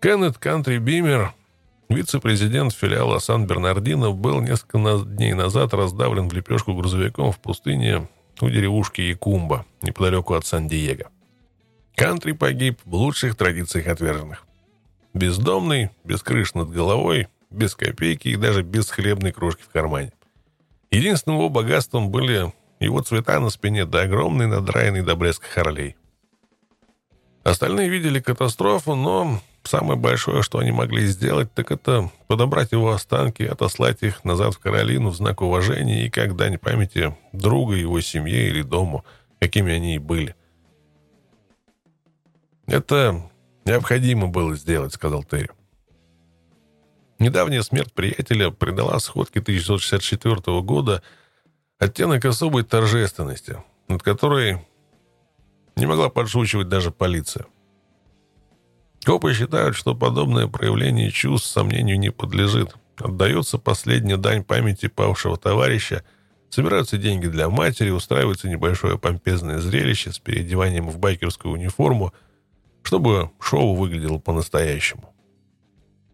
Кеннет 0.00 0.36
Кантри 0.36 0.78
Бимер, 0.78 1.32
вице-президент 1.88 2.72
филиала 2.72 3.18
Сан-Бернардино, 3.18 4.12
был 4.12 4.40
несколько 4.40 4.98
дней 5.04 5.32
назад 5.32 5.72
раздавлен 5.72 6.28
в 6.28 6.32
лепешку 6.32 6.74
грузовиком 6.74 7.32
в 7.32 7.38
пустыне 7.38 8.08
у 8.42 8.50
деревушки 8.50 9.00
Якумба, 9.00 9.64
неподалеку 9.82 10.34
от 10.34 10.44
Сан-Диего. 10.44 11.10
Кантри 11.94 12.32
погиб 12.32 12.80
в 12.84 12.94
лучших 12.94 13.36
традициях 13.36 13.86
отверженных. 13.86 14.44
Бездомный, 15.14 15.90
без 16.04 16.22
крыш 16.22 16.54
над 16.54 16.70
головой, 16.70 17.28
без 17.50 17.76
копейки 17.76 18.28
и 18.28 18.36
даже 18.36 18.62
без 18.62 18.90
хлебной 18.90 19.30
крошки 19.30 19.62
в 19.62 19.68
кармане. 19.68 20.12
Единственным 20.90 21.38
его 21.38 21.48
богатством 21.50 22.10
были 22.10 22.52
его 22.80 23.00
цвета 23.02 23.38
на 23.38 23.50
спине 23.50 23.86
да 23.86 24.02
огромный 24.02 24.48
надраенный 24.48 25.02
до 25.02 25.14
блеска 25.14 25.46
Харлей. 25.46 25.96
Остальные 27.44 27.88
видели 27.88 28.20
катастрофу, 28.20 28.96
но 28.96 29.40
самое 29.64 29.98
большое, 29.98 30.42
что 30.42 30.58
они 30.58 30.72
могли 30.72 31.06
сделать, 31.06 31.52
так 31.52 31.70
это 31.70 32.10
подобрать 32.26 32.72
его 32.72 32.92
останки, 32.92 33.42
отослать 33.42 34.02
их 34.02 34.24
назад 34.24 34.54
в 34.54 34.58
Каролину 34.58 35.10
в 35.10 35.16
знак 35.16 35.40
уважения 35.40 36.06
и 36.06 36.10
как 36.10 36.36
дань 36.36 36.58
памяти 36.58 37.16
друга, 37.32 37.74
его 37.74 38.00
семье 38.00 38.48
или 38.48 38.62
дому, 38.62 39.04
какими 39.40 39.72
они 39.72 39.96
и 39.96 39.98
были. 39.98 40.34
«Это 42.66 43.30
необходимо 43.64 44.28
было 44.28 44.54
сделать»,— 44.54 44.92
сказал 44.94 45.24
Терри. 45.24 45.50
Недавняя 47.18 47.62
смерть 47.62 47.92
приятеля 47.92 48.50
придала 48.50 48.98
сходке 48.98 49.40
1964 49.40 50.60
года 50.62 51.02
оттенок 51.78 52.24
особой 52.24 52.64
торжественности, 52.64 53.62
над 53.88 54.02
которой 54.02 54.66
не 55.76 55.86
могла 55.86 56.08
подшучивать 56.08 56.68
даже 56.68 56.90
полиция. 56.90 57.46
Копы 59.04 59.34
считают, 59.34 59.74
что 59.74 59.94
подобное 59.94 60.46
проявление 60.46 61.10
чувств 61.10 61.50
сомнению 61.50 61.98
не 61.98 62.10
подлежит. 62.10 62.76
Отдается 62.96 63.58
последняя 63.58 64.16
дань 64.16 64.44
памяти 64.44 64.86
павшего 64.86 65.36
товарища, 65.36 66.04
собираются 66.50 66.98
деньги 66.98 67.26
для 67.26 67.48
матери, 67.48 67.90
устраивается 67.90 68.48
небольшое 68.48 68.98
помпезное 68.98 69.58
зрелище 69.58 70.12
с 70.12 70.20
переодеванием 70.20 70.88
в 70.88 70.98
байкерскую 70.98 71.54
униформу, 71.54 72.12
чтобы 72.82 73.30
шоу 73.40 73.74
выглядело 73.74 74.18
по-настоящему. 74.18 75.12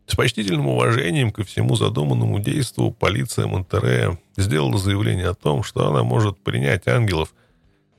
С 0.07 0.17
почтительным 0.17 0.69
уважением 0.69 1.31
ко 1.31 1.45
всему 1.45 1.77
задуманному 1.77 2.39
действу 2.39 2.93
полиция 2.93 3.47
Монтерея 3.47 4.19
сделала 4.39 4.79
заявление 4.79 5.29
о 5.29 5.35
том, 5.35 5.63
что 5.63 5.87
она 5.87 6.03
может 6.03 6.39
принять 6.43 6.89
ангелов, 6.89 7.35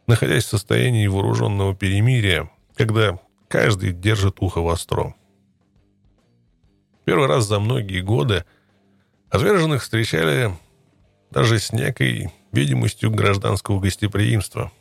находясь 0.08 0.46
в 0.46 0.50
состоянии 0.50 1.06
вооруженного 1.06 1.76
перемирия, 1.76 2.50
когда 2.76 3.20
Каждый 3.50 3.94
держит 3.94 4.38
ухо 4.42 4.62
востро. 4.62 5.16
Первый 7.04 7.28
раз 7.28 7.46
за 7.46 7.60
многие 7.60 8.02
годы 8.02 8.46
отверженных 9.32 9.82
встречали 9.82 10.56
даже 11.32 11.58
с 11.58 11.74
некой 11.74 12.32
видимостью 12.52 13.10
гражданского 13.10 13.80
гостеприимства. 13.80 14.72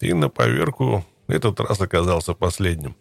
И 0.00 0.12
на 0.12 0.28
поверку 0.28 1.04
этот 1.28 1.60
раз 1.60 1.80
оказался 1.80 2.34
последним. 2.34 2.96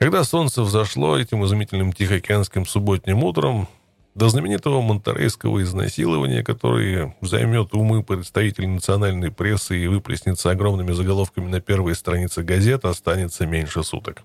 Когда 0.00 0.24
солнце 0.24 0.62
взошло 0.62 1.16
этим 1.16 1.44
изумительным 1.44 1.92
тихоокеанским 1.92 2.66
субботним 2.66 3.22
утром, 3.22 3.68
до 4.14 4.28
знаменитого 4.28 4.80
монтерейского 4.80 5.62
изнасилования, 5.62 6.42
которое 6.42 7.16
займет 7.20 7.74
умы 7.74 8.02
представителей 8.02 8.66
национальной 8.66 9.30
прессы 9.30 9.78
и 9.78 9.86
выплеснется 9.86 10.50
огромными 10.50 10.92
заголовками 10.92 11.48
на 11.48 11.60
первой 11.60 11.94
странице 11.94 12.42
газет, 12.42 12.84
останется 12.84 13.46
меньше 13.46 13.82
суток. 13.82 14.22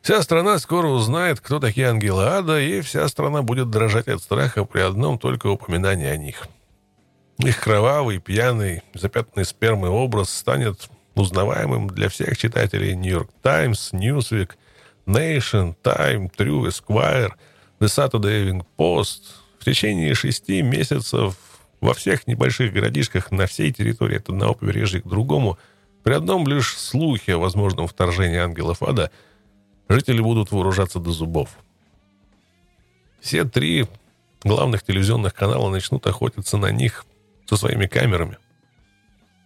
Вся 0.00 0.20
страна 0.22 0.58
скоро 0.58 0.88
узнает, 0.88 1.40
кто 1.40 1.60
такие 1.60 1.88
ангелы 1.88 2.24
ада, 2.24 2.60
и 2.60 2.82
вся 2.82 3.08
страна 3.08 3.42
будет 3.42 3.70
дрожать 3.70 4.08
от 4.08 4.20
страха 4.20 4.64
при 4.64 4.80
одном 4.80 5.18
только 5.18 5.46
упоминании 5.46 6.06
о 6.06 6.16
них. 6.16 6.46
Их 7.38 7.58
кровавый, 7.60 8.18
пьяный, 8.18 8.82
запятнанный 8.92 9.46
спермой 9.46 9.90
образ 9.90 10.30
станет 10.30 10.88
узнаваемым 11.14 11.88
для 11.88 12.08
всех 12.08 12.36
читателей 12.36 12.94
«Нью-Йорк 12.94 13.30
Таймс», 13.42 13.92
«Ньюсвик», 13.92 14.58
«Нейшн», 15.06 15.70
«Тайм», 15.82 16.28
«Трю», 16.28 16.68
«Эсквайр», 16.68 17.36
The 17.80 17.88
Saturday 17.88 18.44
Evening 18.44 18.64
Post 18.78 19.22
в 19.58 19.64
течение 19.64 20.14
шести 20.14 20.62
месяцев 20.62 21.36
во 21.80 21.92
всех 21.92 22.26
небольших 22.26 22.72
городишках 22.72 23.30
на 23.30 23.46
всей 23.46 23.72
территории 23.72 24.18
от 24.18 24.28
одного 24.28 24.54
побережья 24.54 25.00
к 25.00 25.08
другому 25.08 25.58
при 26.02 26.12
одном 26.12 26.46
лишь 26.46 26.76
слухе 26.76 27.34
о 27.34 27.38
возможном 27.38 27.86
вторжении 27.88 28.38
ангелов 28.38 28.82
ада 28.82 29.10
жители 29.88 30.20
будут 30.20 30.52
вооружаться 30.52 30.98
до 31.00 31.10
зубов. 31.10 31.50
Все 33.20 33.44
три 33.44 33.86
главных 34.44 34.82
телевизионных 34.82 35.34
канала 35.34 35.70
начнут 35.70 36.06
охотиться 36.06 36.58
на 36.58 36.70
них 36.70 37.04
со 37.46 37.56
своими 37.56 37.86
камерами. 37.86 38.38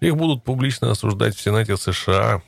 Их 0.00 0.16
будут 0.16 0.44
публично 0.44 0.90
осуждать 0.90 1.34
в 1.34 1.40
Сенате 1.40 1.76
США. 1.76 2.42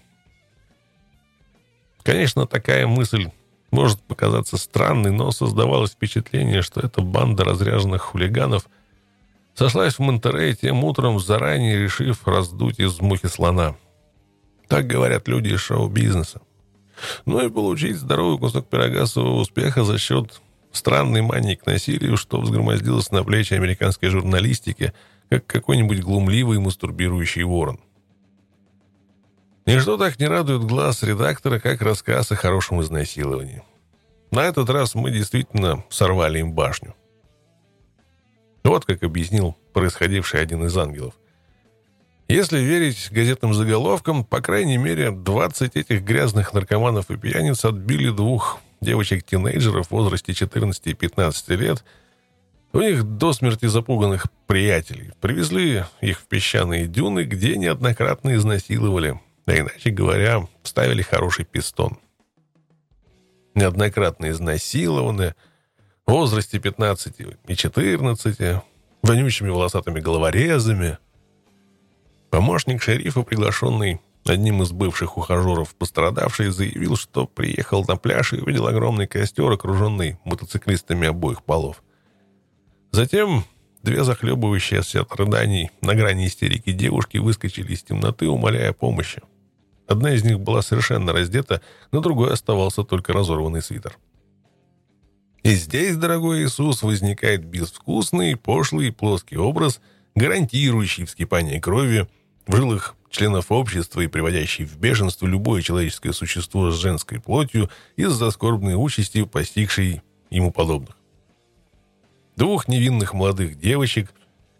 Конечно, 2.02 2.46
такая 2.46 2.86
мысль 2.86 3.30
может 3.70 4.00
показаться 4.02 4.56
странной, 4.56 5.12
но 5.12 5.30
создавалось 5.30 5.92
впечатление, 5.92 6.62
что 6.62 6.80
эта 6.80 7.02
банда 7.02 7.44
разряженных 7.44 8.02
хулиганов 8.02 8.68
сошлась 9.54 9.94
в 9.94 9.98
Монтерей 10.00 10.54
тем 10.54 10.84
утром, 10.84 11.20
заранее 11.20 11.82
решив 11.82 12.26
раздуть 12.26 12.80
из 12.80 13.00
мухи 13.00 13.28
слона. 13.28 13.76
Так 14.68 14.86
говорят 14.86 15.28
люди 15.28 15.48
из 15.48 15.60
шоу-бизнеса. 15.60 16.40
Ну 17.24 17.44
и 17.44 17.50
получить 17.50 17.96
здоровый 17.96 18.38
кусок 18.38 18.68
пирога 18.68 19.06
своего 19.06 19.38
успеха 19.38 19.84
за 19.84 19.98
счет 19.98 20.40
странной 20.72 21.22
мании 21.22 21.54
к 21.54 21.66
насилию, 21.66 22.16
что 22.16 22.40
взгромоздилось 22.40 23.10
на 23.10 23.24
плечи 23.24 23.54
американской 23.54 24.08
журналистики, 24.10 24.92
как 25.28 25.46
какой-нибудь 25.46 26.00
глумливый 26.00 26.58
мастурбирующий 26.58 27.42
ворон. 27.42 27.80
Ничто 29.70 29.96
так 29.96 30.18
не 30.18 30.26
радует 30.26 30.64
глаз 30.64 31.04
редактора, 31.04 31.60
как 31.60 31.80
рассказ 31.80 32.32
о 32.32 32.34
хорошем 32.34 32.82
изнасиловании. 32.82 33.62
на 34.32 34.40
этот 34.40 34.68
раз 34.68 34.96
мы 34.96 35.12
действительно 35.12 35.84
сорвали 35.90 36.40
им 36.40 36.52
башню. 36.54 36.96
Вот 38.64 38.84
как 38.84 39.04
объяснил 39.04 39.56
происходивший 39.72 40.40
один 40.40 40.64
из 40.64 40.76
ангелов. 40.76 41.14
Если 42.26 42.58
верить 42.58 43.10
газетным 43.12 43.54
заголовкам, 43.54 44.24
по 44.24 44.40
крайней 44.40 44.76
мере, 44.76 45.12
20 45.12 45.76
этих 45.76 46.02
грязных 46.02 46.52
наркоманов 46.52 47.08
и 47.10 47.16
пьяниц 47.16 47.64
отбили 47.64 48.10
двух 48.10 48.58
девочек-тинейджеров 48.80 49.86
в 49.86 49.92
возрасте 49.92 50.34
14 50.34 50.84
и 50.88 50.94
15 50.94 51.48
лет. 51.50 51.84
У 52.72 52.80
них 52.80 53.04
до 53.04 53.32
смерти 53.32 53.66
запуганных 53.66 54.26
приятелей. 54.48 55.12
Привезли 55.20 55.84
их 56.00 56.18
в 56.18 56.24
песчаные 56.26 56.88
дюны, 56.88 57.22
где 57.22 57.56
неоднократно 57.56 58.34
изнасиловали. 58.34 59.20
А 59.50 59.58
иначе 59.58 59.90
говоря, 59.90 60.46
вставили 60.62 61.02
хороший 61.02 61.44
пистон. 61.44 61.98
Неоднократно 63.54 64.30
изнасилованы 64.30 65.34
в 66.06 66.12
возрасте 66.12 66.58
15 66.58 67.14
и 67.46 67.54
14, 67.54 68.62
вонючими 69.02 69.48
волосатыми 69.48 70.00
головорезами– 70.00 70.98
Помощник 72.30 72.80
шерифа, 72.80 73.22
приглашенный 73.22 74.00
одним 74.24 74.62
из 74.62 74.70
бывших 74.70 75.18
ухажеров 75.18 75.74
пострадавший, 75.74 76.50
заявил, 76.50 76.96
что 76.96 77.26
приехал 77.26 77.84
на 77.86 77.96
пляж 77.96 78.32
и 78.32 78.40
увидел 78.40 78.68
огромный 78.68 79.08
костер, 79.08 79.50
окруженный 79.50 80.16
мотоциклистами 80.24 81.08
обоих 81.08 81.42
полов. 81.42 81.82
Затем 82.92 83.44
две 83.82 84.04
захлебывающиеся 84.04 85.00
от 85.00 85.12
рыданий 85.16 85.70
на 85.80 85.96
грани 85.96 86.28
истерики 86.28 86.70
девушки 86.70 87.18
выскочили 87.18 87.72
из 87.72 87.82
темноты, 87.82 88.28
умоляя 88.28 88.72
помощи. 88.72 89.22
Одна 89.90 90.12
из 90.12 90.22
них 90.22 90.38
была 90.38 90.62
совершенно 90.62 91.12
раздета, 91.12 91.62
на 91.90 92.00
другой 92.00 92.32
оставался 92.32 92.84
только 92.84 93.12
разорванный 93.12 93.60
свитер. 93.60 93.98
И 95.42 95.50
здесь, 95.54 95.96
дорогой 95.96 96.44
Иисус, 96.44 96.84
возникает 96.84 97.44
безвкусный, 97.44 98.36
пошлый, 98.36 98.92
плоский 98.92 99.36
образ, 99.36 99.80
гарантирующий 100.14 101.06
вскипание 101.06 101.60
крови, 101.60 102.08
в 102.46 102.54
жилах 102.54 102.94
членов 103.10 103.50
общества 103.50 104.02
и 104.02 104.06
приводящий 104.06 104.64
в 104.64 104.78
бешенство 104.78 105.26
любое 105.26 105.60
человеческое 105.60 106.12
существо 106.12 106.70
с 106.70 106.76
женской 106.76 107.20
плотью 107.20 107.68
из-за 107.96 108.30
скорбной 108.30 108.76
участи, 108.76 109.24
постигшей 109.24 110.02
ему 110.30 110.52
подобных. 110.52 110.96
Двух 112.36 112.68
невинных 112.68 113.12
молодых 113.12 113.58
девочек, 113.58 114.12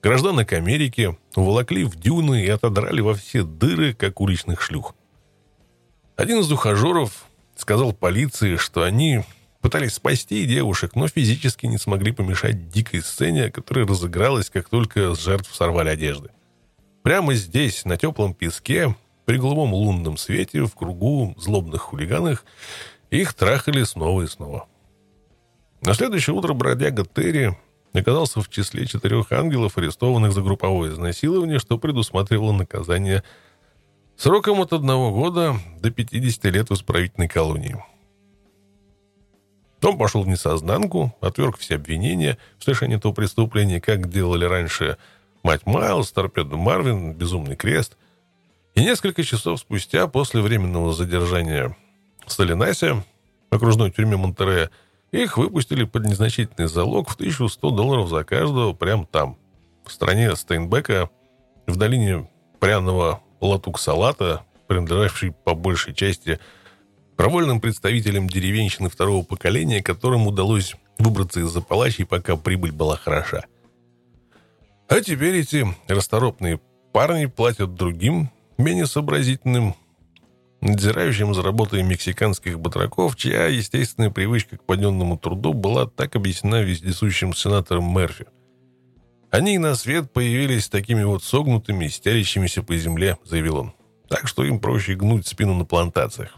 гражданок 0.03 0.53
Америки, 0.55 1.17
уволокли 1.37 1.85
в 1.85 1.95
дюны 1.95 2.45
и 2.45 2.49
отодрали 2.49 3.01
во 3.01 3.15
все 3.15 3.45
дыры, 3.45 3.95
как 3.95 4.21
уличных 4.21 4.61
шлюх. 4.61 4.97
Один 6.21 6.41
из 6.41 6.53
ухажеров 6.53 7.25
сказал 7.57 7.95
полиции, 7.95 8.57
что 8.57 8.83
они 8.83 9.23
пытались 9.63 9.95
спасти 9.95 10.45
девушек, 10.45 10.95
но 10.95 11.09
физически 11.09 11.65
не 11.65 11.79
смогли 11.79 12.13
помешать 12.13 12.69
дикой 12.69 13.01
сцене, 13.01 13.51
которая 13.51 13.87
разыгралась, 13.87 14.51
как 14.51 14.69
только 14.69 15.15
с 15.15 15.19
жертв 15.19 15.55
сорвали 15.55 15.89
одежды. 15.89 16.29
Прямо 17.03 17.33
здесь, 17.33 17.87
на 17.87 17.97
теплом 17.97 18.35
песке, 18.35 18.95
при 19.25 19.39
голубом 19.39 19.73
лунном 19.73 20.19
свете, 20.19 20.67
в 20.67 20.75
кругу 20.75 21.35
злобных 21.39 21.81
хулиганов, 21.81 22.45
их 23.09 23.33
трахали 23.33 23.83
снова 23.85 24.21
и 24.21 24.27
снова. 24.27 24.67
На 25.81 25.95
следующее 25.95 26.37
утро 26.37 26.53
бродяга 26.53 27.07
Терри 27.07 27.57
оказался 27.95 28.43
в 28.43 28.51
числе 28.51 28.85
четырех 28.85 29.33
ангелов, 29.33 29.79
арестованных 29.79 30.33
за 30.33 30.43
групповое 30.43 30.93
изнасилование, 30.93 31.59
что 31.59 31.79
предусматривало 31.79 32.53
наказание 32.53 33.23
сроком 34.21 34.61
от 34.61 34.73
одного 34.75 35.11
года 35.11 35.57
до 35.81 35.91
50 35.91 36.45
лет 36.47 36.69
в 36.69 36.75
исправительной 36.75 37.29
колонии. 37.29 37.83
Он 39.83 39.97
пошел 39.97 40.23
в 40.23 40.29
несознанку, 40.29 41.17
отверг 41.23 41.57
все 41.57 41.77
обвинения 41.77 42.37
в 42.59 42.65
совершении 42.65 42.99
этого 42.99 43.15
преступления, 43.15 43.81
как 43.81 44.11
делали 44.11 44.45
раньше– 44.45 44.99
Мать 45.43 45.65
Майлз, 45.65 46.13
Торпеду 46.13 46.59
Марвин, 46.59 47.15
Безумный 47.15 47.57
Крест. 47.57 47.97
И 48.75 48.83
несколько 48.83 49.23
часов 49.25 49.61
спустя, 49.61 50.07
после 50.07 50.43
временного 50.43 50.93
задержания 50.93 51.75
в 52.27 52.31
Сталинасе, 52.31 53.03
окружной 53.49 53.91
тюрьме 53.91 54.19
Монтерея, 54.19 54.71
их 55.13 55.39
выпустили 55.39 55.85
под 55.85 56.05
незначительный 56.05 56.69
залог 56.69 57.09
в 57.09 57.15
1100 57.15 57.71
долларов 57.71 58.11
за 58.11 58.23
каждого 58.23 58.75
прямо 58.75 59.07
там, 59.07 59.39
в 59.87 59.91
стране 59.91 60.37
Стейнбека, 60.37 61.09
в 61.67 61.77
долине 61.77 62.29
пряного 62.61 63.23
латук-салата, 63.41 64.45
принадлежавшей 64.67 65.33
по 65.33 65.55
большей 65.55 65.95
части 65.95 66.39
провольным 67.17 67.61
представителям 67.61 68.29
деревенщины 68.29 68.89
второго 68.89 69.25
поколения, 69.25 69.83
которым 69.83 70.27
удалось 70.27 70.75
выбраться 70.99 71.41
из-за 71.41 71.61
палачей, 71.61 72.07
пока 72.07 72.37
прибыль 72.37 72.73
была 72.73 72.97
хороша– 72.97 73.45
а 74.91 75.01
теперь 75.03 75.37
эти 75.37 75.65
расторопные 75.87 76.61
парни 76.93 77.27
платят 77.27 77.77
другим, 77.77 78.29
менее 78.59 78.87
сообразительным, 78.87 79.77
надзирающим 80.63 81.33
за 81.33 81.45
работой 81.45 81.85
мексиканских 81.85 82.59
батраков, 82.59 83.15
чья 83.15 83.47
естественная 83.47 84.11
привычка 84.11 84.57
к 84.57 84.65
подненному 84.65 85.17
труду 85.17 85.53
была 85.53 85.87
так 85.87 86.17
объяснена 86.17 86.63
вездесущим 86.63 87.35
сенатором 87.35 87.97
Мерфи. 87.97 88.27
Они 89.31 89.59
на 89.59 89.75
свет 89.75 90.13
появились 90.13 90.69
такими 90.69 91.05
вот 91.05 91.23
согнутыми, 91.23 91.89
стялящимися 91.89 92.63
по 92.63 92.77
земле, 92.77 93.17
заявил 93.25 93.59
он. 93.59 93.73
Так 94.09 94.27
что 94.27 94.45
им 94.45 94.59
проще 94.59 94.95
гнуть 94.95 95.27
спину 95.27 95.55
на 95.55 95.65
плантациях. 95.65 96.37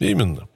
Именно. 0.00 0.48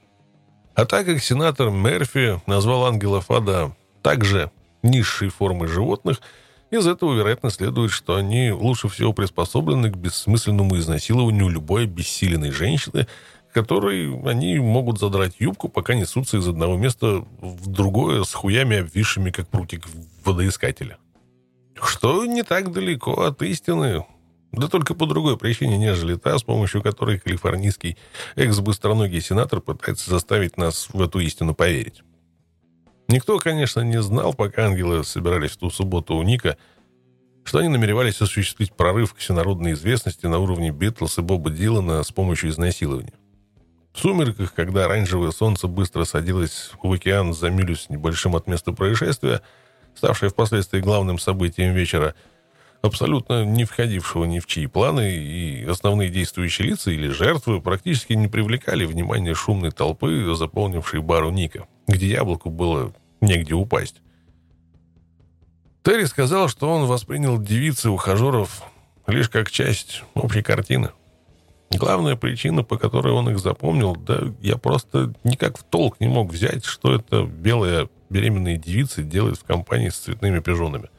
А 0.74 0.84
так 0.84 1.07
как 1.07 1.22
сенатор 1.22 1.70
Мерфи 1.70 2.41
назвал 2.47 2.86
ангелов 2.86 3.30
ада 3.30 3.74
также 4.03 4.51
низшей 4.82 5.28
формой 5.28 5.68
животных– 5.68 6.20
из 6.70 6.86
этого, 6.86 7.14
вероятно, 7.14 7.49
следует, 7.51 7.91
что 7.91 8.16
они 8.16 8.53
лучше 8.53 8.89
всего 8.89 9.14
приспособлены 9.14 9.91
к 9.91 9.97
бессмысленному 9.97 10.76
изнасилованию 10.76 11.49
любой 11.49 11.84
обессиленной 11.84 12.51
женщины, 12.51 13.07
которой 13.55 14.14
они 14.30 14.59
могут 14.59 14.99
задрать 14.99 15.36
юбку, 15.39 15.70
пока 15.70 15.95
несутся 15.95 16.36
из 16.36 16.47
одного 16.47 16.76
места 16.76 17.24
в 17.41 17.66
другое 17.68 18.22
с 18.22 18.34
хуями, 18.34 18.80
обвисшими, 18.80 19.30
как 19.30 19.49
прутик 19.49 19.86
водоискателя. 20.24 20.99
Что 21.99 22.24
не 22.26 22.44
так 22.44 22.70
далеко 22.70 23.24
от 23.24 23.42
истины, 23.42 24.07
да 24.53 24.68
только 24.68 24.94
по 24.94 25.05
другой 25.05 25.36
причине, 25.36 25.78
нежели 25.78 26.14
та, 26.14 26.38
с 26.38 26.44
помощью 26.44 26.80
которой 26.80 27.18
калифорнийский 27.18 27.99
экс-быстроногий 28.36 29.20
сенатор 29.20 29.61
пытается 29.61 30.09
заставить 30.09 30.57
нас 30.57 30.90
в 30.92 31.03
эту 31.03 31.18
истину 31.18 31.57
поверить. 31.57 32.05
Никто, 33.09 33.40
конечно, 33.40 33.80
не 33.80 34.01
знал, 34.01 34.32
пока 34.32 34.66
ангелы 34.66 35.03
собирались 35.03 35.53
в 35.53 35.57
ту 35.57 35.70
субботу 35.70 36.14
у 36.14 36.22
Ника, 36.22 36.57
что 37.42 37.59
они 37.59 37.68
намеревались 37.68 38.20
осуществить 38.20 38.74
прорыв 38.74 39.14
к 39.14 39.18
всенародной 39.18 39.72
известности 39.72 40.26
на 40.26 40.38
уровне 40.38 40.70
Битлз 40.70 41.18
и 41.18 41.22
Боба 41.22 41.51
Дилана 41.51 42.05
с 42.05 42.12
помощью 42.12 42.51
изнасилования. 42.51 43.14
В 43.92 43.99
сумерках, 43.99 44.55
когда 44.55 44.84
оранжевое 44.84 45.32
солнце 45.32 45.66
быстро 45.66 46.05
садилось 46.05 46.70
в 46.80 46.92
океан 46.92 47.34
за 47.34 47.51
милю 47.51 47.74
с 47.74 47.90
небольшим 47.90 48.36
от 48.36 48.46
места 48.46 48.70
происшествия, 48.70 49.42
ставшее 49.99 50.30
впоследствии 50.30 50.80
главным 50.80 51.18
событием 51.18 51.74
вечера, 51.74 52.14
абсолютно 52.80 53.44
не 53.44 53.64
входившего 53.64 54.24
ни 54.24 54.38
в 54.38 54.46
чьи 54.46 54.66
планы, 54.66 55.16
и 55.16 55.64
основные 55.64 56.09
действующие 56.09 56.68
лица 56.68 56.90
или 56.90 57.09
жертвы 57.09 57.61
практически 57.61 58.14
не 58.14 58.28
привлекали 58.28 58.86
внимания 58.86 59.34
шумной 59.34 59.72
толпы, 59.72 60.34
заполнившей 60.34 61.01
бару 61.01 61.30
Ника– 61.30 61.66
где 61.88 62.07
яблоку 62.07 62.51
было 62.51 62.92
негде 63.20 63.55
упасть. 63.55 63.96
Терри 65.82 66.05
сказал, 66.05 66.49
что 66.49 66.70
он 66.70 66.86
воспринял 66.86 67.40
девицы 67.40 67.88
ухажеров 67.88 68.62
лишь 69.07 69.30
как 69.30 69.51
часть 69.51 70.05
общей 70.14 70.42
картины. 70.42 70.90
Главная 71.70 72.16
причина, 72.16 72.62
по 72.62 72.76
которой 72.76 73.12
он 73.12 73.30
их 73.30 73.38
запомнил, 73.38 73.96
да 73.96 74.32
я 74.40 74.57
просто 74.57 75.14
никак 75.24 75.59
в 75.59 75.64
толк 75.64 75.99
не 75.99 76.09
мог 76.09 76.30
взять, 76.30 76.64
что 76.64 76.94
это 76.94 77.24
белая 77.24 77.88
беременная 78.11 78.56
девица 78.56 79.02
делает 79.02 79.38
в 79.38 79.44
компании 79.44 79.88
с 79.88 79.96
цветными 79.96 80.40
пижонами. 80.40 80.90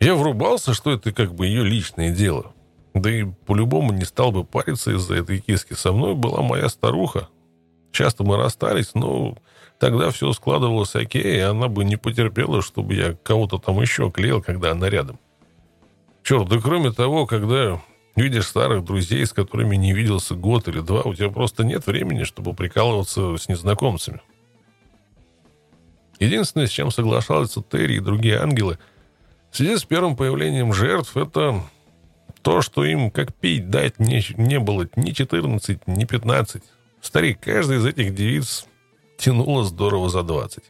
Я 0.00 0.14
врубался, 0.14 0.74
что 0.74 0.92
это 0.92 1.12
как 1.12 1.34
бы 1.34 1.46
ее 1.46 1.64
личное 1.64 2.14
дело. 2.14 2.52
Да 2.94 3.10
и 3.10 3.24
по-любому 3.24 3.92
не 3.92 4.04
стал 4.04 4.32
бы 4.32 4.44
париться 4.44 4.92
из-за 4.92 5.16
этой 5.16 5.40
киски. 5.40 5.74
Со 5.74 5.92
мной 5.92 6.14
была 6.14 6.42
моя 6.42 6.68
старуха. 6.68 7.28
Часто 7.92 8.24
мы 8.24 8.36
расстались, 8.36 8.94
но 8.94 9.36
Тогда 9.78 10.10
все 10.10 10.32
складывалось 10.32 10.94
окей, 10.94 11.36
и 11.36 11.40
она 11.40 11.68
бы 11.68 11.84
не 11.84 11.96
потерпела, 11.96 12.62
чтобы 12.62 12.94
я 12.94 13.12
кого-то 13.22 13.58
там 13.58 13.80
еще 13.80 14.10
клеил, 14.10 14.42
когда 14.42 14.70
она 14.70 14.88
рядом. 14.88 15.18
Черт, 16.22 16.48
да 16.48 16.58
кроме 16.60 16.92
того, 16.92 17.26
когда 17.26 17.80
видишь 18.16 18.46
старых 18.46 18.84
друзей, 18.84 19.26
с 19.26 19.32
которыми 19.32 19.76
не 19.76 19.92
виделся 19.92 20.34
год 20.34 20.66
или 20.68 20.80
два, 20.80 21.02
у 21.02 21.14
тебя 21.14 21.28
просто 21.28 21.62
нет 21.62 21.86
времени, 21.86 22.24
чтобы 22.24 22.54
прикалываться 22.54 23.36
с 23.36 23.48
незнакомцами. 23.48 24.22
Единственное, 26.18 26.66
с 26.66 26.70
чем 26.70 26.90
соглашался 26.90 27.62
Терри 27.62 27.96
и 27.96 28.00
другие 28.00 28.38
ангелы, 28.38 28.78
в 29.50 29.56
связи 29.56 29.76
с 29.76 29.84
первым 29.84 30.16
появлением 30.16 30.72
жертв, 30.72 31.16
это 31.16 31.62
то, 32.42 32.62
что 32.62 32.84
им 32.84 33.10
как 33.10 33.34
пить 33.34 33.70
дать 33.70 33.98
не, 33.98 34.22
не 34.36 34.58
было 34.58 34.88
ни 34.96 35.10
14, 35.10 35.86
ни 35.86 36.04
15. 36.04 36.62
Старик, 37.00 37.40
каждый 37.40 37.78
из 37.78 37.86
этих 37.86 38.14
девиц 38.14 38.66
тянуло 39.18 39.64
здорово 39.64 40.08
за 40.08 40.22
20. 40.22 40.62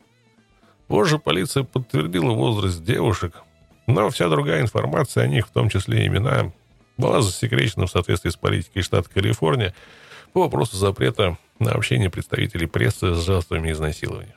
Позже 0.89 1.19
полиция 1.19 1.65
подтвердила 1.65 2.33
возраст 2.33 2.83
девушек, 2.83 3.43
но 3.87 4.09
вся 4.11 4.29
другая 4.29 4.63
информация 4.63 5.25
о 5.25 5.29
них, 5.29 5.49
в 5.49 5.51
том 5.51 5.69
числе 5.69 6.07
имена, 6.07 6.53
была 6.97 7.23
засекречена 7.23 7.87
в 7.87 7.91
соответствии 7.91 8.31
с 8.31 8.37
политикой 8.37 8.83
штата 8.83 9.09
Калифорния 9.11 9.75
по 10.33 10.41
вопросу 10.41 10.77
запрета 10.77 11.39
на 11.59 11.73
общение 11.73 12.11
представителей 12.11 12.67
прессы 12.67 13.15
с 13.15 13.25
жертвами 13.25 13.73
изнасилования. 13.73 14.37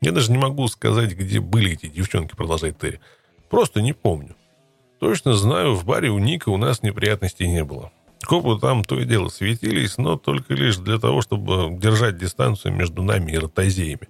Я 0.00 0.12
даже 0.12 0.32
не 0.32 0.38
могу 0.38 0.66
сказать, 0.68 1.14
где 1.14 1.40
были 1.40 1.72
эти 1.72 1.86
девчонки, 1.86 2.34
продолжает 2.34 2.78
Терри. 2.78 3.00
Просто 3.50 3.82
не 3.82 3.92
помню. 3.92 4.34
Точно 4.98 5.34
знаю, 5.34 5.74
в 5.74 5.84
баре 5.84 6.10
у 6.10 6.18
Ника 6.18 6.48
у 6.50 6.56
нас 6.56 6.82
неприятностей 6.82 7.48
не 7.48 7.64
было. 7.64 7.90
Копы 8.22 8.58
там 8.60 8.84
то 8.84 8.98
и 8.98 9.04
дело 9.04 9.28
светились, 9.28 9.98
но 9.98 10.16
только 10.16 10.54
лишь 10.54 10.76
для 10.76 10.98
того, 10.98 11.22
чтобы 11.22 11.76
держать 11.78 12.18
дистанцию 12.18 12.74
между 12.74 13.02
нами 13.02 13.32
и 13.32 13.38
ротозеями. 13.38 14.08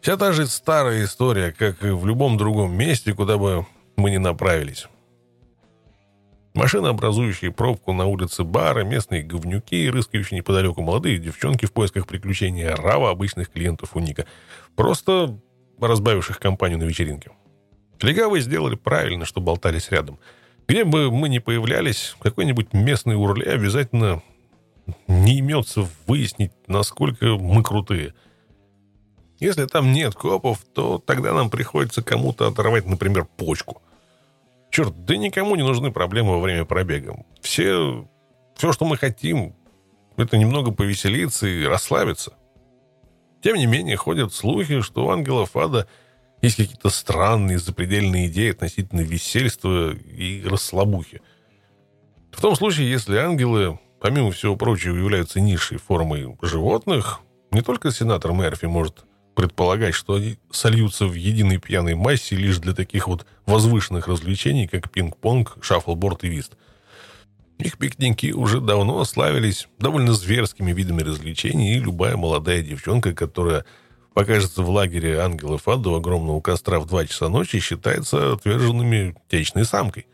Вся 0.00 0.16
та 0.16 0.32
же 0.32 0.46
старая 0.46 1.04
история, 1.04 1.50
как 1.50 1.82
и 1.82 1.88
в 1.88 2.06
любом 2.06 2.36
другом 2.36 2.74
месте, 2.74 3.14
куда 3.14 3.38
бы 3.38 3.66
мы 3.96 4.10
ни 4.10 4.18
направились. 4.18 4.86
Машины, 6.56 6.86
образующие 6.86 7.52
пробку 7.52 7.92
на 7.92 8.06
улице 8.06 8.42
бара, 8.42 8.82
местные 8.82 9.22
говнюки, 9.22 9.90
рыскающие 9.90 10.38
неподалеку 10.38 10.80
молодые 10.80 11.18
девчонки 11.18 11.66
в 11.66 11.72
поисках 11.72 12.06
приключений, 12.06 12.66
рава 12.66 13.10
обычных 13.10 13.50
клиентов 13.50 13.94
у 13.94 14.00
Ника. 14.00 14.24
Просто 14.74 15.38
разбавивших 15.78 16.38
компанию 16.38 16.78
на 16.78 16.84
вечеринке. 16.84 17.30
Легавые 18.00 18.40
сделали 18.40 18.74
правильно, 18.74 19.26
что 19.26 19.42
болтались 19.42 19.90
рядом. 19.90 20.18
Где 20.66 20.84
бы 20.84 21.10
мы 21.10 21.28
ни 21.28 21.40
появлялись, 21.40 22.16
какой-нибудь 22.20 22.72
местный 22.72 23.16
урле 23.16 23.52
обязательно 23.52 24.22
не 25.08 25.38
имется 25.40 25.86
выяснить, 26.06 26.52
насколько 26.68 27.36
мы 27.36 27.62
крутые. 27.62 28.14
Если 29.40 29.66
там 29.66 29.92
нет 29.92 30.14
копов, 30.14 30.60
то 30.72 31.02
тогда 31.04 31.34
нам 31.34 31.50
приходится 31.50 32.02
кому-то 32.02 32.46
оторвать, 32.46 32.86
например, 32.86 33.26
почку. 33.36 33.82
Черт, 34.76 35.06
да 35.06 35.16
никому 35.16 35.56
не 35.56 35.62
нужны 35.62 35.90
проблемы 35.90 36.32
во 36.32 36.40
время 36.40 36.66
пробега. 36.66 37.24
Все, 37.40 38.06
все, 38.56 38.72
что 38.74 38.84
мы 38.84 38.98
хотим, 38.98 39.56
это 40.18 40.36
немного 40.36 40.70
повеселиться 40.70 41.46
и 41.46 41.64
расслабиться. 41.64 42.34
Тем 43.42 43.56
не 43.56 43.64
менее, 43.64 43.96
ходят 43.96 44.34
слухи, 44.34 44.82
что 44.82 45.06
у 45.06 45.08
ангелов 45.08 45.56
ада 45.56 45.88
есть 46.42 46.56
какие-то 46.56 46.90
странные 46.90 47.58
запредельные 47.58 48.26
идеи 48.26 48.50
относительно 48.50 49.00
весельства 49.00 49.94
и 49.94 50.44
расслабухи. 50.46 51.22
В 52.30 52.42
том 52.42 52.54
случае, 52.54 52.90
если 52.90 53.16
ангелы, 53.16 53.78
помимо 53.98 54.30
всего 54.30 54.56
прочего, 54.56 54.94
являются 54.94 55.40
низшей 55.40 55.78
формой 55.78 56.36
животных, 56.42 57.20
не 57.50 57.62
только 57.62 57.90
сенатор 57.90 58.32
Мерфи 58.34 58.66
может 58.66 59.06
предполагать, 59.36 59.94
что 59.94 60.14
они 60.14 60.38
сольются 60.50 61.06
в 61.06 61.12
единой 61.14 61.58
пьяной 61.58 61.94
массе 61.94 62.34
лишь 62.34 62.58
для 62.58 62.72
таких 62.72 63.06
вот 63.06 63.26
возвышенных 63.44 64.08
развлечений, 64.08 64.66
как 64.66 64.90
пинг-понг, 64.90 65.58
шаффлборд 65.60 66.24
и 66.24 66.28
вист. 66.28 66.56
Их 67.58 67.78
пикники 67.78 68.32
уже 68.32 68.60
давно 68.60 69.04
славились 69.04 69.68
довольно 69.78 70.14
зверскими 70.14 70.72
видами 70.72 71.02
развлечений, 71.02 71.76
и 71.76 71.78
любая 71.78 72.16
молодая 72.16 72.62
девчонка, 72.62 73.12
которая 73.12 73.66
покажется 74.14 74.62
в 74.62 74.70
лагере 74.70 75.20
ангелов 75.20 75.68
ада 75.68 75.94
огромного 75.94 76.40
костра 76.40 76.80
в 76.80 76.86
2 76.86 77.06
часа 77.06 77.28
ночи, 77.28 77.60
считается 77.60 78.32
отверженными 78.32 79.14
течной 79.28 79.66
самкой. 79.66 80.06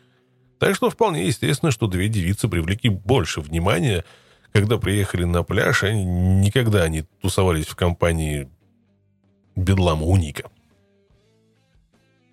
Так 0.59 0.75
что 0.75 0.91
вполне 0.91 1.27
естественно, 1.27 1.71
что 1.71 1.87
две 1.87 2.09
девицы 2.09 2.49
привлекли 2.49 2.91
больше 2.91 3.41
внимания, 3.41 4.05
когда 4.53 4.79
приехали 4.79 5.25
на 5.25 5.45
пляж, 5.45 5.85
они 5.85 6.05
никогда 6.05 6.89
не 6.89 7.03
тусовались 7.21 7.67
в 7.67 7.77
компании 7.77 8.49
бедлама 9.57 10.05
у 10.05 10.17
Ника. 10.17 10.51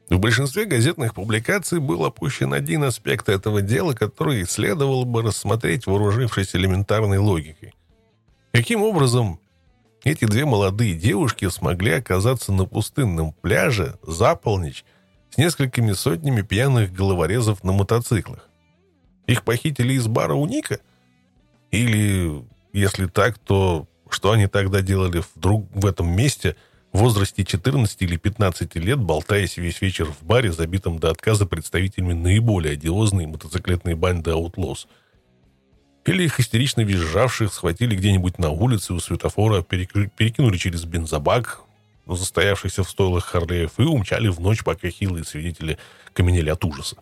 В 0.09 0.17
большинстве 0.17 0.65
газетных 0.65 1.13
публикаций 1.13 1.80
был 1.80 2.03
опущен 2.03 2.53
один 2.53 2.84
аспект 2.84 3.30
этого 3.30 3.61
дела, 3.61 3.93
который 3.93 4.43
следовало 4.45 5.05
бы 5.05 5.22
рассмотреть, 5.22 5.86
вооружившись 5.86 6.55
элементарной 6.55 7.20
логикой. 7.20 7.74
Каким 8.51 8.82
образом 8.82 9.39
эти 10.03 10.26
две 10.26 10.45
молодые 10.45 10.95
девушки 10.95 11.47
смогли 11.49 11.91
оказаться 11.91 12.51
на 12.51 12.65
пустынном 12.65 13.34
пляже 13.34 13.99
за 14.01 14.36
полночь 14.36 14.84
с 15.30 15.38
несколькими 15.38 15.91
сотнями 15.91 16.41
пьяных 16.41 16.91
головорезов 16.91 17.63
на 17.63 17.72
мотоциклах? 17.72 18.49
Их 19.28 19.43
похитили 19.43 19.93
из 19.93 20.07
бара 20.07 20.34
у 20.34 20.47
Ника? 20.47 20.80
Или, 21.70 22.43
если 22.74 23.05
так, 23.05 23.38
то 23.38 23.88
что 24.09 24.32
они 24.32 24.47
тогда 24.47 24.82
делали 24.82 25.22
вдруг 25.36 25.67
в 25.72 25.86
этом 25.86 26.09
месте– 26.09 26.55
в 26.92 27.00
возрасте 27.00 27.44
14 27.44 28.02
или 28.02 28.18
15 28.18 28.76
лет, 28.76 29.00
болтаясь 29.00 29.58
весь 29.58 29.82
вечер 29.82 30.06
в 30.06 30.24
баре, 30.24 30.52
забитом 30.52 31.00
до 31.00 31.12
отказа 31.12 31.46
представителями 31.46 32.14
наиболее 32.14 32.74
одиозной 32.74 33.28
мотоциклетной 33.28 33.96
банды 33.96 34.32
«Аутлос». 34.32 34.88
Или 36.06 36.24
их 36.24 36.40
истерично 36.40 36.82
визжавших 36.82 37.54
схватили 37.54 37.96
где-нибудь 37.96 38.40
на 38.40 38.50
улице 38.50 38.94
у 38.94 39.00
светофора, 39.00 39.62
перекинули 39.62 40.58
через 40.58 40.86
бензобак, 40.86 41.62
застоявшихся 42.08 42.84
в 42.84 42.90
стойлах 42.90 43.26
Харлеев, 43.26 43.78
и 43.78 43.84
умчали 43.84 44.30
в 44.30 44.40
ночь, 44.40 44.64
пока 44.64 44.90
хилые 44.90 45.24
свидетели 45.24 45.78
каменели 46.14 46.50
от 46.50 46.66
ужаса. 46.66 46.98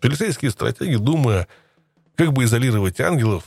Полицейские 0.00 0.50
стратеги, 0.50 0.96
думая, 0.96 1.46
как 2.16 2.32
бы 2.32 2.44
изолировать 2.44 3.00
ангелов, 3.00 3.44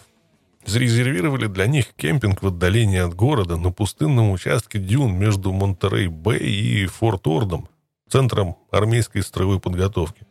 зарезервировали 0.65 1.47
для 1.47 1.67
них 1.67 1.93
кемпинг 1.95 2.41
в 2.41 2.47
отдалении 2.47 2.99
от 2.99 3.13
города 3.13 3.57
на 3.57 3.71
пустынном 3.71 4.31
участке 4.31 4.79
дюн 4.79 5.13
между 5.13 5.51
Монтерей-Бэй 5.51 6.39
и 6.39 6.85
Форт-Ордом, 6.85 7.67
центром 8.09 8.57
армейской 8.71 9.21
строевой 9.23 9.59
подготовки. 9.59 10.25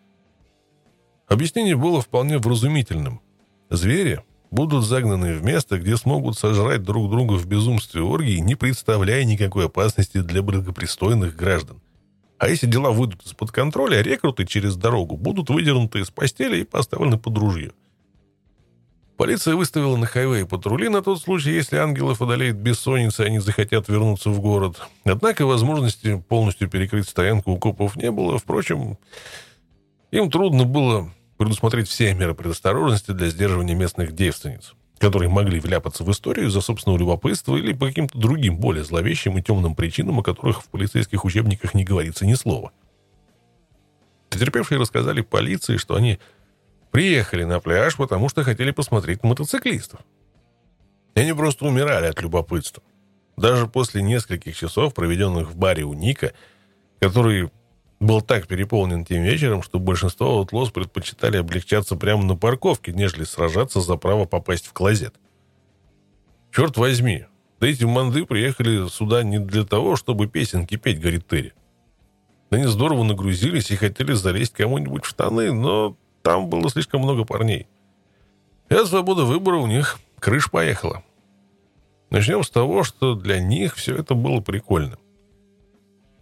Объяснение 1.28 1.76
было 1.76 2.00
вполне 2.00 2.38
вразумительным. 2.38 3.20
Звери 3.70 4.20
будут 4.50 4.84
загнаны 4.84 5.34
в 5.34 5.44
место, 5.44 5.78
где 5.78 5.96
смогут 5.96 6.36
сожрать 6.36 6.82
друг 6.82 7.10
друга 7.10 7.34
в 7.34 7.46
безумстве 7.46 8.02
оргии, 8.02 8.38
не 8.38 8.56
представляя 8.56 9.24
никакой 9.24 9.66
опасности 9.66 10.18
для 10.20 10.42
благопристойных 10.42 11.36
граждан. 11.36 11.80
А 12.38 12.48
если 12.48 12.66
дела 12.66 12.90
выйдут 12.90 13.22
из-под 13.24 13.52
контроля, 13.52 14.00
рекруты 14.00 14.46
через 14.46 14.74
дорогу 14.76 15.16
будут 15.16 15.50
выдернуты 15.50 16.00
из 16.00 16.10
постели 16.10 16.60
и 16.60 16.64
поставлены 16.64 17.18
под 17.18 17.36
ружье. 17.36 17.72
Полиция 19.20 19.54
выставила 19.54 19.98
на 19.98 20.06
хайвей 20.06 20.46
патрули 20.46 20.88
на 20.88 21.02
тот 21.02 21.20
случай, 21.20 21.50
если 21.50 21.76
ангелов 21.76 22.22
одолеет 22.22 22.56
бессонница, 22.56 23.22
и 23.22 23.26
они 23.26 23.38
захотят 23.38 23.86
вернуться 23.86 24.30
в 24.30 24.40
город. 24.40 24.80
Однако 25.04 25.44
возможности 25.44 26.24
полностью 26.26 26.70
перекрыть 26.70 27.06
стоянку 27.06 27.52
у 27.52 27.58
копов 27.58 27.96
не 27.96 28.10
было. 28.10 28.38
Впрочем, 28.38 28.96
им 30.10 30.30
трудно 30.30 30.64
было 30.64 31.12
предусмотреть 31.36 31.88
все 31.88 32.14
меры 32.14 32.32
предосторожности 32.32 33.10
для 33.10 33.28
сдерживания 33.28 33.74
местных 33.74 34.12
девственниц, 34.12 34.72
которые 34.96 35.28
могли 35.28 35.60
вляпаться 35.60 36.02
в 36.02 36.10
историю 36.10 36.46
из-за 36.46 36.62
собственного 36.62 37.00
любопытства 37.00 37.58
или 37.58 37.74
по 37.74 37.88
каким-то 37.88 38.18
другим 38.18 38.56
более 38.56 38.84
зловещим 38.84 39.36
и 39.36 39.42
темным 39.42 39.74
причинам, 39.74 40.20
о 40.20 40.22
которых 40.22 40.62
в 40.62 40.70
полицейских 40.70 41.26
учебниках 41.26 41.74
не 41.74 41.84
говорится 41.84 42.24
ни 42.24 42.32
слова. 42.32 42.72
Потерпевшие 44.30 44.80
рассказали 44.80 45.20
полиции, 45.20 45.76
что 45.76 45.96
они 45.96 46.18
Приехали 46.90 47.44
на 47.44 47.60
пляж, 47.60 47.96
потому 47.96 48.28
что 48.28 48.42
хотели 48.42 48.72
посмотреть 48.72 49.22
мотоциклистов. 49.22 50.00
И 51.14 51.20
они 51.20 51.32
просто 51.32 51.64
умирали 51.64 52.06
от 52.06 52.20
любопытства. 52.20 52.82
Даже 53.36 53.66
после 53.66 54.02
нескольких 54.02 54.56
часов, 54.56 54.94
проведенных 54.94 55.50
в 55.50 55.56
баре 55.56 55.84
у 55.84 55.94
Ника, 55.94 56.32
который 56.98 57.50
был 58.00 58.22
так 58.22 58.46
переполнен 58.46 59.04
тем 59.04 59.22
вечером, 59.22 59.62
что 59.62 59.78
большинство 59.78 60.38
аутлос 60.38 60.70
предпочитали 60.70 61.36
облегчаться 61.36 61.96
прямо 61.96 62.24
на 62.24 62.36
парковке, 62.36 62.92
нежели 62.92 63.24
сражаться 63.24 63.80
за 63.80 63.96
право 63.96 64.24
попасть 64.24 64.66
в 64.66 64.72
клозет. 64.72 65.14
Черт 66.52 66.76
возьми, 66.76 67.26
да 67.60 67.68
эти 67.68 67.84
манды 67.84 68.24
приехали 68.24 68.88
сюда 68.88 69.22
не 69.22 69.38
для 69.38 69.64
того, 69.64 69.96
чтобы 69.96 70.26
песенки 70.26 70.76
петь, 70.76 70.98
говорит 70.98 71.28
Терри. 71.28 71.52
Они 72.50 72.64
здорово 72.64 73.04
нагрузились 73.04 73.70
и 73.70 73.76
хотели 73.76 74.12
залезть 74.12 74.54
кому-нибудь 74.54 75.04
в 75.04 75.08
штаны, 75.08 75.52
но 75.52 75.96
там 76.22 76.48
было 76.48 76.68
слишком 76.70 77.02
много 77.02 77.24
парней. 77.24 77.66
И 78.68 78.74
от 78.74 78.86
свободы 78.86 79.22
выбора 79.22 79.56
у 79.56 79.66
них 79.66 79.98
крыш 80.18 80.50
поехала. 80.50 81.02
Начнем 82.10 82.42
с 82.42 82.50
того, 82.50 82.84
что 82.84 83.14
для 83.14 83.38
них 83.38 83.76
все 83.76 83.96
это 83.96 84.14
было 84.14 84.40
прикольно. 84.40 84.98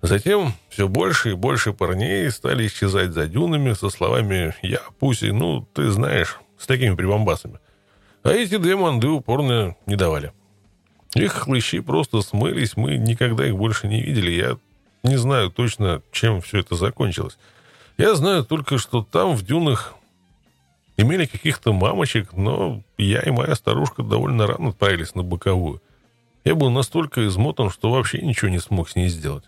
Затем 0.02 0.52
все 0.68 0.86
больше 0.86 1.30
и 1.30 1.34
больше 1.34 1.72
парней 1.72 2.30
стали 2.30 2.66
исчезать 2.66 3.12
за 3.12 3.26
дюнами 3.26 3.72
со 3.72 3.90
словами 3.90 4.54
«Я, 4.62 4.80
Пуси, 4.98 5.30
ну, 5.30 5.66
ты 5.74 5.90
знаешь», 5.90 6.38
с 6.58 6.66
такими 6.66 6.94
прибамбасами. 6.94 7.58
А 8.22 8.30
эти 8.30 8.58
две 8.58 8.76
манды 8.76 9.08
упорно 9.08 9.76
не 9.86 9.96
давали. 9.96 10.32
Их 11.14 11.32
хлыщи 11.32 11.80
просто 11.80 12.20
смылись, 12.20 12.76
мы 12.76 12.96
никогда 12.96 13.46
их 13.46 13.56
больше 13.56 13.88
не 13.88 14.02
видели. 14.02 14.30
Я 14.30 14.58
не 15.02 15.16
знаю 15.16 15.50
точно, 15.50 16.02
чем 16.12 16.42
все 16.42 16.58
это 16.58 16.74
закончилось. 16.74 17.38
Я 17.98 18.14
знаю 18.14 18.44
только, 18.44 18.78
что 18.78 19.02
там, 19.02 19.34
в 19.34 19.44
дюнах, 19.44 19.94
имели 20.96 21.26
каких-то 21.26 21.72
мамочек, 21.72 22.32
но 22.32 22.82
я 22.96 23.20
и 23.22 23.30
моя 23.30 23.56
старушка 23.56 24.04
довольно 24.04 24.46
рано 24.46 24.68
отправились 24.68 25.16
на 25.16 25.24
боковую. 25.24 25.82
Я 26.44 26.54
был 26.54 26.70
настолько 26.70 27.26
измотан, 27.26 27.70
что 27.70 27.90
вообще 27.90 28.20
ничего 28.20 28.50
не 28.50 28.60
смог 28.60 28.88
с 28.88 28.94
ней 28.94 29.08
сделать. 29.08 29.44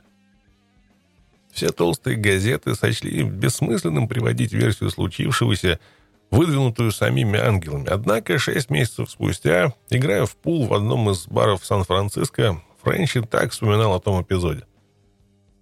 Все 1.53 1.71
толстые 1.71 2.17
газеты 2.17 2.75
сочли 2.75 3.23
бессмысленным 3.23 4.09
приводить 4.09 4.53
версию 4.53 4.91
случившегося, 4.91 5.79
выдвинутую 6.33 6.91
самими 6.91 7.39
ангелами. 7.39 7.89
Однако 7.89 8.39
шесть 8.39 8.71
месяцев 8.71 9.11
спустя, 9.11 9.75
играя 9.91 10.27
в 10.27 10.37
пул 10.37 10.67
в 10.67 10.75
одном 10.75 11.11
из 11.11 11.27
баров 11.29 11.65
Сан-Франциско, 11.65 12.63
Френчи 12.83 13.21
так 13.23 13.53
вспоминал 13.53 13.95
о 13.95 14.01
том 14.01 14.23
эпизоде. 14.23 14.65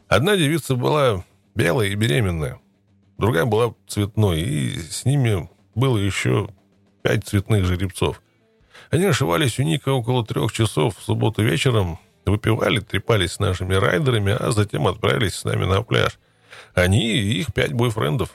Одна 0.09 0.37
девица 0.37 0.75
была 0.75 1.25
белая 1.55 1.89
и 1.89 1.95
беременная, 1.95 2.61
другая 3.19 3.45
была 3.45 3.75
цветной, 3.87 4.41
и 4.41 4.79
с 4.79 5.05
ними 5.05 5.49
было 5.75 5.99
еще 5.99 6.49
пять 7.03 7.27
цветных 7.27 7.65
жеребцов. 7.65 8.23
Они 8.91 9.05
ошивались 9.05 9.59
у 9.59 9.63
Ника 9.63 9.91
около 9.91 10.25
трех 10.25 10.53
часов 10.53 10.97
в 10.97 11.03
субботу 11.03 11.43
вечером, 11.43 11.99
выпивали, 12.25 12.81
трепались 12.81 13.33
с 13.33 13.39
нашими 13.39 13.75
райдерами, 13.75 14.33
а 14.39 14.51
затем 14.51 14.87
отправились 14.87 15.35
с 15.35 15.45
нами 15.45 15.65
на 15.65 15.83
пляж. 15.83 16.19
Они 16.75 17.13
и 17.13 17.41
их 17.41 17.53
пять 17.53 17.73
бойфрендов. 17.73 18.31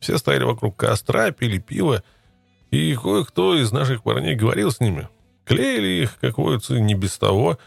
Все 0.00 0.18
стояли 0.18 0.44
вокруг 0.44 0.76
костра, 0.76 1.30
пили 1.30 1.58
пиво, 1.58 2.02
и 2.70 2.94
кое-кто 2.94 3.54
из 3.54 3.70
наших 3.72 4.02
парней 4.02 4.34
говорил 4.34 4.70
с 4.70 4.80
ними. 4.80 5.08
Клеили 5.44 6.02
их, 6.02 6.18
как 6.20 6.38
водится, 6.38 6.78
не 6.78 6.94
без 6.94 7.16
того. 7.18 7.58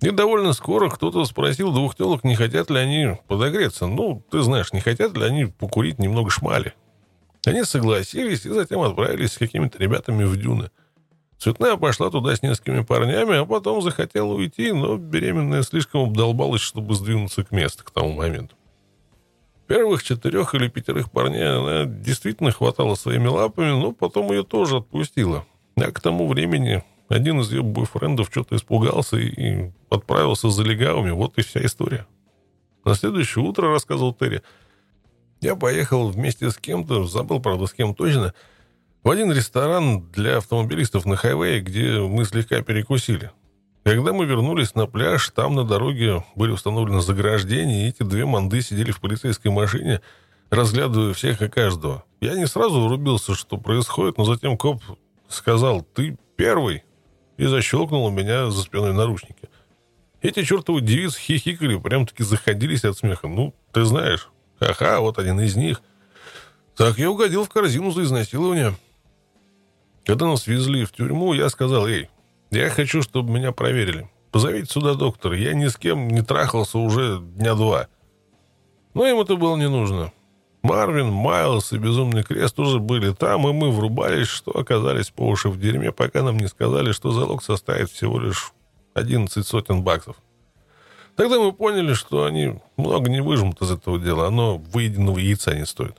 И 0.00 0.10
довольно 0.10 0.52
скоро 0.52 0.90
кто-то 0.90 1.24
спросил 1.24 1.72
двух 1.72 1.94
телок, 1.94 2.22
не 2.22 2.34
хотят 2.34 2.70
ли 2.70 2.78
они 2.78 3.16
подогреться. 3.28 3.86
Ну, 3.86 4.22
ты 4.30 4.42
знаешь, 4.42 4.72
не 4.72 4.80
хотят 4.80 5.16
ли 5.16 5.24
они 5.24 5.46
покурить 5.46 5.98
немного 5.98 6.30
шмали. 6.30 6.74
Они 7.46 7.64
согласились 7.64 8.44
и 8.44 8.50
затем 8.50 8.80
отправились 8.80 9.32
с 9.32 9.38
какими-то 9.38 9.78
ребятами 9.78 10.24
в 10.24 10.36
дюны. 10.36 10.70
Цветная 11.38 11.76
пошла 11.76 12.10
туда 12.10 12.34
с 12.34 12.42
несколькими 12.42 12.82
парнями, 12.82 13.36
а 13.36 13.44
потом 13.44 13.82
захотела 13.82 14.32
уйти, 14.32 14.72
но 14.72 14.96
беременная 14.96 15.62
слишком 15.62 16.02
обдолбалась, 16.02 16.62
чтобы 16.62 16.94
сдвинуться 16.94 17.44
к 17.44 17.52
месту 17.52 17.84
к 17.84 17.90
тому 17.90 18.12
моменту. 18.12 18.56
Первых 19.66 20.02
четырех 20.02 20.54
или 20.54 20.68
пятерых 20.68 21.10
парней 21.10 21.48
она 21.48 21.84
действительно 21.84 22.52
хватала 22.52 22.94
своими 22.94 23.26
лапами, 23.26 23.70
но 23.70 23.92
потом 23.92 24.30
ее 24.30 24.44
тоже 24.44 24.76
отпустила. 24.76 25.44
А 25.76 25.90
к 25.90 26.00
тому 26.00 26.26
времени 26.28 26.82
один 27.08 27.40
из 27.40 27.52
ее 27.52 27.62
бойфрендов 27.62 28.28
что-то 28.30 28.56
испугался 28.56 29.16
и 29.16 29.70
отправился 29.90 30.50
за 30.50 30.62
легавыми. 30.62 31.10
Вот 31.10 31.38
и 31.38 31.42
вся 31.42 31.64
история. 31.64 32.06
На 32.84 32.94
следующее 32.94 33.44
утро, 33.44 33.70
рассказывал 33.70 34.14
Терри, 34.14 34.42
я 35.40 35.54
поехал 35.54 36.08
вместе 36.08 36.50
с 36.50 36.56
кем-то, 36.56 37.04
забыл, 37.06 37.40
правда, 37.40 37.66
с 37.66 37.72
кем 37.72 37.94
точно, 37.94 38.34
в 39.02 39.10
один 39.10 39.32
ресторан 39.32 40.08
для 40.10 40.38
автомобилистов 40.38 41.04
на 41.04 41.16
хайвее, 41.16 41.60
где 41.60 42.00
мы 42.00 42.24
слегка 42.24 42.62
перекусили. 42.62 43.30
Когда 43.84 44.12
мы 44.12 44.24
вернулись 44.24 44.74
на 44.74 44.86
пляж, 44.86 45.30
там 45.30 45.54
на 45.54 45.62
дороге 45.62 46.24
были 46.34 46.50
установлены 46.50 47.00
заграждения, 47.00 47.86
и 47.86 47.88
эти 47.88 48.02
две 48.02 48.24
манды 48.24 48.60
сидели 48.60 48.90
в 48.90 49.00
полицейской 49.00 49.52
машине, 49.52 50.00
разглядывая 50.50 51.12
всех 51.12 51.40
и 51.40 51.48
каждого. 51.48 52.04
Я 52.20 52.34
не 52.34 52.46
сразу 52.46 52.80
врубился, 52.80 53.36
что 53.36 53.58
происходит, 53.58 54.18
но 54.18 54.24
затем 54.24 54.56
коп 54.56 54.82
сказал 55.28 55.82
«ты 55.82 56.18
первый» 56.34 56.82
и 57.36 57.46
защелкнул 57.46 58.06
у 58.06 58.10
меня 58.10 58.50
за 58.50 58.62
спиной 58.62 58.92
наручники. 58.92 59.48
Эти 60.22 60.42
чертовы 60.42 60.80
девицы 60.80 61.20
хихикали, 61.20 61.78
прям-таки 61.78 62.22
заходились 62.22 62.84
от 62.84 62.98
смеха. 62.98 63.28
Ну, 63.28 63.54
ты 63.72 63.84
знаешь, 63.84 64.28
ха-ха, 64.58 65.00
вот 65.00 65.18
один 65.18 65.40
из 65.40 65.56
них. 65.56 65.82
Так 66.74 66.98
я 66.98 67.10
угодил 67.10 67.44
в 67.44 67.48
корзину 67.48 67.90
за 67.90 68.02
изнасилование. 68.02 68.74
Когда 70.04 70.26
нас 70.26 70.46
везли 70.46 70.84
в 70.84 70.92
тюрьму, 70.92 71.32
я 71.32 71.48
сказал, 71.48 71.86
эй, 71.86 72.08
я 72.50 72.70
хочу, 72.70 73.02
чтобы 73.02 73.32
меня 73.32 73.52
проверили. 73.52 74.08
Позовите 74.30 74.72
сюда 74.72 74.94
доктора. 74.94 75.36
Я 75.36 75.54
ни 75.54 75.66
с 75.66 75.76
кем 75.76 76.08
не 76.08 76.22
трахался 76.22 76.78
уже 76.78 77.20
дня 77.20 77.54
два. 77.54 77.88
Но 78.94 79.06
им 79.06 79.20
это 79.20 79.36
было 79.36 79.56
не 79.56 79.68
нужно. 79.68 80.12
Марвин, 80.66 81.12
Майлз 81.12 81.72
и 81.72 81.78
Безумный 81.78 82.24
Крест 82.24 82.56
тоже 82.56 82.80
были 82.80 83.12
там, 83.12 83.46
и 83.46 83.52
мы 83.52 83.70
врубались, 83.70 84.26
что 84.26 84.50
оказались 84.50 85.10
по 85.10 85.28
уши 85.28 85.48
в 85.48 85.60
дерьме, 85.60 85.92
пока 85.92 86.22
нам 86.22 86.36
не 86.38 86.48
сказали, 86.48 86.90
что 86.90 87.12
залог 87.12 87.44
составит 87.44 87.88
всего 87.90 88.18
лишь 88.18 88.52
11 88.94 89.46
сотен 89.46 89.82
баксов. 89.82 90.16
Тогда 91.14 91.38
мы 91.38 91.52
поняли, 91.52 91.94
что 91.94 92.24
они 92.24 92.60
много 92.76 93.08
не 93.08 93.22
выжмут 93.22 93.62
из 93.62 93.70
этого 93.70 93.98
дела, 94.00 94.26
оно 94.26 94.58
выеденного 94.58 95.18
яйца 95.18 95.54
не 95.54 95.66
стоит. 95.66 95.96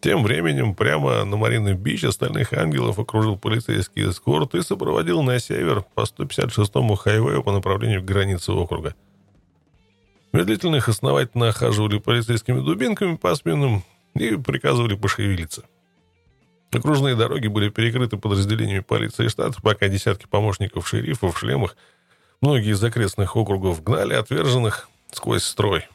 Тем 0.00 0.22
временем 0.22 0.76
прямо 0.76 1.24
на 1.24 1.36
Маринный 1.36 1.74
бич 1.74 2.04
остальных 2.04 2.52
ангелов 2.52 2.98
окружил 3.00 3.36
полицейский 3.36 4.10
эскорт 4.10 4.54
и 4.54 4.62
сопроводил 4.62 5.22
на 5.22 5.40
север 5.40 5.84
по 5.94 6.02
156-му 6.02 6.94
хайвею 6.94 7.42
по 7.42 7.50
направлению 7.50 8.00
к 8.00 8.04
границе 8.04 8.52
округа. 8.52 8.94
Медлительных 10.34 10.88
основательно 10.88 11.50
охаживали 11.50 11.98
полицейскими 11.98 12.58
дубинками 12.58 13.14
по 13.14 13.32
спинам 13.36 13.84
и 14.16 14.34
приказывали 14.34 14.96
пошевелиться. 14.96 15.62
Окружные 16.72 17.14
дороги 17.14 17.46
были 17.46 17.68
перекрыты 17.68 18.16
подразделениями 18.16 18.80
полиции 18.80 19.28
штата, 19.28 19.62
пока 19.62 19.86
десятки 19.86 20.26
помощников 20.26 20.88
шерифов 20.88 21.36
в 21.36 21.38
шлемах 21.38 21.76
многие 22.40 22.72
из 22.72 22.82
окрестных 22.82 23.36
округов 23.36 23.84
гнали 23.84 24.14
отверженных 24.14 24.88
сквозь 25.12 25.44
строй. 25.44 25.86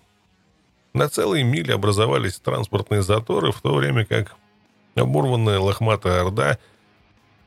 На 0.94 1.10
целые 1.10 1.44
мили 1.44 1.74
образовались 1.74 2.40
транспортные 2.40 3.02
заторы, 3.02 3.52
в 3.52 3.60
то 3.60 3.76
время 3.76 4.06
как 4.06 4.38
оборванная 4.96 5.60
лохматая 5.60 6.22
орда 6.22 6.58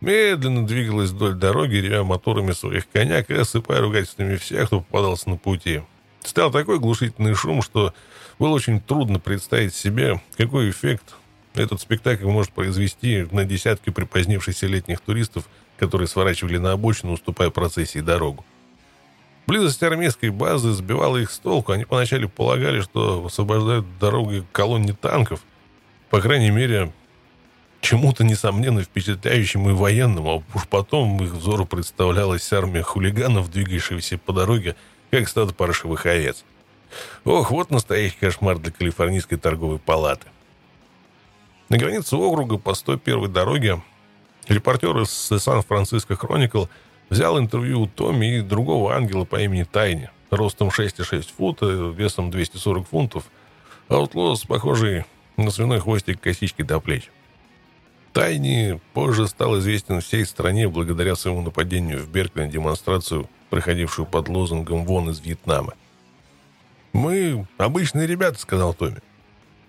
медленно 0.03 0.67
двигалась 0.67 1.09
вдоль 1.09 1.37
дороги, 1.37 1.77
ревя 1.77 2.05
моторами 2.05 2.53
своих 2.53 2.87
коняк 2.91 3.31
и 3.31 3.35
осыпая 3.35 3.81
ругательствами 3.81 4.37
всех, 4.37 4.67
кто 4.67 4.81
попадался 4.81 5.31
на 5.31 5.39
пути. 5.39 5.81
Стал 6.25 6.51
такой 6.51 6.79
глушительный 6.79 7.35
шум, 7.35 7.63
что 7.63 7.95
было 8.39 8.51
очень 8.51 8.81
трудно 8.81 9.19
представить 9.19 9.75
себе, 9.75 10.21
какой 10.37 10.71
эффект 10.71 11.15
этот 11.55 11.81
спектакль 11.81 12.27
может 12.27 12.53
произвести 12.53 13.27
на 13.31 13.45
десятки 13.45 13.91
припозднившихся 13.91 14.67
летних 14.67 15.01
туристов, 15.01 15.49
которые 15.77 16.09
сворачивали 16.09 16.59
на 16.59 16.73
обочину, 16.73 17.13
уступая 17.13 17.51
процессии 17.51 17.99
дорогу. 17.99 18.45
Близость 19.47 19.83
армейской 19.83 20.31
базы 20.31 20.73
сбивала 20.73 21.17
их 21.17 21.31
с 21.31 21.39
толку. 21.39 21.73
Они 21.73 21.85
поначалу 21.85 22.29
полагали, 22.29 22.81
что 22.81 23.27
освобождают 23.27 23.99
дороги 23.99 24.45
колонне 24.53 24.93
танков. 24.95 25.43
По 26.11 26.21
крайней 26.21 26.51
мере, 26.51 26.93
чему-то 27.81 28.23
несомненно 28.23 28.83
впечатляющему 28.83 29.71
и 29.71 29.75
военному, 29.75 30.31
а 30.31 30.57
уж 30.57 30.69
потом 30.69 31.23
их 31.23 31.33
взору 31.33 31.67
представлялась 31.67 32.53
армия 32.53 32.83
хулиганов, 32.83 33.51
двигающихся 33.51 34.17
по 34.17 34.33
дороге, 34.33 34.77
как 35.13 35.29
стадо 35.29 35.55
паршивых 35.55 36.07
овец. 36.07 36.45
Ох, 37.25 37.53
вот 37.53 37.71
настоящий 37.71 38.19
кошмар 38.19 38.59
для 38.59 38.73
Калифорнийской 38.73 39.39
торговой 39.39 39.79
палаты. 39.79 40.27
На 41.69 41.79
границе 41.79 42.17
округа 42.17 42.59
по 42.59 42.75
101 42.75 43.33
дороге 43.33 43.81
репортер 44.49 44.99
из 44.99 45.11
Сан-Франциско 45.11 46.17
Хроникл– 46.17 46.65
Взял 47.13 47.39
интервью 47.39 47.83
у 47.83 47.87
Томми 47.87 48.39
и 48.39 48.41
другого 48.41 48.95
ангела 48.95 49.27
по 49.27 49.39
имени 49.39 49.65
Тайни, 49.65 50.09
ростом 50.31 50.69
6,6 50.69 51.29
фута, 51.37 51.67
весом 51.67 52.31
240 52.31 52.89
фунтов. 52.89 53.25
Аутлос, 53.89 54.45
похожий 54.45 55.05
на 55.37 55.51
свиной 55.51 55.81
хвостик 55.81 56.23
косички 56.23 56.63
до 56.63 56.81
плеч. 56.81 57.11
Тайни 58.15 58.81
позже 58.95 59.29
стал 59.29 59.59
известен 59.59 60.01
всей 60.01 60.25
стране 60.25 60.71
благодаря 60.71 61.15
своему 61.15 61.43
нападению 61.43 61.99
в 61.99 62.09
Беркли 62.09 62.45
на 62.45 62.49
демонстрацию, 62.49 63.29
проходившую 63.53 64.07
под 64.07 64.31
лозунгом 64.31 64.87
«Вон 64.87 65.11
из 65.11 65.21
Вьетнама». 65.21 65.75
«Мы 66.95 67.47
обычные 67.59 68.07
ребята»,— 68.07 68.39
сказал 68.41 68.73
Томми. 68.73 69.03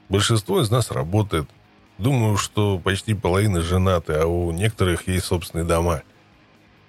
«Большинство 0.08 0.62
из 0.62 0.72
нас 0.72 0.90
работает. 0.90 1.50
Думаю, 1.98 2.38
что 2.38 2.80
почти 2.80 3.14
половина 3.14 3.62
женаты, 3.62 4.14
а 4.14 4.26
у 4.26 4.54
некоторых 4.54 5.10
есть 5.10 5.26
собственные 5.26 5.66
дома. 5.66 6.02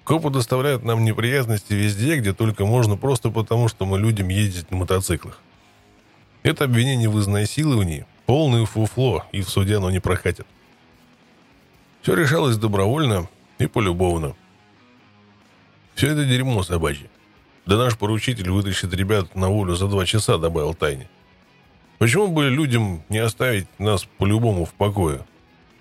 Копы 0.05 0.29
доставляют 0.29 0.85
нам 0.85 1.03
неприятности 1.03 1.73
везде, 1.73 2.15
где 2.15 2.33
только 2.33 2.65
можно, 2.65 2.95
просто 2.95 3.29
потому, 3.29 3.67
что 3.67 3.85
мы 3.85 3.99
людям 3.99 4.29
ездить 4.29 4.71
на 4.71 4.77
мотоциклах. 4.77 5.41
Это 6.43 6.63
обвинение 6.63 7.09
в 7.09 7.19
изнасиловании– 7.19 8.05
полное 8.25 8.65
фуфло, 8.65 9.25
и 9.33 9.41
в 9.41 9.49
суде 9.49 9.75
оно 9.77 9.91
не 9.91 9.99
прокатит. 9.99 10.47
Все 12.03 12.15
решалось 12.15 12.55
добровольно 12.55 13.27
и 13.57 13.67
полюбовно. 13.67 14.33
Все 15.95 16.11
это 16.11 16.25
дерьмо 16.25 16.61
собачье. 16.61 17.09
Да 17.65 17.77
наш 17.77 17.97
поручитель 17.97 18.49
вытащит 18.51 18.93
ребят 18.93 19.33
на 19.33 19.49
волю 19.49 19.75
за 19.75 19.87
два 19.87 20.05
часа, 20.05 20.37
добавил 20.37 20.73
Тайне. 20.73 21.09
Почему 21.97 22.27
бы 22.27 22.49
людям 22.49 23.01
не 23.09 23.19
оставить 23.19 23.67
нас 23.79 24.05
по-любому 24.17 24.65
в 24.65 24.73
покое? 24.73 25.25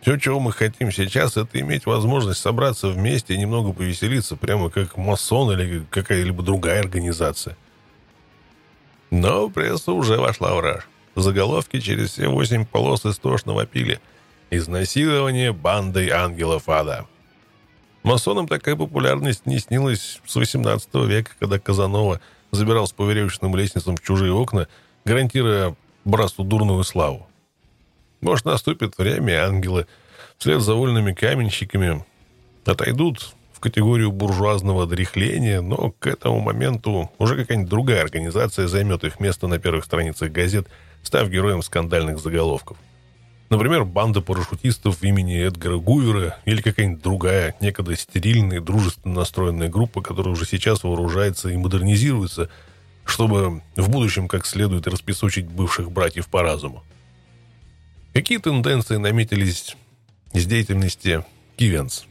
Все, 0.00 0.16
чего 0.16 0.38
мы 0.38 0.52
хотим 0.52 0.92
сейчас, 0.92 1.36
это 1.36 1.58
иметь 1.60 1.86
возможность 1.86 2.40
собраться 2.40 2.88
вместе 2.88 3.34
и 3.34 3.38
немного 3.38 3.72
повеселиться, 3.72 4.36
прямо 4.36 4.70
как 4.70 4.96
масон 4.96 5.52
или 5.52 5.84
какая-либо 5.90 6.42
другая 6.42 6.80
организация. 6.80 7.56
Но 9.10 9.48
пресса 9.48 9.92
уже 9.92 10.18
вошла 10.18 10.54
в 10.54 10.60
раж. 10.60 10.86
Заголовки 11.16 11.80
через 11.80 12.12
все 12.12 12.28
восемь 12.28 12.66
полос 12.66 13.04
истошно 13.04 13.54
вопили. 13.54 14.00
Изнасилование 14.50 15.52
бандой 15.52 16.10
ангелов 16.10 16.68
ада. 16.68 17.06
Масонам 18.04 18.46
такая 18.46 18.76
популярность 18.76 19.46
не 19.46 19.58
снилась 19.58 20.20
с 20.26 20.36
18 20.36 20.94
века, 21.06 21.32
когда 21.40 21.58
Казанова 21.58 22.20
забирался 22.52 22.94
по 22.94 23.10
веревочным 23.10 23.56
лестницам 23.56 23.96
в 23.96 24.02
чужие 24.02 24.30
окна, 24.30 24.68
гарантируя 25.06 25.74
братству 26.04 26.44
дурную 26.44 26.84
славу. 26.84 27.26
Может, 28.20 28.44
наступит 28.44 28.98
время, 28.98 29.32
и 29.32 29.36
ангелы 29.36 29.86
вслед 30.36 30.60
за 30.60 30.74
вольными 30.74 31.14
каменщиками 31.14 32.04
отойдут 32.66 33.34
в 33.54 33.60
категорию 33.60 34.12
буржуазного 34.12 34.86
дряхления, 34.86 35.62
но 35.62 35.94
к 35.98 36.06
этому 36.06 36.40
моменту 36.40 37.10
уже 37.18 37.36
какая-нибудь 37.36 37.70
другая 37.70 38.02
организация 38.02 38.68
займет 38.68 39.04
их 39.04 39.18
место 39.18 39.46
на 39.46 39.58
первых 39.58 39.86
страницах 39.86 40.30
газет, 40.30 40.68
став 41.02 41.30
героем 41.30 41.62
скандальных 41.62 42.18
заголовков. 42.18 42.76
Например, 43.50 43.84
банда 43.84 44.20
парашютистов 44.20 45.02
имени 45.02 45.38
Эдгара 45.38 45.76
Гувера 45.76 46.38
или 46.44 46.62
какая-нибудь 46.62 47.02
другая, 47.02 47.54
некогда 47.60 47.94
стерильная, 47.94 48.60
дружественно 48.60 49.14
настроенная 49.14 49.68
группа, 49.68 50.00
которая 50.00 50.32
уже 50.32 50.46
сейчас 50.46 50.82
вооружается 50.82 51.50
и 51.50 51.56
модернизируется, 51.56 52.48
чтобы 53.04 53.62
в 53.76 53.90
будущем 53.90 54.28
как 54.28 54.46
следует 54.46 54.86
распесочить 54.86 55.46
бывших 55.46 55.92
братьев 55.92 56.28
по 56.28 56.42
разуму. 56.42 56.82
Какие 58.14 58.38
тенденции 58.38 58.96
наметились 58.96 59.76
из 60.32 60.46
деятельности 60.46 61.24
Кивенс? 61.56 62.06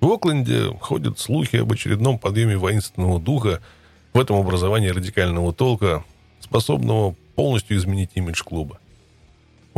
В 0.00 0.10
Окленде 0.10 0.76
ходят 0.80 1.18
слухи 1.18 1.56
об 1.56 1.72
очередном 1.72 2.18
подъеме 2.18 2.56
воинственного 2.56 3.20
духа 3.20 3.60
в 4.12 4.18
этом 4.18 4.36
образовании 4.36 4.88
радикального 4.88 5.52
толка, 5.52 6.04
способного 6.40 7.14
полностью 7.36 7.76
изменить 7.76 8.10
имидж 8.14 8.42
клуба. 8.42 8.80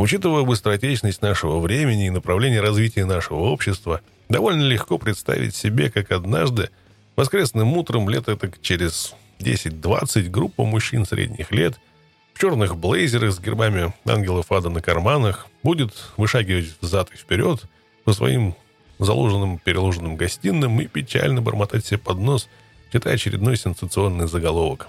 Учитывая 0.01 0.41
быстротечность 0.41 1.21
нашего 1.21 1.59
времени 1.59 2.07
и 2.07 2.09
направление 2.09 2.59
развития 2.59 3.05
нашего 3.05 3.41
общества, 3.41 4.01
довольно 4.29 4.63
легко 4.63 4.97
представить 4.97 5.55
себе, 5.55 5.91
как 5.91 6.11
однажды, 6.11 6.71
воскресным 7.15 7.77
утром, 7.77 8.09
лет 8.09 8.27
это 8.27 8.51
через 8.63 9.13
10-20, 9.37 10.29
группа 10.29 10.65
мужчин 10.65 11.05
средних 11.05 11.51
лет 11.51 11.79
в 12.33 12.39
черных 12.39 12.77
блейзерах 12.77 13.31
с 13.31 13.39
гербами 13.39 13.93
ангелов 14.07 14.51
ада 14.51 14.71
на 14.71 14.81
карманах 14.81 15.45
будет 15.61 15.93
вышагивать 16.17 16.73
взад 16.81 17.11
и 17.13 17.15
вперед 17.15 17.61
по 18.03 18.13
своим 18.13 18.55
заложенным 18.97 19.59
переложенным 19.59 20.15
гостиным 20.15 20.81
и 20.81 20.87
печально 20.87 21.43
бормотать 21.43 21.85
себе 21.85 21.99
под 21.99 22.17
нос, 22.17 22.49
читая 22.91 23.13
очередной 23.13 23.55
сенсационный 23.55 24.27
заголовок. 24.27 24.87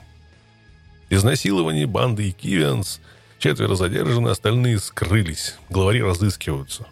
Изнасилование 1.10 1.86
банды 1.86 2.30
Кивианс– 2.30 2.98
Четверо 3.42 3.74
задержаны, 3.74 4.28
остальные 4.28 4.78
скрылись. 4.78 5.56
Главари 5.68 6.00
разыскиваются. 6.00 6.86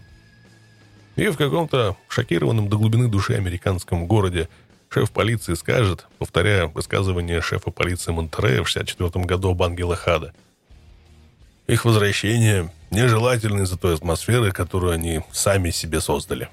И 1.15 1.29
в 1.29 1.37
каком-то 1.37 1.97
шокированном 2.09 2.69
до 2.69 2.77
глубины 2.77 3.07
души 3.07 3.35
американском 3.35 4.09
городе 4.09 4.49
шеф 4.89 5.13
полиции 5.13 5.55
скажет, 5.55 6.09
повторяя 6.19 6.67
высказывание 6.67 7.41
шефа 7.41 7.71
полиции 7.71 8.11
Монтерея 8.11 8.65
в 8.65 8.69
64 8.69 9.25
году 9.27 9.53
об 9.53 9.63
Ангела 9.63 9.95
Хада. 9.95 10.33
Их 11.69 11.85
возвращение 11.85 12.73
нежелательно 12.91 13.63
из-за 13.63 13.79
той 13.79 13.95
атмосферы, 13.95 14.51
которую 14.51 14.93
они 14.93 15.21
сами 15.31 15.71
себе 15.71 16.01
создали. 16.01 16.49